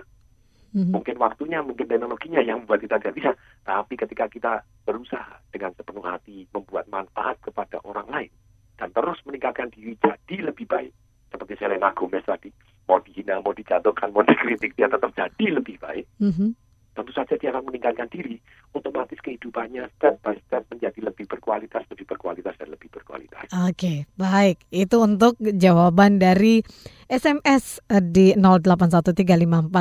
Mhm. 0.76 0.92
Mungkin 0.92 1.16
waktunya, 1.16 1.64
mungkin 1.64 1.88
teknologinya 1.88 2.44
yang 2.44 2.68
membuat 2.68 2.84
kita 2.84 3.00
tidak 3.00 3.16
bisa. 3.16 3.32
Tapi 3.64 3.96
ketika 3.96 4.28
kita 4.28 4.54
berusaha 4.84 5.40
dengan 5.50 5.72
sepenuh 5.72 6.04
hati 6.04 6.52
membuat 6.52 6.92
manfaat 6.92 7.40
kepada 7.40 7.80
orang 7.88 8.06
lain 8.12 8.32
dan 8.76 8.92
terus 8.92 9.16
meningkatkan 9.24 9.72
diri 9.72 9.96
jadi 9.96 10.52
lebih 10.52 10.68
baik. 10.68 10.92
Seperti 11.32 11.56
Selena 11.56 11.96
Gomez 11.96 12.28
tadi, 12.28 12.52
mau 12.92 13.00
dihina, 13.00 13.40
mau 13.40 13.56
dijatuhkan, 13.56 14.12
mau 14.12 14.24
dikritik, 14.28 14.76
dia 14.76 14.92
tetap 14.92 15.16
jadi 15.16 15.46
lebih 15.56 15.80
baik. 15.80 16.06
Mhm. 16.20 16.52
Tentu 16.96 17.12
saja 17.12 17.36
dia 17.36 17.52
akan 17.52 17.68
meningkatkan 17.68 18.08
diri, 18.08 18.40
otomatis 18.72 19.20
kehidupannya 19.20 19.84
step 20.00 20.16
by 20.24 20.36
step 20.48 20.64
menjadi 20.72 21.12
lebih 21.12 21.28
berkualitas, 21.28 21.84
lebih 21.92 22.08
berkualitas, 22.08 22.56
dan 22.56 22.72
lebih 22.72 22.88
berkualitas. 22.88 23.52
Oke, 23.68 24.08
baik. 24.16 24.64
Itu 24.72 25.04
untuk 25.04 25.36
jawaban 25.40 26.24
dari 26.24 26.64
SMS 27.06 27.80
di 28.10 28.34
081354 28.34 29.72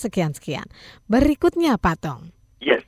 sekian 0.00 0.32
sekian. 0.32 0.66
Berikutnya 1.06 1.76
Patong. 1.76 2.32
Yes. 2.60 2.84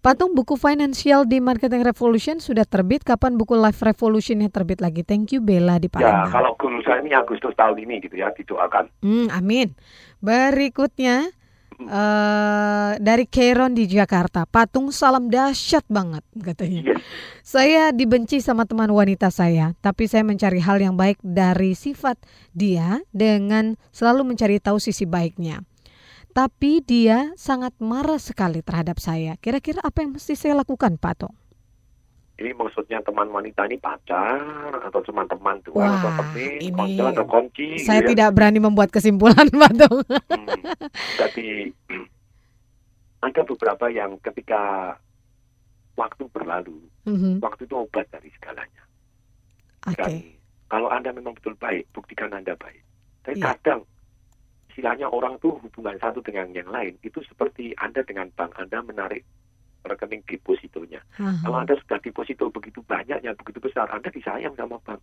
Patung 0.00 0.38
buku 0.38 0.54
Financial 0.54 1.26
di 1.26 1.42
Marketing 1.42 1.82
Revolution 1.82 2.38
sudah 2.38 2.62
terbit. 2.62 3.02
Kapan 3.02 3.34
buku 3.34 3.58
Life 3.58 3.82
Revolutionnya 3.82 4.48
terbit 4.54 4.78
lagi? 4.78 5.02
Thank 5.02 5.34
you 5.34 5.42
Bella 5.42 5.82
di 5.82 5.90
Ya, 5.90 5.98
Palembang. 5.98 6.30
kalau 6.30 6.52
guru 6.54 6.78
saya 6.86 7.02
ini 7.02 7.10
Agustus 7.10 7.58
tahun 7.58 7.74
ini 7.82 8.06
gitu 8.06 8.14
ya, 8.14 8.30
didoakan. 8.30 8.86
Hmm, 9.02 9.26
amin. 9.34 9.74
Berikutnya 10.22 11.34
eh 11.80 12.92
dari 12.96 13.24
Keron 13.28 13.76
di 13.76 13.84
Jakarta. 13.86 14.48
Patung 14.48 14.88
salam 14.90 15.28
dahsyat 15.28 15.84
banget 15.86 16.24
katanya. 16.40 16.96
Saya 17.44 17.94
dibenci 17.94 18.42
sama 18.42 18.66
teman 18.66 18.90
wanita 18.90 19.30
saya, 19.30 19.76
tapi 19.84 20.08
saya 20.10 20.26
mencari 20.26 20.58
hal 20.58 20.82
yang 20.82 20.96
baik 20.98 21.20
dari 21.22 21.76
sifat 21.76 22.18
dia 22.56 23.04
dengan 23.14 23.76
selalu 23.92 24.34
mencari 24.34 24.58
tahu 24.58 24.80
sisi 24.80 25.06
baiknya. 25.06 25.62
Tapi 26.36 26.84
dia 26.84 27.32
sangat 27.40 27.72
marah 27.80 28.20
sekali 28.20 28.60
terhadap 28.60 29.00
saya. 29.00 29.40
Kira-kira 29.40 29.80
apa 29.80 30.04
yang 30.04 30.20
mesti 30.20 30.36
saya 30.36 30.52
lakukan, 30.60 31.00
Patung? 31.00 31.32
Ini 32.36 32.52
maksudnya 32.52 33.00
teman 33.00 33.32
wanita 33.32 33.64
ini 33.64 33.80
pacar 33.80 34.36
atau 34.84 35.00
cuma 35.00 35.24
teman 35.24 35.56
doang 35.64 35.88
Wah, 35.88 35.96
atau 35.96 36.10
teman, 36.20 36.36
ini 36.36 36.68
konco 36.68 37.04
atau 37.08 37.24
konci. 37.24 37.80
Saya 37.80 38.04
gitu 38.04 38.04
ya. 38.04 38.10
tidak 38.12 38.30
berani 38.36 38.60
membuat 38.60 38.92
kesimpulan, 38.92 39.48
Patung. 39.56 40.04
Jadi 41.16 41.72
ada 43.18 43.40
beberapa 43.42 43.88
yang 43.88 44.20
ketika 44.20 44.94
waktu 45.96 46.28
berlalu, 46.28 46.76
Mhm. 47.08 47.40
waktu 47.40 47.64
itu 47.64 47.74
obat 47.74 48.04
dari 48.12 48.28
segalanya. 48.36 48.84
Oke. 49.88 49.96
Dan 49.96 50.12
kalau 50.68 50.92
Anda 50.92 51.16
memang 51.16 51.32
betul 51.32 51.56
baik, 51.56 51.88
buktikan 51.96 52.36
Anda 52.36 52.52
baik. 52.52 52.84
Tapi 53.24 53.40
Iya. 53.40 53.56
kadang 53.56 53.80
istilahnya 54.68 55.08
orang 55.08 55.40
tuh 55.40 55.56
hubungan 55.56 55.96
satu 55.96 56.20
dengan 56.20 56.52
yang 56.52 56.68
lain 56.68 57.00
itu 57.00 57.24
seperti 57.24 57.72
Anda 57.80 58.04
dengan 58.04 58.28
bank 58.36 58.60
Anda 58.60 58.84
menarik 58.84 59.24
rekening 59.86 60.22
depositonya. 60.26 61.00
Aha. 61.16 61.42
Kalau 61.46 61.58
Anda 61.62 61.74
sudah 61.78 61.98
deposito 62.02 62.50
begitu 62.50 62.82
banyak, 62.84 63.22
yang 63.22 63.38
begitu 63.38 63.62
besar, 63.62 63.86
Anda 63.88 64.10
disayang 64.10 64.58
sama 64.58 64.76
bank. 64.82 65.00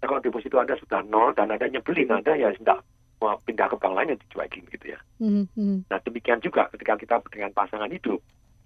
Nah, 0.00 0.06
kalau 0.08 0.22
deposito 0.24 0.56
Anda 0.56 0.78
sudah 0.80 1.04
nol 1.04 1.36
dan 1.36 1.52
Anda 1.52 1.68
nyebelin, 1.68 2.14
Anda 2.14 2.38
ya 2.38 2.54
sudah 2.56 2.80
mau 3.20 3.36
pindah 3.44 3.68
ke 3.68 3.76
bank 3.76 3.94
lain 3.94 4.16
yang 4.16 4.20
dicuekin 4.24 4.64
gitu 4.72 4.86
ya. 4.96 4.98
Mhm, 5.20 5.44
mhm. 5.52 5.78
Nah 5.92 6.00
demikian 6.00 6.40
juga 6.40 6.72
ketika 6.72 6.96
kita 6.96 7.16
dengan 7.28 7.52
pasangan 7.52 7.92
hidup, 7.92 8.18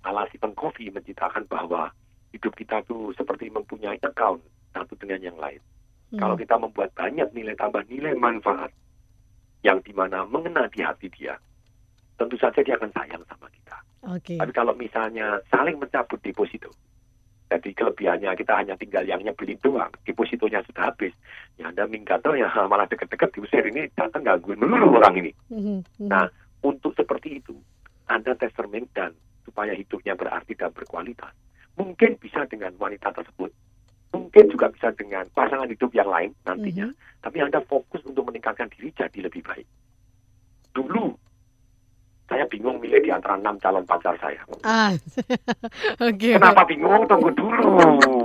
ala 0.06 0.30
Stephen 0.30 0.54
Covey 0.54 0.94
menciptakan 0.94 1.50
bahwa 1.50 1.90
hidup 2.30 2.54
kita 2.54 2.86
tuh 2.86 3.10
seperti 3.18 3.50
mempunyai 3.50 3.98
account 3.98 4.38
satu 4.70 4.94
dengan 4.94 5.22
yang 5.22 5.38
lain. 5.38 5.58
Hmm. 6.14 6.18
Kalau 6.22 6.34
kita 6.38 6.54
membuat 6.54 6.94
banyak 6.94 7.34
nilai 7.34 7.58
tambah 7.58 7.82
nilai 7.90 8.14
manfaat 8.14 8.70
yang 9.66 9.82
di 9.82 9.90
mana 9.90 10.22
mengena 10.22 10.70
di 10.70 10.86
hati 10.86 11.10
dia, 11.10 11.34
tentu 12.14 12.36
saja 12.38 12.60
dia 12.62 12.74
akan 12.78 12.90
sayang 12.94 13.22
sama 13.26 13.46
kita. 13.50 13.76
Oke. 14.10 14.34
Tapi 14.38 14.52
kalau 14.52 14.74
misalnya 14.76 15.40
saling 15.50 15.80
mencabut 15.80 16.20
deposito, 16.20 16.70
jadi 17.54 17.70
kelebihannya 17.70 18.30
kita 18.34 18.52
hanya 18.56 18.74
tinggal 18.74 19.04
yang 19.06 19.20
nyebelin 19.20 19.60
doang, 19.60 19.92
depositonya 20.08 20.64
sudah 20.66 20.90
habis. 20.90 21.14
Ya 21.60 21.70
Anda 21.70 21.86
minggat 21.86 22.24
ya 22.24 22.50
malah 22.70 22.88
deket-deket 22.88 23.30
diusir 23.36 23.64
ini 23.68 23.86
datang 23.94 24.24
gangguin 24.26 24.58
dulu 24.58 24.98
orang 24.98 25.14
ini. 25.22 25.32
Mhm, 25.52 26.08
Nah, 26.10 26.26
untuk 26.64 26.96
seperti 26.96 27.38
itu, 27.38 27.54
Anda 28.10 28.34
tes 28.34 28.52
dan 28.96 29.12
supaya 29.44 29.76
hidupnya 29.76 30.16
berarti 30.16 30.56
dan 30.56 30.72
berkualitas. 30.72 31.30
Mungkin 31.76 32.16
bisa 32.18 32.48
dengan 32.48 32.72
wanita 32.80 33.12
tersebut. 33.12 33.52
Mungkin 34.14 34.46
juga 34.46 34.70
bisa 34.70 34.94
dengan 34.94 35.26
pasangan 35.34 35.66
hidup 35.66 35.90
yang 35.90 36.06
lain 36.06 36.30
nantinya. 36.46 36.90
Tapi 37.20 37.38
Anda 37.42 37.60
fokus 37.66 38.02
untuk 38.06 38.30
meningkatkan 38.30 38.70
diri 38.70 38.94
jadi 38.94 39.26
lebih 39.26 39.42
baik. 39.42 39.66
Dulu, 40.74 41.14
saya 42.24 42.44
bingung 42.48 42.80
milih 42.80 43.04
di 43.04 43.12
antara 43.12 43.36
enam 43.36 43.60
calon 43.60 43.84
pacar 43.84 44.16
saya. 44.16 44.40
Ah, 44.64 44.90
oke. 46.08 46.30
Kenapa 46.40 46.64
bingung? 46.64 47.04
Tunggu 47.04 47.30
dulu. 47.36 47.68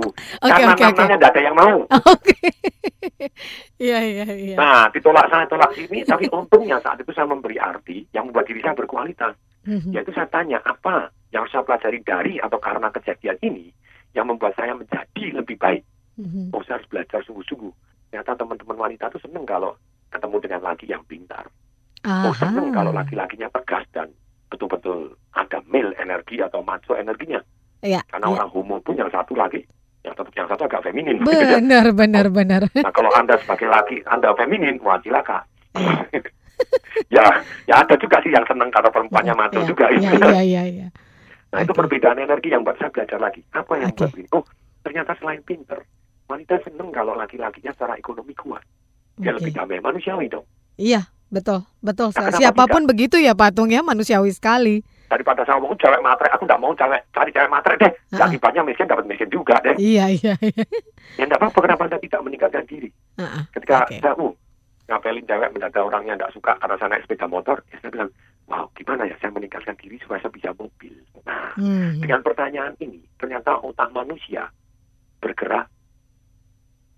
Oke, 0.44 0.52
Karena 0.52 0.72
oke, 0.76 0.84
oke. 0.84 1.00
namanya 1.00 1.16
tidak 1.16 1.30
ada 1.32 1.40
yang 1.40 1.56
mau. 1.56 1.76
Iya, 3.80 3.98
iya, 4.04 4.26
iya. 4.28 4.56
Nah, 4.60 4.92
ditolak 4.92 5.32
sana, 5.32 5.48
tolak 5.48 5.72
sini. 5.72 6.04
Tapi 6.04 6.28
untungnya 6.28 6.76
saat 6.84 7.00
itu 7.00 7.08
saya 7.16 7.24
memberi 7.24 7.56
arti 7.56 8.04
yang 8.12 8.28
membuat 8.28 8.44
diri 8.44 8.60
saya 8.60 8.76
berkualitas. 8.76 9.32
Mhm. 9.64 9.96
Yaitu 9.96 10.12
saya 10.12 10.28
tanya, 10.28 10.60
apa 10.60 11.08
yang 11.32 11.48
saya 11.48 11.64
pelajari 11.64 12.04
dari 12.04 12.36
atau 12.36 12.60
karena 12.60 12.92
kejadian 12.92 13.40
ini 13.40 13.72
yang 14.12 14.28
membuat 14.28 14.52
saya 14.60 14.76
menjadi 14.76 15.24
lebih 15.32 15.56
baik. 15.56 15.80
Mhm. 16.20 16.52
Oh, 16.52 16.60
saya 16.64 16.76
harus 16.80 16.88
belajar 16.92 17.24
sungguh-sungguh. 17.24 17.72
Ternyata 18.12 18.36
teman-teman 18.36 18.76
wanita 18.76 19.08
itu 19.16 19.18
senang 19.24 19.48
kalau 19.48 19.72
ketemu 20.12 20.36
dengan 20.44 20.60
laki 20.60 20.84
yang 20.90 21.02
pintar. 21.08 21.48
Oh, 22.00 22.32
senang 22.32 22.72
kalau 22.72 22.96
laki-lakinya 22.96 23.52
tegas 23.52 23.84
dan 23.92 24.08
betul-betul 24.48 25.12
ada 25.36 25.60
male 25.68 25.92
energi 26.00 26.40
atau 26.40 26.64
macho 26.64 26.96
energinya. 26.96 27.40
Iya. 27.84 28.00
Karena 28.08 28.26
iya. 28.28 28.34
orang 28.40 28.48
homo 28.52 28.76
pun 28.80 28.96
yang 28.96 29.12
satu 29.12 29.36
laki, 29.36 29.60
yang 30.04 30.16
satu 30.16 30.32
yang 30.32 30.48
satu 30.48 30.64
agak 30.64 30.84
feminin. 30.84 31.20
ya. 31.28 31.56
Benar, 31.60 31.92
benar, 31.92 32.26
benar. 32.32 32.62
Nah 32.72 32.92
kalau 32.92 33.12
Anda 33.12 33.36
sebagai 33.40 33.68
laki, 33.68 34.00
Anda 34.08 34.32
feminin, 34.32 34.80
wah 34.80 34.96
cilaka. 35.04 35.44
ya, 37.14 37.24
ya 37.68 37.74
ada 37.84 37.94
juga 38.00 38.16
sih 38.24 38.32
yang 38.32 38.44
senang 38.48 38.72
kalau 38.72 38.88
perempuannya 38.88 39.36
maco 39.36 39.60
juga. 39.68 39.92
Iya, 39.92 40.10
iya, 40.16 40.40
iya, 40.40 40.62
iya. 40.66 40.88
Nah 41.52 41.60
itu 41.60 41.72
perbedaan 41.76 42.16
energi 42.16 42.48
yang 42.52 42.64
buat 42.64 42.80
saya 42.80 42.88
belajar 42.92 43.20
lagi. 43.20 43.44
Apa 43.52 43.76
yang 43.76 43.92
buat 43.92 44.12
ini? 44.16 44.28
Oh 44.32 44.44
ternyata 44.80 45.12
selain 45.20 45.44
pinter, 45.44 45.84
wanita 46.26 46.56
senang 46.64 46.88
kalau 46.90 47.12
laki-lakinya 47.12 47.72
secara 47.76 47.94
ekonomi 48.00 48.32
kuat. 48.32 48.64
Dia 49.20 49.36
Oke. 49.36 49.44
lebih 49.44 49.52
damai 49.52 49.84
manusiawi 49.84 50.26
dong. 50.32 50.48
Iya, 50.80 51.04
betul, 51.30 51.64
betul. 51.80 52.10
Nah, 52.12 52.34
Siapa 52.34 52.66
pun 52.66 52.84
begitu 52.84 53.16
ya 53.16 53.32
patung 53.32 53.70
ya, 53.70 53.80
manusiawi 53.80 54.30
sekali. 54.34 54.82
Daripada 55.10 55.42
saya 55.42 55.58
ngomong 55.58 55.74
cewek 55.74 55.98
matre, 56.02 56.30
aku 56.30 56.46
nggak 56.46 56.60
mau 56.62 56.70
cewek 56.70 57.02
cari 57.10 57.30
cewek 57.34 57.50
matre 57.50 57.74
deh. 57.82 57.92
Ah. 58.14 58.30
Akibatnya 58.30 58.62
miskin 58.62 58.86
dapat 58.86 59.10
miskin 59.10 59.26
juga 59.26 59.58
deh. 59.66 59.74
Iya, 59.74 60.06
iya, 60.14 60.34
iya. 60.38 60.64
Ya 61.18 61.26
enggak 61.26 61.42
apa-apa 61.42 61.58
kenapa 61.66 61.82
Anda 61.90 61.98
tidak 61.98 62.20
meningkatkan 62.22 62.64
diri. 62.70 62.90
Ah. 63.18 63.42
Ketika 63.50 63.90
Oke. 63.90 63.98
saya 63.98 64.14
uh, 64.14 64.30
ngapelin 64.86 65.26
cewek 65.26 65.50
mendadak 65.50 65.82
orang 65.82 66.02
yang 66.06 66.14
nggak 66.14 66.30
suka 66.30 66.54
karena 66.62 66.74
saya 66.78 66.88
naik 66.94 67.02
sepeda 67.06 67.26
motor, 67.26 67.58
ya 67.74 67.76
saya 67.82 67.90
bilang, 67.90 68.10
wow 68.46 68.70
gimana 68.78 69.02
ya 69.06 69.14
saya 69.18 69.30
meningkatkan 69.34 69.74
diri 69.82 69.98
supaya 69.98 70.22
saya 70.22 70.30
bisa 70.30 70.50
mobil. 70.54 70.94
Nah, 71.26 71.58
Hmm. 71.58 71.98
dengan 71.98 72.22
pertanyaan 72.22 72.78
ini, 72.78 73.02
ternyata 73.18 73.58
otak 73.58 73.90
manusia 73.90 74.46
bergerak 75.18 75.66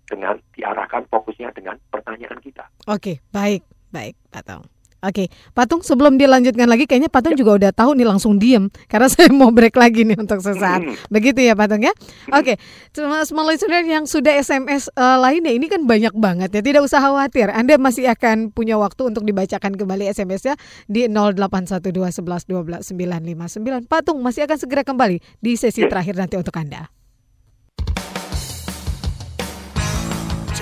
dengan 0.05 0.37
diarahkan 0.53 1.09
fokusnya 1.09 1.49
dengan 1.57 1.81
pertanyaan 1.89 2.37
kita. 2.37 2.69
Oke, 2.85 3.23
baik, 3.33 3.65
baik, 3.93 4.17
Patung. 4.33 4.65
Oke, 5.03 5.27
Patung 5.51 5.83
sebelum 5.83 6.15
dilanjutkan 6.15 6.63
lagi, 6.63 6.87
kayaknya 6.87 7.11
Patung 7.11 7.35
juga 7.35 7.59
udah 7.59 7.75
tahu 7.75 7.91
nih 7.99 8.07
langsung 8.07 8.39
diem 8.39 8.71
karena 8.87 9.09
saya 9.11 9.27
mau 9.35 9.51
break 9.51 9.75
lagi 9.75 10.07
nih 10.07 10.15
untuk 10.15 10.39
sesaat. 10.39 10.79
Begitu 11.11 11.43
ya 11.43 11.59
Patung 11.59 11.83
ya. 11.83 11.91
Oke, 12.31 12.55
cuma 12.95 13.27
small 13.27 13.51
listener 13.51 13.83
yang 13.83 14.07
sudah 14.07 14.31
SMS 14.39 14.87
eh, 14.95 15.17
lainnya 15.19 15.51
ini 15.51 15.67
kan 15.67 15.83
banyak 15.83 16.15
banget 16.15 16.55
ya. 16.55 16.63
Tidak 16.63 16.79
usah 16.79 17.03
khawatir, 17.03 17.51
Anda 17.51 17.75
masih 17.75 18.07
akan 18.15 18.55
punya 18.55 18.79
waktu 18.79 19.11
untuk 19.11 19.27
dibacakan 19.27 19.75
kembali 19.75 20.07
SMS-nya 20.07 20.55
di 20.87 21.11
0812111299. 21.11 23.91
Patung 23.91 24.23
masih 24.23 24.47
akan 24.47 24.55
segera 24.55 24.87
kembali 24.87 25.19
di 25.43 25.59
sesi 25.59 25.83
terakhir 25.83 26.15
nanti 26.15 26.39
untuk 26.39 26.55
Anda. 26.55 26.87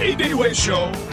Way 0.01 0.57
Show. 0.57 1.10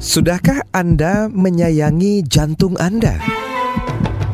Sudahkah 0.00 0.64
Anda 0.72 1.28
menyayangi 1.28 2.24
jantung 2.24 2.72
Anda? 2.80 3.20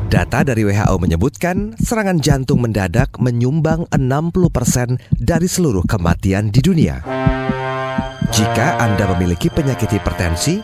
Data 0.06 0.46
dari 0.46 0.62
WHO 0.62 0.94
menyebutkan 1.02 1.74
serangan 1.82 2.22
jantung 2.22 2.62
mendadak 2.62 3.18
menyumbang 3.18 3.82
60% 3.90 4.94
dari 5.18 5.50
seluruh 5.50 5.82
kematian 5.82 6.54
di 6.54 6.62
dunia. 6.62 7.02
Jika 8.30 8.78
Anda 8.78 9.10
memiliki 9.18 9.50
penyakit 9.50 9.90
hipertensi, 9.90 10.62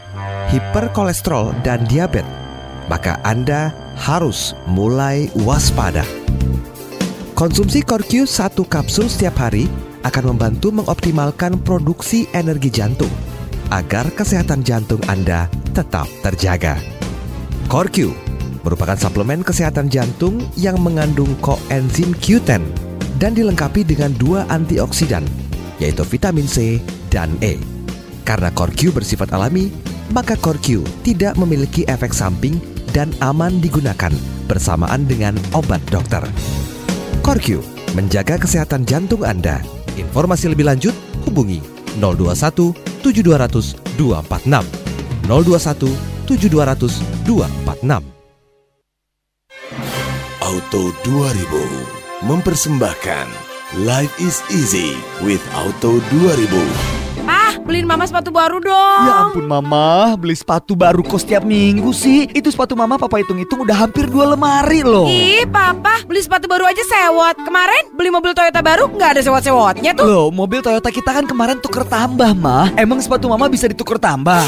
hiperkolesterol, 0.55 1.67
dan 1.67 1.83
diabetes, 1.91 2.31
maka 2.87 3.19
Anda 3.27 3.75
harus 3.99 4.55
mulai 4.71 5.27
waspada. 5.43 6.07
Konsumsi 7.35 7.83
Corq 7.83 8.23
satu 8.23 8.63
kapsul 8.71 9.11
setiap 9.11 9.35
hari 9.43 9.67
akan 10.07 10.39
membantu 10.39 10.71
mengoptimalkan 10.71 11.59
produksi 11.67 12.31
energi 12.31 12.71
jantung 12.71 13.11
agar 13.73 14.13
kesehatan 14.13 14.61
jantung 14.61 15.01
Anda 15.09 15.49
tetap 15.73 16.05
terjaga. 16.21 16.77
Corq 17.73 18.13
merupakan 18.61 19.01
suplemen 19.01 19.41
kesehatan 19.41 19.89
jantung 19.89 20.45
yang 20.61 20.77
mengandung 20.85 21.33
koenzim 21.41 22.13
Q10 22.21 22.61
dan 23.17 23.33
dilengkapi 23.33 23.81
dengan 23.89 24.13
dua 24.21 24.45
antioksidan, 24.53 25.25
yaitu 25.81 26.05
vitamin 26.05 26.45
C 26.45 26.85
dan 27.09 27.33
E. 27.41 27.57
Karena 28.29 28.53
Corq 28.53 28.93
bersifat 28.93 29.33
alami, 29.33 29.73
maka 30.13 30.37
Corq 30.37 30.85
tidak 31.01 31.41
memiliki 31.41 31.89
efek 31.89 32.13
samping 32.13 32.61
dan 32.93 33.09
aman 33.25 33.57
digunakan 33.65 34.13
bersamaan 34.53 35.09
dengan 35.09 35.33
obat 35.57 35.81
dokter. 35.89 36.21
Corq 37.25 37.65
menjaga 37.97 38.37
kesehatan 38.37 38.85
jantung 38.85 39.25
Anda. 39.25 39.65
Informasi 39.97 40.53
lebih 40.53 40.69
lanjut 40.69 40.93
hubungi 41.25 41.72
021 41.99 42.75
7200 43.03 43.77
246 43.99 44.65
021 45.29 46.13
7200 46.27 47.03
246 47.27 48.03
Auto 50.43 50.83
2000 51.05 52.29
mempersembahkan 52.29 53.27
Life 53.89 54.13
is 54.21 54.45
easy 54.53 54.93
with 55.25 55.41
Auto 55.57 55.97
2000. 56.13 57.02
Beliin 57.63 57.87
mama 57.87 58.03
sepatu 58.03 58.35
baru 58.35 58.59
dong. 58.59 59.01
Ya 59.07 59.15
ampun 59.23 59.47
mama, 59.47 60.19
beli 60.19 60.35
sepatu 60.35 60.75
baru 60.75 61.01
kok 61.01 61.23
setiap 61.23 61.47
minggu 61.47 61.95
sih 61.95 62.27
Itu 62.35 62.51
sepatu 62.51 62.75
mama 62.75 62.99
papa 62.99 63.23
hitung-hitung 63.23 63.63
udah 63.63 63.87
hampir 63.87 64.11
dua 64.11 64.35
lemari 64.35 64.83
loh 64.83 65.07
Ih, 65.07 65.47
papa, 65.47 66.03
beli 66.03 66.19
sepatu 66.19 66.51
baru 66.51 66.67
aja 66.67 66.83
sewot. 66.83 67.39
Kemarin 67.43 67.95
beli 67.95 68.11
mobil 68.11 68.35
Toyota 68.35 68.59
baru 68.61 68.91
nggak 68.91 69.19
ada 69.19 69.23
sewot-sewotnya 69.23 69.95
tuh. 69.95 70.05
Loh, 70.05 70.27
mobil 70.35 70.59
Toyota 70.59 70.91
kita 70.91 71.15
kan 71.15 71.25
kemarin 71.25 71.63
tuker 71.63 71.87
tambah 71.87 72.35
mah 72.35 72.75
Emang 72.75 72.99
sepatu 72.99 73.31
mama 73.31 73.47
bisa 73.47 73.71
dituker 73.71 73.97
tambah? 73.97 74.43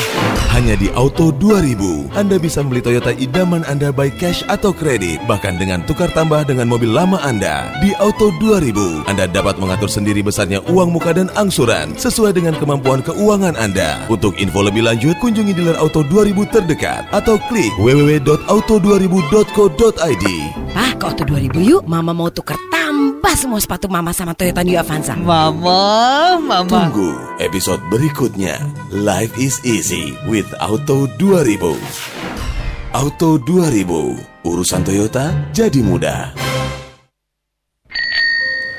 Hanya 0.51 0.79
di 0.79 0.87
Auto 0.95 1.35
2000, 1.35 2.15
Anda 2.15 2.39
bisa 2.39 2.63
membeli 2.63 2.79
Toyota 2.79 3.11
idaman 3.11 3.67
Anda 3.67 3.91
by 3.91 4.07
cash 4.15 4.47
atau 4.47 4.71
kredit, 4.71 5.19
bahkan 5.27 5.59
dengan 5.59 5.83
tukar 5.83 6.07
tambah 6.15 6.47
dengan 6.47 6.71
mobil 6.71 6.95
lama 6.95 7.19
Anda. 7.27 7.75
Di 7.83 7.91
Auto 7.99 8.31
2000, 8.39 9.11
Anda 9.11 9.27
dapat 9.27 9.59
mengatur 9.59 9.91
sendiri 9.91 10.23
besarnya 10.23 10.63
uang 10.71 10.95
muka 10.95 11.11
dan 11.11 11.27
angsuran 11.35 11.99
sesuai 11.99 12.39
dengan 12.39 12.55
kemampuan 12.55 13.03
keuangan 13.05 13.61
Anda. 13.61 14.09
Untuk 14.09 14.41
info 14.41 14.65
lebih 14.65 14.89
lanjut, 14.89 15.21
kunjungi 15.21 15.53
dealer 15.53 15.77
Auto 15.77 16.01
2000 16.01 16.49
terdekat 16.49 17.05
atau 17.13 17.37
klik 17.53 17.69
www.auto2000.co.id. 17.77 20.27
Pak, 20.73 20.93
ke 20.97 21.05
Auto 21.05 21.29
2000 21.29 21.61
yuk. 21.61 21.85
Mama 21.85 22.17
mau 22.17 22.33
tuker 22.33 22.57
tambah 22.73 23.37
semua 23.37 23.61
sepatu 23.61 23.93
mama 23.93 24.17
sama 24.17 24.33
Toyota 24.33 24.65
New 24.65 24.81
Avanza. 24.81 25.13
Mama, 25.15 26.41
mama. 26.41 26.65
Tunggu 26.65 27.13
episode 27.45 27.85
berikutnya. 27.93 28.57
Life 28.91 29.37
is 29.37 29.61
easy 29.69 30.17
with 30.25 30.49
Auto 30.59 31.07
2000. 31.21 31.77
Auto 32.95 33.43
2000, 33.43 34.47
urusan 34.47 34.87
Toyota 34.87 35.35
jadi 35.51 35.83
mudah. 35.83 36.31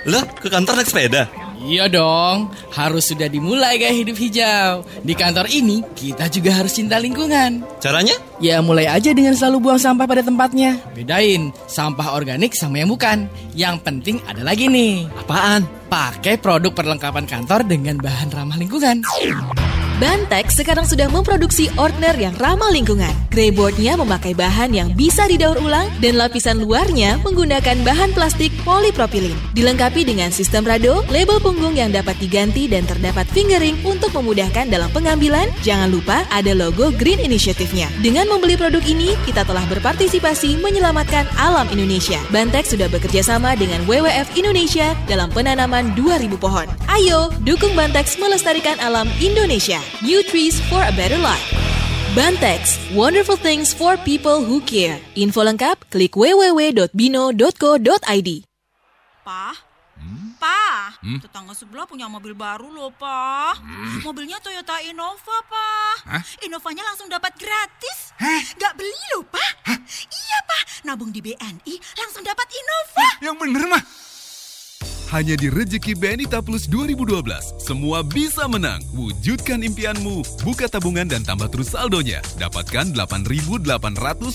Lah, 0.06 0.22
ke 0.38 0.48
kantor 0.48 0.80
naik 0.80 0.88
sepeda? 0.88 1.28
Iya 1.66 1.90
dong, 1.90 2.54
harus 2.78 3.10
sudah 3.10 3.26
dimulai 3.26 3.82
gaya 3.82 3.90
hidup 3.90 4.14
hijau. 4.22 4.86
Di 5.02 5.18
kantor 5.18 5.50
ini, 5.50 5.82
kita 5.98 6.30
juga 6.30 6.62
harus 6.62 6.78
cinta 6.78 7.02
lingkungan. 7.02 7.66
Caranya? 7.82 8.14
Ya 8.38 8.62
mulai 8.62 8.86
aja 8.86 9.10
dengan 9.18 9.34
selalu 9.34 9.66
buang 9.66 9.82
sampah 9.82 10.06
pada 10.06 10.22
tempatnya. 10.22 10.78
Bedain, 10.94 11.50
sampah 11.66 12.14
organik 12.14 12.54
sama 12.54 12.86
yang 12.86 12.94
bukan. 12.94 13.26
Yang 13.58 13.82
penting 13.82 14.22
ada 14.30 14.46
lagi 14.46 14.70
nih. 14.70 15.10
Apaan? 15.26 15.66
Pakai 15.90 16.38
produk 16.38 16.70
perlengkapan 16.70 17.26
kantor 17.26 17.66
dengan 17.66 17.98
bahan 17.98 18.30
ramah 18.30 18.62
lingkungan. 18.62 19.02
Bantex 19.96 20.60
sekarang 20.60 20.84
sudah 20.84 21.08
memproduksi 21.08 21.72
ordner 21.80 22.12
yang 22.20 22.36
ramah 22.36 22.68
lingkungan. 22.68 23.16
Greyboardnya 23.32 23.96
memakai 23.96 24.36
bahan 24.36 24.76
yang 24.76 24.92
bisa 24.92 25.24
didaur 25.24 25.56
ulang 25.56 25.88
dan 26.04 26.20
lapisan 26.20 26.60
luarnya 26.60 27.16
menggunakan 27.24 27.80
bahan 27.80 28.12
plastik 28.12 28.52
polipropilin. 28.68 29.32
Dilengkapi 29.56 30.04
dengan 30.04 30.36
sistem 30.36 30.68
rado, 30.68 31.00
label 31.08 31.40
punggung 31.40 31.80
yang 31.80 31.96
dapat 31.96 32.20
diganti 32.20 32.68
dan 32.68 32.84
terdapat 32.84 33.24
fingering 33.32 33.80
untuk 33.88 34.12
memudahkan 34.12 34.68
dalam 34.68 34.92
pengambilan. 34.92 35.48
Jangan 35.64 35.88
lupa 35.88 36.28
ada 36.28 36.52
logo 36.52 36.92
Green 37.00 37.24
Initiative-nya. 37.24 37.88
Dengan 38.04 38.28
membeli 38.28 38.60
produk 38.60 38.84
ini, 38.84 39.16
kita 39.24 39.48
telah 39.48 39.64
berpartisipasi 39.72 40.60
menyelamatkan 40.60 41.24
alam 41.40 41.72
Indonesia. 41.72 42.20
Bantex 42.36 42.76
sudah 42.76 42.92
bekerja 42.92 43.24
sama 43.24 43.56
dengan 43.56 43.80
WWF 43.88 44.36
Indonesia 44.36 44.92
dalam 45.08 45.32
penanaman 45.32 45.96
2000 45.96 46.36
pohon. 46.36 46.68
Ayo, 46.92 47.32
dukung 47.48 47.72
Bantex 47.80 48.20
melestarikan 48.20 48.76
alam 48.84 49.08
Indonesia. 49.24 49.85
New 50.02 50.22
trees 50.24 50.60
for 50.68 50.80
a 50.80 50.92
better 50.94 51.18
life. 51.18 51.50
Bantex, 52.14 52.80
wonderful 52.96 53.36
things 53.36 53.72
for 53.72 53.96
people 54.00 54.40
who 54.40 54.64
care. 54.64 55.00
Info 55.14 55.44
lengkap 55.44 55.92
klik 55.92 56.16
www.bino.co.id. 56.16 58.30
Pak, 59.26 59.56
Pak, 60.38 61.02
Hmm? 61.02 61.18
tetangga 61.22 61.54
sebelah 61.54 61.86
punya 61.86 62.06
mobil 62.06 62.34
baru 62.34 62.70
loh, 62.70 62.90
Pak. 62.90 63.62
Mobilnya 64.02 64.38
Toyota 64.38 64.78
Innova, 64.82 65.38
Pak. 65.46 65.96
Hah? 66.06 66.22
Innovanya 66.42 66.82
langsung 66.86 67.10
dapat 67.10 67.34
gratis. 67.38 68.14
Gak 68.56 68.74
beli 68.74 69.02
loh, 69.14 69.26
Pak. 69.26 69.52
Iya, 69.86 70.38
Pak. 70.46 70.64
Nabung 70.86 71.10
di 71.10 71.22
BNI 71.22 71.74
langsung 71.98 72.22
dapat 72.22 72.48
Innova. 72.48 73.06
Yang 73.22 73.36
bener 73.38 73.64
mah. 73.70 73.84
Hanya 75.14 75.38
di 75.38 75.54
Rezeki 75.54 75.94
BNITA 75.94 76.42
Plus 76.42 76.66
2012, 76.66 77.62
semua 77.62 78.02
bisa 78.02 78.50
menang. 78.50 78.82
Wujudkan 78.98 79.62
impianmu. 79.62 80.26
Buka 80.42 80.66
tabungan 80.66 81.06
dan 81.06 81.22
tambah 81.22 81.46
terus 81.54 81.78
saldonya. 81.78 82.26
Dapatkan 82.42 82.90
8.888 82.98 84.34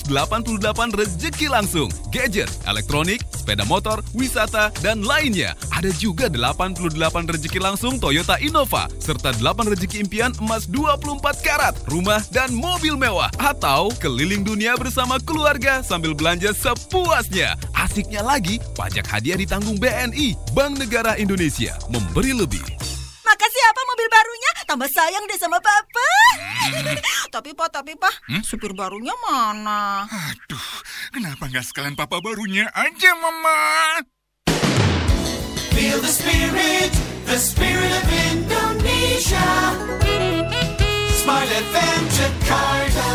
rezeki 0.95 1.47
langsung. 1.51 1.91
Gadget, 2.07 2.47
elektronik, 2.63 3.19
sepeda 3.35 3.67
motor, 3.67 3.99
wisata, 4.15 4.71
dan 4.79 5.03
lainnya. 5.03 5.59
Ada 5.75 5.91
juga 5.91 6.31
88 6.31 7.27
rezeki 7.27 7.59
langsung 7.59 7.99
Toyota 7.99 8.39
Innova, 8.39 8.87
serta 9.03 9.35
8 9.35 9.75
rezeki 9.75 10.07
impian 10.07 10.31
emas 10.39 10.71
24 10.71 11.19
karat, 11.43 11.75
rumah, 11.91 12.23
dan 12.31 12.47
mobil 12.55 12.95
mewah. 12.95 13.27
Atau 13.43 13.91
keliling 13.99 14.47
dunia 14.47 14.79
bersama 14.79 15.19
keluarga 15.19 15.83
sambil 15.83 16.15
belanja 16.15 16.55
sepuasnya. 16.55 17.59
Asiknya 17.75 18.23
lagi, 18.23 18.63
pajak 18.79 19.03
hadiah 19.03 19.35
ditanggung 19.35 19.75
BNI, 19.75 20.39
Bank 20.61 20.77
Negara 20.77 21.17
Indonesia, 21.17 21.73
memberi 21.89 22.37
lebih. 22.37 22.61
Makasih 23.25 23.63
apa 23.65 23.81
mobil 23.81 24.07
barunya? 24.13 24.51
Tambah 24.69 24.85
sayang 24.93 25.25
deh 25.25 25.33
sama 25.41 25.57
Papa. 25.57 26.09
tapi 27.33 27.57
Pak, 27.57 27.73
tapi 27.73 27.97
Pak, 27.97 28.13
Hmm? 28.29 28.45
supir 28.45 28.69
barunya 28.77 29.09
mana? 29.25 30.05
Kenapa 31.09 31.49
nggak 31.49 31.65
sekalian 31.65 31.97
papa 31.97 32.21
barunya 32.21 32.69
aja, 32.77 33.09
Mama? 33.17 34.05
Feel 35.73 35.97
the 35.97 36.13
spirit, 36.13 36.93
the 37.25 37.41
spirit 37.41 37.93
of 37.97 38.05
Indonesia. 38.29 39.49
Smile 41.25 41.53
FM 41.57 42.01
Jakarta. 42.13 43.09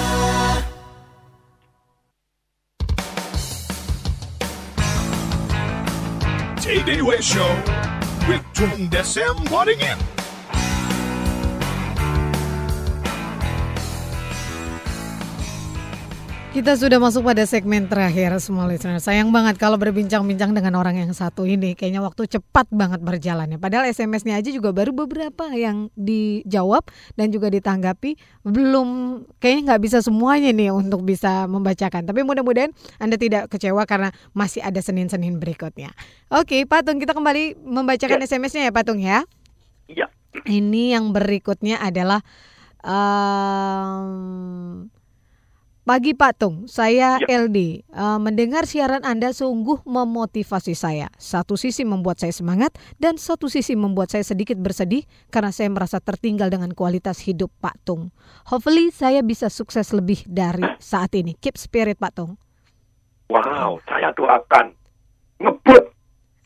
TDW 6.67 7.23
Show 7.23 7.47
with 8.29 8.43
Tung 8.53 8.91
Desem 8.91 9.37
Waddingin. 9.51 10.16
Kita 16.57 16.73
sudah 16.73 16.97
masuk 16.97 17.21
pada 17.21 17.45
segmen 17.45 17.85
terakhir 17.85 18.33
semua 18.41 18.65
listener. 18.65 18.97
Sayang 18.97 19.29
banget 19.29 19.61
kalau 19.61 19.77
berbincang-bincang 19.77 20.57
dengan 20.57 20.81
orang 20.81 20.97
yang 20.97 21.13
satu 21.13 21.45
ini. 21.45 21.77
Kayaknya 21.77 22.01
waktu 22.01 22.25
cepat 22.33 22.73
banget 22.73 23.05
berjalannya. 23.05 23.61
Padahal 23.61 23.85
SMS-nya 23.93 24.41
aja 24.41 24.49
juga 24.49 24.73
baru 24.73 24.97
beberapa 24.97 25.53
yang 25.53 25.93
dijawab 26.01 26.89
dan 27.13 27.29
juga 27.29 27.53
ditanggapi. 27.53 28.17
Belum, 28.41 29.21
kayaknya 29.37 29.63
nggak 29.69 29.83
bisa 29.85 29.99
semuanya 30.01 30.49
nih 30.57 30.73
untuk 30.73 31.05
bisa 31.05 31.45
membacakan. 31.45 32.09
Tapi 32.09 32.25
mudah-mudahan 32.25 32.73
Anda 32.97 33.21
tidak 33.21 33.53
kecewa 33.53 33.85
karena 33.85 34.09
masih 34.33 34.65
ada 34.65 34.81
Senin-Senin 34.81 35.37
berikutnya. 35.37 35.93
Oke, 36.33 36.65
Patung 36.65 36.97
kita 36.97 37.13
kembali 37.13 37.69
membacakan 37.69 38.25
SMS-nya 38.25 38.65
ya 38.65 38.73
Patung 38.73 39.05
ya. 39.05 39.29
Iya. 39.93 40.09
Ini 40.49 40.97
yang 40.97 41.13
berikutnya 41.13 41.85
adalah 41.85 42.25
em, 42.81 44.89
Pagi 45.87 46.19
Pak 46.19 46.43
Tung, 46.43 46.67
saya 46.67 47.23
LD. 47.23 47.87
Eh, 47.87 48.19
mendengar 48.19 48.67
siaran 48.67 49.07
Anda 49.07 49.31
sungguh 49.31 49.87
memotivasi 49.87 50.75
saya. 50.75 51.07
Satu 51.15 51.55
sisi 51.55 51.87
membuat 51.87 52.19
saya 52.19 52.35
semangat 52.35 52.75
dan 52.99 53.15
satu 53.23 53.47
sisi 53.47 53.79
membuat 53.79 54.11
saya 54.11 54.27
sedikit 54.27 54.59
bersedih 54.59 55.07
karena 55.31 55.55
saya 55.55 55.71
merasa 55.71 56.03
tertinggal 56.03 56.51
dengan 56.51 56.75
kualitas 56.75 57.23
hidup 57.23 57.55
Pak 57.63 57.87
Tung. 57.87 58.11
Hopefully 58.51 58.91
saya 58.91 59.23
bisa 59.23 59.47
sukses 59.47 59.95
lebih 59.95 60.27
dari 60.27 60.67
saat 60.83 61.15
ini. 61.15 61.39
Keep 61.39 61.55
spirit 61.55 62.03
Pak 62.03 62.19
Tung. 62.19 62.35
Wow, 63.31 63.79
saya 63.87 64.11
doakan 64.19 64.75
ngebut 65.39 65.86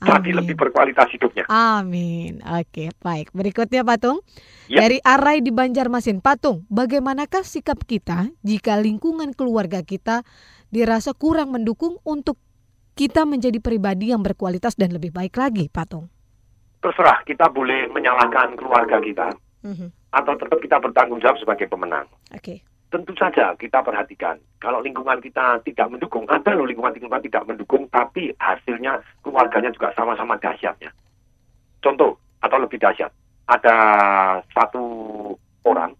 jadi 0.00 0.30
lebih 0.32 0.56
berkualitas 0.56 1.12
hidupnya. 1.12 1.44
Amin. 1.52 2.40
Oke, 2.40 2.88
baik. 3.04 3.36
Berikutnya 3.36 3.84
Patung. 3.84 4.24
Ya. 4.66 4.86
Dari 4.86 4.96
Arai 5.04 5.44
di 5.44 5.52
Banjarmasin. 5.52 6.24
Patung, 6.24 6.64
bagaimanakah 6.72 7.44
sikap 7.44 7.84
kita 7.84 8.32
jika 8.40 8.80
lingkungan 8.80 9.36
keluarga 9.36 9.84
kita 9.84 10.24
dirasa 10.72 11.12
kurang 11.12 11.52
mendukung 11.52 12.00
untuk 12.06 12.40
kita 12.96 13.28
menjadi 13.28 13.60
pribadi 13.60 14.12
yang 14.12 14.24
berkualitas 14.24 14.76
dan 14.76 14.92
lebih 14.96 15.12
baik 15.12 15.36
lagi, 15.36 15.68
Patung? 15.68 16.08
Terserah 16.80 17.20
kita 17.28 17.52
boleh 17.52 17.92
menyalahkan 17.92 18.56
keluarga 18.56 19.00
kita 19.04 19.28
Mhm. 19.68 20.16
atau 20.16 20.32
tetap 20.36 20.58
kita 20.64 20.80
bertanggung 20.80 21.20
jawab 21.20 21.36
sebagai 21.36 21.68
pemenang. 21.68 22.08
Oke. 22.32 22.64
Tentu 22.90 23.14
saja 23.14 23.54
kita 23.54 23.86
perhatikan 23.86 24.34
kalau 24.58 24.82
lingkungan 24.82 25.22
kita 25.22 25.62
tidak 25.62 25.86
mendukung, 25.94 26.26
ada 26.26 26.50
loh 26.58 26.66
lingkungan-lingkungan 26.66 27.22
tidak 27.22 27.46
mendukung, 27.46 27.86
tapi 27.86 28.34
hasilnya 28.42 28.98
keluarganya 29.22 29.70
juga 29.70 29.94
sama-sama 29.94 30.34
dahsyatnya. 30.42 30.90
Contoh 31.78 32.18
atau 32.42 32.58
lebih 32.58 32.82
dahsyat, 32.82 33.14
ada 33.46 33.76
satu 34.50 34.82
orang 35.62 35.94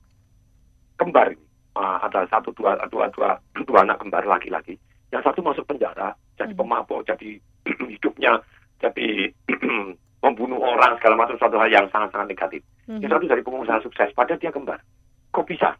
kembar 0.99 1.31
uh, 1.79 2.03
ada 2.03 2.27
satu 2.27 2.51
dua 2.59 2.75
dua 2.91 3.07
dua 3.15 3.39
dua 3.55 3.79
anak 3.87 4.03
kembar 4.03 4.27
laki-laki, 4.27 4.75
yang 5.15 5.23
satu 5.23 5.47
masuk 5.47 5.63
penjara 5.71 6.11
jadi 6.35 6.53
pemabuk, 6.59 7.07
jadi 7.07 7.39
hidupnya 7.95 8.43
jadi 8.83 9.31
membunuh 10.27 10.59
orang 10.59 10.99
segala 10.99 11.23
macam 11.23 11.39
suatu 11.39 11.55
hal 11.55 11.71
yang 11.71 11.87
sangat-sangat 11.89 12.29
negatif. 12.29 12.61
Yang 12.91 13.15
satu 13.15 13.25
dari 13.31 13.43
pengusaha 13.47 13.79
sukses, 13.87 14.11
padahal 14.13 14.43
dia 14.43 14.51
kembar. 14.51 14.83
Kok 15.31 15.47
bisa? 15.47 15.79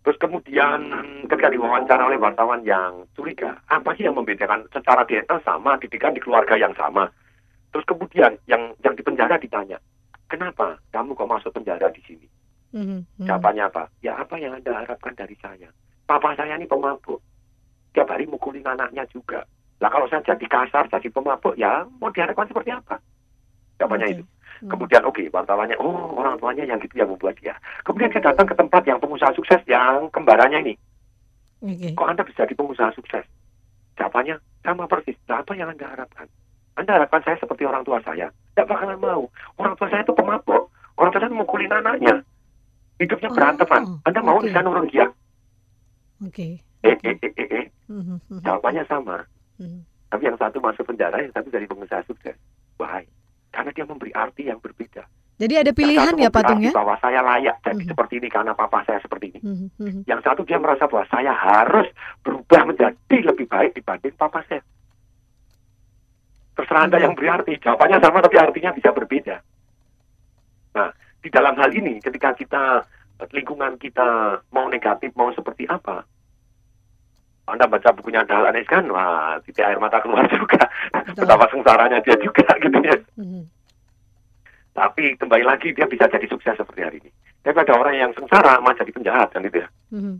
Terus 0.00 0.16
kemudian 0.16 0.80
ketika 1.28 1.52
diwawancara 1.52 2.08
oleh 2.08 2.16
wartawan 2.16 2.64
yang 2.64 3.04
curiga, 3.12 3.60
apa 3.68 3.92
sih 3.96 4.08
yang 4.08 4.16
membedakan 4.16 4.64
secara 4.72 5.04
DNA 5.04 5.36
sama, 5.44 5.76
didikan 5.76 6.16
di 6.16 6.24
keluarga 6.24 6.56
yang 6.56 6.72
sama. 6.72 7.12
Terus 7.70 7.84
kemudian 7.84 8.40
yang 8.48 8.72
yang 8.80 8.96
di 8.96 9.02
penjara 9.04 9.36
ditanya, 9.36 9.76
kenapa 10.32 10.80
kamu 10.90 11.12
kok 11.12 11.28
masuk 11.28 11.52
penjara 11.52 11.92
di 11.92 12.00
sini? 12.08 12.26
Mhm. 12.72 13.28
Jawabannya 13.28 13.68
apa? 13.68 13.92
Ya 14.00 14.16
apa 14.16 14.40
yang 14.40 14.56
anda 14.56 14.72
harapkan 14.72 15.12
dari 15.12 15.36
saya? 15.36 15.68
Papa 16.08 16.32
saya 16.32 16.56
ini 16.56 16.64
pemabuk. 16.64 17.20
Tiap 17.92 18.08
hari 18.08 18.24
mukulin 18.24 18.64
anaknya 18.64 19.04
juga. 19.10 19.44
Lah 19.82 19.90
kalau 19.92 20.08
saya 20.08 20.22
jadi 20.24 20.46
kasar, 20.48 20.88
jadi 20.88 21.08
pemabuk, 21.12 21.58
ya 21.60 21.84
mau 22.00 22.08
diharapkan 22.08 22.48
seperti 22.48 22.70
apa? 22.72 23.02
Jawabannya 23.80 24.08
itu. 24.16 24.24
Kemudian 24.68 25.02
oke, 25.08 25.24
wartawannya, 25.32 25.80
oh 25.80 26.12
orang 26.20 26.36
tuanya 26.36 26.68
yang 26.68 26.76
gitu 26.84 27.00
yang 27.00 27.08
membuat 27.08 27.40
dia. 27.40 27.56
Kemudian 27.88 28.12
saya 28.12 28.28
datang 28.28 28.44
ke 28.44 28.52
tempat 28.52 28.84
yang 28.84 29.00
pengusaha 29.00 29.32
sukses 29.32 29.64
yang 29.64 30.12
kembarannya 30.12 30.60
ini. 30.68 30.74
Oke. 31.64 31.96
Kok 31.96 32.08
Anda 32.08 32.24
bisa 32.28 32.44
di 32.44 32.52
pengusaha 32.52 32.92
sukses? 32.92 33.24
Jawabannya 33.96 34.36
sama 34.60 34.84
persis. 34.84 35.16
Nah, 35.28 35.40
apa 35.40 35.56
yang 35.56 35.72
Anda 35.72 35.88
harapkan? 35.88 36.28
Anda 36.76 37.00
harapkan 37.00 37.24
saya 37.24 37.36
seperti 37.40 37.64
orang 37.64 37.84
tua 37.88 38.04
saya? 38.04 38.28
Tidak 38.52 38.68
bakalan 38.68 39.00
mau. 39.00 39.28
Orang 39.56 39.76
tua 39.80 39.88
saya 39.88 40.04
itu 40.04 40.12
pemabuk. 40.12 40.68
Orang 40.96 41.10
tua 41.12 41.20
saya 41.24 41.32
mukulin 41.32 41.72
anaknya. 41.72 42.20
Hidupnya 43.00 43.32
berantaman. 43.32 44.00
Anda 44.04 44.20
mau 44.20 44.40
di 44.44 44.52
sana 44.52 44.68
orang 44.68 44.88
dia? 44.92 45.08
Oke. 46.20 46.60
Eh, 46.84 46.96
eh, 47.00 47.16
eh, 47.16 47.32
eh, 47.36 47.48
eh. 47.48 47.66
Mhm. 47.88 48.44
Jawabannya 48.44 48.84
sama. 48.88 49.24
Mhm. 49.56 49.84
Tapi 50.10 50.22
yang 50.26 50.36
satu 50.36 50.60
masuk 50.60 50.84
penjara, 50.84 51.20
yang 51.20 51.32
satu 51.32 51.48
jadi 51.48 51.64
pengusaha 51.68 52.04
sukses. 52.04 52.36
Why? 52.76 53.04
Karena 53.50 53.70
dia 53.74 53.84
memberi 53.86 54.14
arti 54.14 54.46
yang 54.46 54.62
berbeda. 54.62 55.02
Jadi 55.40 55.54
ada 55.56 55.72
pilihan 55.72 56.14
ya 56.20 56.28
memberi 56.28 56.36
Patung 56.36 56.60
ya? 56.60 56.70
arti 56.70 56.78
Bahwa 56.78 56.94
saya 57.00 57.20
layak 57.24 57.56
jadi 57.64 57.84
seperti 57.90 58.14
ini 58.20 58.28
karena 58.28 58.52
papa 58.52 58.84
saya 58.84 59.00
seperti 59.00 59.34
ini. 59.34 59.40
Mhm, 59.40 59.66
mhm. 59.80 60.00
Yang 60.06 60.20
satu 60.22 60.42
dia 60.44 60.58
merasa 60.60 60.84
bahwa 60.84 61.04
saya 61.08 61.32
harus 61.32 61.88
berubah 62.20 62.68
menjadi 62.68 63.16
lebih 63.24 63.46
baik 63.48 63.72
dibanding 63.74 64.14
papa 64.20 64.44
saya. 64.46 64.60
Terserah 66.54 66.84
Anda 66.86 67.00
yang 67.00 67.16
beri 67.16 67.28
arti. 67.32 67.56
Jawabannya 67.56 67.98
sama 68.04 68.20
tapi 68.20 68.36
artinya 68.36 68.70
bisa 68.76 68.92
berbeda. 68.92 69.36
Nah, 70.76 70.92
di 71.24 71.28
dalam 71.32 71.56
hal 71.56 71.70
ini 71.72 71.98
ketika 72.04 72.36
kita 72.36 72.84
lingkungan 73.32 73.76
kita 73.76 74.40
mau 74.52 74.68
negatif 74.68 75.12
mau 75.12 75.28
seperti 75.32 75.68
apa 75.68 76.04
anda 77.48 77.66
baca 77.66 77.88
bukunya 77.96 78.22
Dahlan 78.26 78.58
Iskan, 78.58 78.90
wah 78.92 79.40
titik 79.42 79.64
air 79.64 79.78
mata 79.80 80.02
keluar 80.02 80.26
juga. 80.34 80.60
Betapa 81.16 81.46
sengsaranya 81.48 82.02
dia 82.04 82.16
juga 82.20 82.46
gitu 82.62 82.78
ya. 82.84 82.96
Mhm. 83.16 83.42
Tapi 84.70 85.18
kembali 85.18 85.44
lagi 85.44 85.74
dia 85.74 85.84
bisa 85.88 86.06
jadi 86.06 86.26
sukses 86.30 86.54
seperti 86.54 86.80
hari 86.80 86.96
ini. 87.02 87.10
Tapi 87.42 87.56
ada 87.58 87.74
orang 87.74 87.96
yang 87.96 88.10
sengsara 88.14 88.60
malah 88.62 88.78
jadi 88.78 88.92
penjahat 88.92 89.28
kan 89.34 89.42
gitu 89.42 89.64
ya. 89.64 89.68
Mhm. 89.90 90.14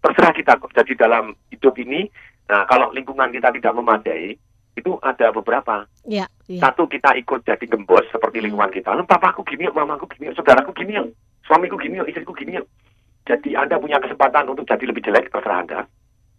Terserah 0.00 0.32
kita 0.32 0.56
kok. 0.56 0.72
Jadi 0.72 0.96
dalam 0.96 1.36
hidup 1.52 1.76
ini, 1.76 2.08
nah 2.48 2.64
kalau 2.64 2.88
lingkungan 2.90 3.28
kita 3.30 3.52
tidak 3.52 3.76
memadai, 3.76 4.32
itu 4.74 4.96
ada 5.04 5.28
beberapa. 5.30 5.84
Ya, 6.08 6.24
iya. 6.48 6.60
Satu 6.62 6.88
kita 6.88 7.12
ikut 7.20 7.44
jadi 7.44 7.64
gembos 7.68 8.08
seperti 8.08 8.40
lingkungan 8.40 8.72
kita. 8.72 8.96
Lalu 8.96 9.04
papaku 9.04 9.44
gini, 9.44 9.68
mamaku 9.68 10.08
gini, 10.08 10.32
saudaraku 10.32 10.72
gini, 10.72 10.96
suamiku 11.44 11.76
gini, 11.76 12.00
istriku 12.08 12.32
gini. 12.32 12.56
Jadi 13.28 13.56
Anda 13.56 13.76
punya 13.76 14.00
kesempatan 14.00 14.48
untuk 14.48 14.64
jadi 14.64 14.84
lebih 14.88 15.04
jelek, 15.04 15.28
terserah 15.28 15.60
Anda. 15.62 15.80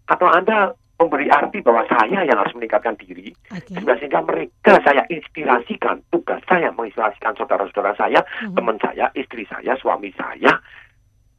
Atau 0.10 0.28
Anda 0.28 0.74
memberi 1.02 1.34
arti 1.34 1.66
bahwa 1.66 1.82
saya 1.90 2.22
yang 2.22 2.38
harus 2.38 2.54
meningkatkan 2.54 2.94
diri, 3.02 3.34
sehingga, 3.66 3.98
sehingga 3.98 4.22
mereka 4.22 4.78
saya 4.86 5.02
inspirasikan, 5.10 5.98
tugas 6.14 6.38
saya 6.46 6.70
menginspirasikan 6.78 7.34
saudara-saudara 7.34 7.98
saya, 7.98 8.22
teman 8.54 8.78
saya, 8.78 9.10
istri 9.18 9.50
saya, 9.50 9.74
suami 9.82 10.14
saya, 10.14 10.62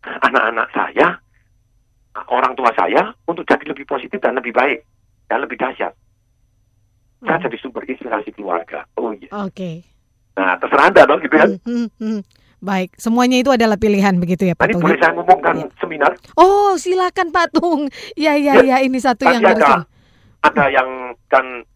anak-anak 0.03 0.67
saya, 0.75 1.15
orang 2.27 2.59
tua 2.59 2.75
saya, 2.75 3.15
untuk 3.31 3.47
jadi 3.47 3.71
lebih 3.71 3.87
positif 3.87 4.19
dan 4.19 4.35
lebih 4.35 4.51
baik, 4.51 4.83
dan 5.31 5.47
lebih 5.47 5.55
dahsyat. 5.63 5.95
Saya 7.23 7.39
jadi 7.47 7.57
sumber 7.63 7.87
inspirasi 7.87 8.35
keluarga. 8.35 8.83
Oh 8.99 9.15
iya. 9.15 9.31
Oke. 9.47 9.87
Nah, 10.35 10.59
terserah 10.59 10.91
Anda 10.91 11.07
dong 11.07 11.23
gitu 11.23 11.37
ya. 11.39 11.47
Hmm, 11.63 11.87
hmm. 12.03 12.21
Baik, 12.63 12.95
semuanya 12.95 13.37
itu 13.37 13.51
adalah 13.51 13.75
pilihan 13.75 14.15
begitu 14.17 14.47
ya 14.47 14.55
Pak 14.55 14.63
Tadi 14.65 14.73
Tung? 14.73 14.83
boleh 14.87 14.97
saya 14.97 15.13
ngomongkan 15.13 15.57
seminar? 15.77 16.15
Oh, 16.35 16.79
silakan 16.79 17.29
Pak 17.29 17.51
Tung. 17.53 17.91
Ya, 18.15 18.39
ya, 18.39 18.63
ya, 18.63 18.79
ini 18.79 18.97
satu 18.97 19.27
Tadi 19.27 19.35
yang 19.35 19.43
harus. 19.45 19.59
ada, 19.61 19.75
ada 20.43 20.65
yang 20.71 20.89
kan 21.27 21.67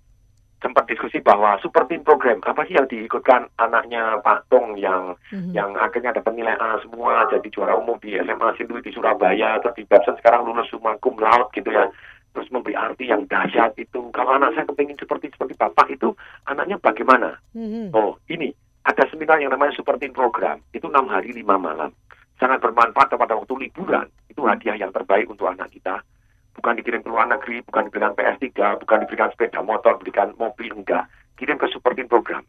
sempat 0.56 0.86
diskusi 0.86 1.18
bahwa 1.18 1.58
super 1.58 1.84
team 1.84 2.00
program 2.00 2.38
apa 2.40 2.64
sih 2.64 2.74
yang 2.74 2.86
diikutkan 2.86 3.50
anaknya 3.56 4.18
Pak 4.20 4.46
Tung 4.46 4.74
yang 4.74 5.12
Mhm. 5.28 5.52
yang 5.52 5.74
akhirnya 5.74 6.10
dapat 6.12 6.32
nilai 6.32 6.54
A 6.54 6.78
semua 6.80 7.26
jadi 7.28 7.44
juara 7.50 7.74
umum 7.74 7.98
di 7.98 8.14
SMA 8.14 8.54
Sindui 8.54 8.80
di 8.80 8.88
Surabaya 8.88 9.58
terus 9.60 9.74
di 9.74 9.84
Babson 9.84 10.16
sekarang 10.16 10.42
lulus 10.44 10.66
summa 10.66 10.96
cum 10.96 11.14
laude 11.16 11.52
gitu 11.52 11.68
ya 11.68 11.86
terus 12.30 12.48
memberi 12.48 12.72
arti 12.72 13.04
yang 13.04 13.26
dahsyat 13.26 13.76
itu 13.76 14.00
kalau 14.10 14.32
anak 14.32 14.54
saya 14.54 14.64
kepingin 14.64 14.96
seperti 14.96 15.28
seperti 15.28 15.54
bapak 15.54 15.86
itu 15.88 16.16
anaknya 16.44 16.78
bagaimana 16.78 17.36
Mhm. 17.52 17.92
oh 17.92 18.16
ini 18.26 18.50
ada 18.86 19.02
seminar 19.10 19.42
yang 19.42 19.50
namanya 19.50 19.74
super 19.74 19.98
team 19.98 20.14
program. 20.14 20.62
Itu 20.70 20.86
enam 20.86 21.10
hari 21.10 21.34
lima 21.34 21.58
malam. 21.58 21.90
Sangat 22.38 22.62
bermanfaat 22.62 23.10
pada 23.18 23.34
waktu 23.34 23.66
liburan. 23.66 24.06
Itu 24.30 24.46
hadiah 24.46 24.78
yang 24.78 24.94
terbaik 24.94 25.26
untuk 25.26 25.50
anak 25.50 25.74
kita. 25.74 26.06
Bukan 26.54 26.78
dikirim 26.78 27.02
ke 27.02 27.10
luar 27.10 27.26
negeri, 27.26 27.66
bukan 27.66 27.90
diberikan 27.90 28.14
PS3, 28.14 28.80
bukan 28.80 28.98
diberikan 29.04 29.28
sepeda 29.34 29.60
motor, 29.60 29.98
berikan 29.98 30.30
mobil, 30.38 30.70
enggak. 30.70 31.10
Kirim 31.34 31.58
ke 31.58 31.66
super 31.68 31.92
team 31.98 32.06
program. 32.06 32.46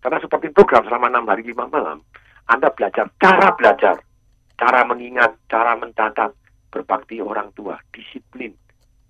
Karena 0.00 0.18
super 0.18 0.40
team 0.40 0.56
program 0.56 0.82
selama 0.88 1.12
enam 1.12 1.28
hari 1.28 1.44
lima 1.44 1.68
malam, 1.68 2.00
Anda 2.48 2.72
belajar 2.72 3.12
cara 3.20 3.52
belajar, 3.54 4.00
cara 4.56 4.80
mengingat, 4.88 5.36
cara 5.46 5.76
mencatat, 5.76 6.32
berbakti 6.72 7.20
orang 7.20 7.52
tua, 7.52 7.76
disiplin, 7.92 8.56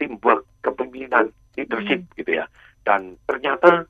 teamwork, 0.02 0.44
kepemimpinan, 0.66 1.30
leadership 1.54 2.04
gitu 2.18 2.42
ya. 2.42 2.44
Dan 2.82 3.16
ternyata 3.24 3.86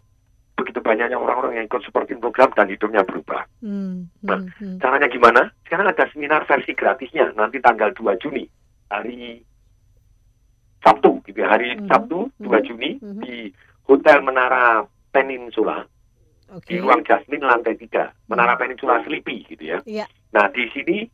begitu 0.56 0.80
banyaknya 0.80 1.20
orang-orang 1.20 1.60
yang 1.60 1.66
ikut 1.68 1.84
super 1.84 2.08
team 2.08 2.18
program 2.18 2.48
dan 2.56 2.66
hidupnya 2.72 3.04
berubah. 3.04 3.44
Hmm, 3.60 4.08
Nah, 4.24 4.40
hmm, 4.40 4.56
hmm. 4.56 4.76
Caranya 4.80 5.08
gimana? 5.12 5.42
Sekarang 5.68 5.86
ada 5.92 6.04
seminar 6.10 6.48
versi 6.48 6.72
gratisnya 6.72 7.30
nanti 7.36 7.60
tanggal 7.60 7.92
2 7.92 8.16
Juni 8.18 8.48
hari 8.88 9.44
Sabtu 10.80 11.20
gitu 11.28 11.38
ya. 11.44 11.52
Hari 11.52 11.76
Sabtu 11.84 12.32
2 12.40 12.66
Juni 12.66 12.96
di 13.22 13.52
Hotel 13.84 14.24
Menara 14.24 14.82
Peninsula 15.12 15.84
di 16.64 16.78
ruang 16.80 17.02
Jasmine 17.04 17.44
lantai 17.44 17.76
3 17.76 18.32
Menara 18.32 18.56
Peninsula 18.56 19.04
Sleepy 19.04 19.44
gitu 19.52 19.76
ya. 19.76 19.78
Iya. 19.84 20.06
Nah 20.32 20.48
di 20.48 20.64
sini 20.72 21.04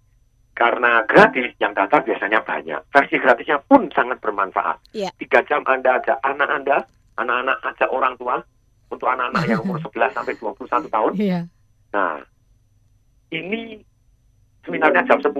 karena 0.52 1.02
gratis 1.08 1.50
yang 1.58 1.72
daftar 1.74 2.04
biasanya 2.04 2.44
banyak. 2.44 2.78
Versi 2.92 3.16
gratisnya 3.18 3.58
pun 3.64 3.88
sangat 3.90 4.20
bermanfaat. 4.22 4.78
Iya. 4.94 5.10
Tiga 5.18 5.42
jam 5.48 5.64
Anda 5.64 5.98
ajak 5.98 6.20
anak 6.22 6.48
Anda, 6.52 6.76
anak-anak 7.16 7.58
ajak 7.74 7.88
orang 7.90 8.14
tua 8.20 8.36
untuk 8.92 9.08
anak-anak 9.08 9.48
yang 9.48 9.60
umur 9.64 9.80
11 9.88 10.12
sampai 10.12 10.36
21 10.36 10.92
tahun. 10.92 11.12
Iya. 11.16 11.40
Nah, 11.96 12.20
ini 13.32 13.80
seminarnya 14.62 15.08
jam 15.08 15.18
10, 15.18 15.32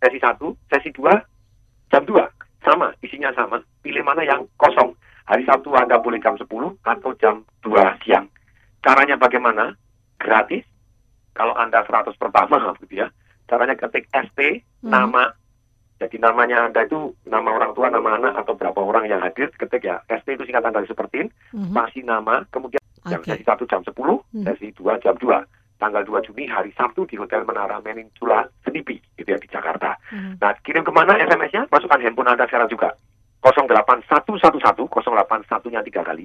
sesi 0.00 0.18
1, 0.18 0.40
sesi 0.72 0.90
2, 0.96 1.92
jam 1.92 2.02
2. 2.08 2.64
Sama, 2.64 2.96
isinya 3.04 3.28
sama. 3.36 3.60
Pilih 3.84 4.00
mana 4.00 4.24
yang 4.24 4.48
kosong. 4.56 4.96
Hari 5.28 5.44
Sabtu 5.44 5.72
Anda 5.76 6.00
boleh 6.00 6.20
jam 6.20 6.36
10 6.36 6.48
atau 6.84 7.10
jam 7.20 7.44
2 7.60 8.00
siang. 8.04 8.28
Caranya 8.80 9.16
bagaimana? 9.16 9.76
Gratis. 10.20 10.64
Kalau 11.36 11.52
Anda 11.56 11.84
100 11.84 12.16
pertama, 12.16 12.72
gitu 12.80 13.04
ya. 13.04 13.08
Caranya 13.44 13.76
ketik 13.76 14.08
ST, 14.12 14.64
nama. 14.80 15.32
Jadi 16.00 16.16
namanya 16.20 16.68
Anda 16.68 16.84
itu 16.84 17.16
nama 17.24 17.52
orang 17.56 17.72
tua, 17.72 17.88
nama 17.88 18.16
anak, 18.20 18.44
atau 18.44 18.56
berapa 18.56 18.76
orang 18.76 19.08
yang 19.08 19.20
hadir. 19.20 19.48
Ketik 19.56 19.84
ya, 19.84 20.00
ST 20.08 20.28
itu 20.28 20.44
singkatan 20.44 20.72
dari 20.72 20.88
seperti 20.88 21.28
Mhm. 21.54 21.72
Masih 21.72 22.02
nama, 22.04 22.44
kemudian 22.52 22.83
jam 23.04 23.20
Oke. 23.20 23.36
sesi 23.36 23.44
1 23.44 23.68
jam 23.68 23.84
10, 23.84 24.24
Mhm. 24.32 24.44
sesi 24.48 24.72
2 24.72 24.96
jam 25.00 25.16
2. 25.20 25.44
Tanggal 25.74 26.06
2 26.06 26.22
Juni 26.22 26.46
hari 26.48 26.70
Sabtu 26.78 27.02
di 27.04 27.18
Hotel 27.18 27.42
Menara 27.44 27.82
Peninsula 27.82 28.46
Sleepy, 28.64 29.02
gitu 29.18 29.28
ya, 29.28 29.36
di 29.36 29.48
Jakarta. 29.50 29.98
Mhm. 30.14 30.38
Nah, 30.40 30.54
kirim 30.64 30.86
ke 30.86 30.92
mana 30.94 31.18
SMS-nya? 31.18 31.66
Masukkan 31.68 32.00
handphone 32.00 32.30
Anda 32.30 32.46
sekarang 32.46 32.70
juga. 32.70 32.94
08111, 33.44 34.88
081-nya 34.88 35.84
tiga 35.84 36.00
kali. 36.00 36.24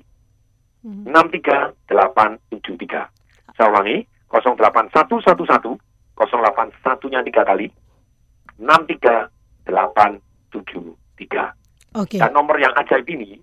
63873. 0.85 3.11
Saya 3.57 3.67
ulangi, 3.67 4.07
08111, 4.31 5.75
081-nya 6.15 7.19
tiga 7.27 7.43
kali. 7.43 7.67
63873. 8.55 11.51
Oke. 11.99 12.15
Dan 12.21 12.31
nomor 12.31 12.55
yang 12.61 12.71
ajaib 12.79 13.03
ini 13.09 13.41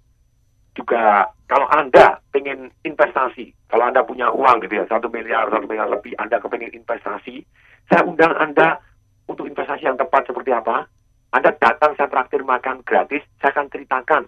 juga 0.77 1.33
kalau 1.49 1.66
Anda 1.72 2.20
pengen 2.31 2.68
investasi, 2.85 3.57
kalau 3.72 3.89
Anda 3.89 4.05
punya 4.05 4.29
uang 4.29 4.61
gitu 4.68 4.79
ya, 4.79 4.85
satu 4.87 5.09
miliar, 5.09 5.49
satu 5.49 5.64
miliar 5.64 5.89
lebih, 5.89 6.12
Anda 6.20 6.37
kepengen 6.37 6.77
investasi, 6.77 7.43
saya 7.89 8.05
undang 8.05 8.37
Anda 8.37 8.79
untuk 9.27 9.49
investasi 9.49 9.89
yang 9.89 9.97
tepat 9.97 10.29
seperti 10.29 10.53
apa. 10.53 10.87
Anda 11.35 11.57
datang, 11.59 11.97
saya 11.99 12.07
traktir 12.12 12.45
makan 12.47 12.87
gratis, 12.87 13.24
saya 13.43 13.57
akan 13.57 13.66
ceritakan 13.72 14.22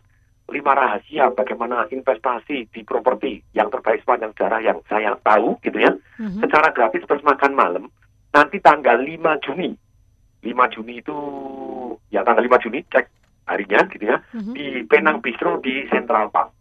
lima 0.49 0.73
rahasia 0.73 1.29
bagaimana 1.37 1.85
investasi 1.93 2.73
di 2.73 2.81
properti 2.81 3.45
yang 3.53 3.69
terbaik 3.69 4.01
sepanjang 4.01 4.33
sejarah 4.33 4.61
yang 4.65 4.79
saya 4.89 5.13
tahu 5.21 5.61
gitu 5.61 5.77
ya. 5.77 5.93
Secara 6.41 6.73
gratis 6.73 7.05
terus 7.05 7.21
makan 7.21 7.53
malam, 7.53 7.85
nanti 8.33 8.57
tanggal 8.59 8.97
5 8.97 9.45
Juni. 9.45 9.77
5 10.43 10.75
Juni 10.75 11.05
itu, 11.05 11.17
ya 12.09 12.25
tanggal 12.25 12.45
5 12.47 12.65
Juni, 12.65 12.81
cek 12.89 13.07
harinya 13.49 13.81
gitu 13.89 14.05
ya, 14.07 14.17
di 14.53 14.85
Penang 14.85 15.19
Bistro 15.19 15.59
di 15.59 15.89
Central 15.89 16.29
Park. 16.29 16.53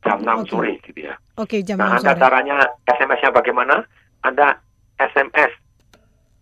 Jam 0.00 0.24
6 0.24 0.48
sore 0.48 0.80
gitu 0.80 1.04
ya. 1.04 1.12
Oke, 1.36 1.60
jam 1.60 1.76
Nah, 1.76 1.92
6 1.92 2.00
Anda 2.00 2.10
sore. 2.10 2.18
caranya 2.18 2.56
SMS-nya 2.88 3.30
bagaimana? 3.30 3.84
Anda 4.20 4.56
SMS 4.96 5.52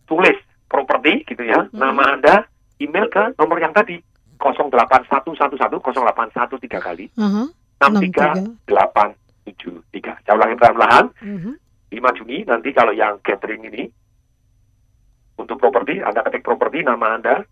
tulis 0.07 0.39
properti 0.67 1.27
gitu 1.27 1.43
ya, 1.43 1.67
nama 1.75 2.15
Anda, 2.15 2.47
email 2.79 3.07
ke 3.09 3.35
nomor 3.35 3.59
yang 3.59 3.75
tadi 3.75 3.99
08111 4.39 5.83
081 5.83 6.57
tiga 6.57 6.79
kali 6.79 7.11
Mhm. 7.19 7.51
63873. 7.83 10.15
Saya 10.23 10.35
ulangi 10.35 10.55
perlahan-lahan. 10.55 11.07
Mhm. 11.19 11.53
5 11.91 12.11
Juni 12.15 12.45
nanti 12.45 12.69
kalau 12.71 12.93
yang 12.93 13.19
gathering 13.23 13.65
ini 13.65 13.91
untuk 15.35 15.57
properti, 15.57 15.99
Anda 15.99 16.23
ketik 16.23 16.45
properti 16.45 16.83
nama 16.83 17.17
Anda, 17.17 17.43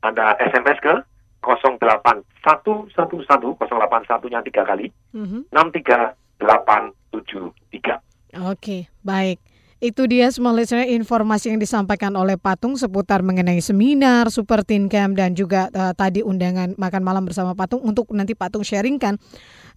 Anda 0.00 0.36
SMS 0.38 0.78
ke 0.80 0.94
08111 1.40 2.92
081-nya 2.94 4.40
tiga 4.44 4.64
kali 4.64 4.92
Mhm. 5.12 5.44
63873. 5.52 8.00
Oke, 8.46 8.86
baik. 9.02 9.40
Itu 9.80 10.04
dia 10.04 10.28
semua 10.28 10.52
listener 10.52 10.84
informasi 10.92 11.48
yang 11.48 11.56
disampaikan 11.56 12.12
oleh 12.12 12.36
Patung 12.36 12.76
seputar 12.76 13.24
mengenai 13.24 13.64
seminar, 13.64 14.28
super 14.28 14.60
teen 14.60 14.92
camp 14.92 15.16
dan 15.16 15.32
juga 15.32 15.72
eh, 15.72 15.96
tadi 15.96 16.20
undangan 16.20 16.76
makan 16.76 17.00
malam 17.00 17.24
bersama 17.24 17.56
Patung 17.56 17.80
untuk 17.80 18.12
nanti 18.12 18.36
Patung 18.36 18.60
sharingkan 18.60 19.16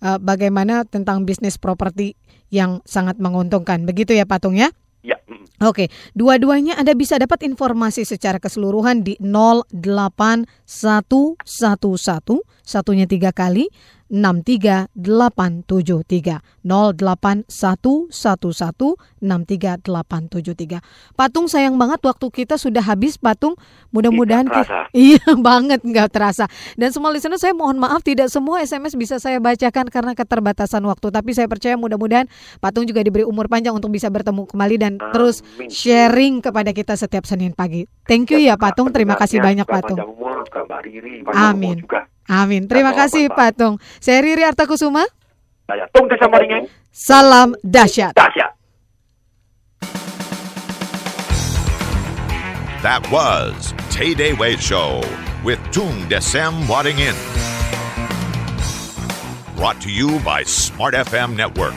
eh, 0.04 0.20
bagaimana 0.20 0.84
tentang 0.84 1.24
bisnis 1.24 1.56
properti 1.56 2.20
yang 2.52 2.84
sangat 2.84 3.16
menguntungkan. 3.16 3.88
Begitu 3.88 4.12
ya 4.12 4.28
Patung 4.28 4.60
ya? 4.60 4.76
Oke, 5.64 5.88
dua-duanya 6.12 6.76
Anda 6.76 6.92
bisa 6.92 7.16
dapat 7.16 7.48
informasi 7.48 8.04
secara 8.04 8.36
keseluruhan 8.36 9.08
di 9.08 9.16
08111, 9.24 10.44
satunya 12.64 13.08
tiga 13.08 13.32
kali, 13.32 13.72
63873 14.14 14.94
08111 16.62 17.50
Patung 21.18 21.50
sayang 21.50 21.82
banget 21.82 22.00
waktu 22.06 22.28
kita 22.30 22.62
sudah 22.62 22.86
habis 22.86 23.18
Patung. 23.18 23.58
Mudah-mudahan 23.90 24.46
iya 24.94 25.26
banget 25.48 25.82
nggak 25.82 26.14
terasa. 26.14 26.46
Dan 26.78 26.94
semua 26.94 27.10
listener 27.10 27.42
saya 27.42 27.58
mohon 27.58 27.82
maaf 27.82 28.06
tidak 28.06 28.30
semua 28.30 28.62
SMS 28.62 28.94
bisa 28.94 29.18
saya 29.18 29.42
bacakan 29.42 29.90
karena 29.90 30.14
keterbatasan 30.14 30.86
waktu. 30.86 31.10
Tapi 31.10 31.34
saya 31.34 31.50
percaya 31.50 31.74
mudah-mudahan 31.74 32.30
Patung 32.62 32.86
juga 32.86 33.02
diberi 33.02 33.26
umur 33.26 33.50
panjang 33.50 33.74
untuk 33.74 33.90
bisa 33.90 34.14
bertemu 34.14 34.46
kembali 34.46 34.76
dan 34.78 35.02
terus 35.10 35.42
sharing 35.74 36.46
kepada 36.46 36.70
kita 36.70 36.94
setiap 36.94 37.26
Senin 37.26 37.58
pagi. 37.58 37.90
Thank 38.06 38.30
you 38.30 38.38
ya 38.38 38.62
Patung. 38.62 38.94
Terima 38.94 39.18
kasih 39.18 39.42
banyak 39.42 39.66
Patung. 39.66 39.98
Juga 40.48 40.62
Mbak 40.68 40.82
Riri, 40.86 41.14
panjang 41.24 41.56
Amin. 41.56 41.78
juga. 41.80 42.00
Amin. 42.30 42.62
Terima 42.68 42.92
Sama-sama, 42.96 43.10
kasih 43.10 43.24
Pak. 43.28 43.38
Patung. 43.38 43.76
Saya 44.00 44.20
Riri 44.24 44.44
Artakusuma. 44.48 45.04
Saya 45.68 45.86
Tung 45.92 46.08
Desa 46.08 46.28
Maringin. 46.28 46.64
Salam 46.92 47.56
dahsyat. 47.64 48.14
Dahsyat. 48.16 48.52
That 52.84 53.00
was 53.08 53.72
Tay 53.90 54.12
Day 54.14 54.36
Way 54.36 54.60
Show 54.60 55.00
with 55.44 55.60
Tung 55.72 56.04
Desem 56.12 56.68
Wadding 56.68 57.00
In. 57.00 57.16
Brought 59.56 59.80
to 59.82 59.90
you 59.90 60.20
by 60.20 60.44
Smart 60.44 60.94
FM 60.94 61.40
Network. 61.40 61.76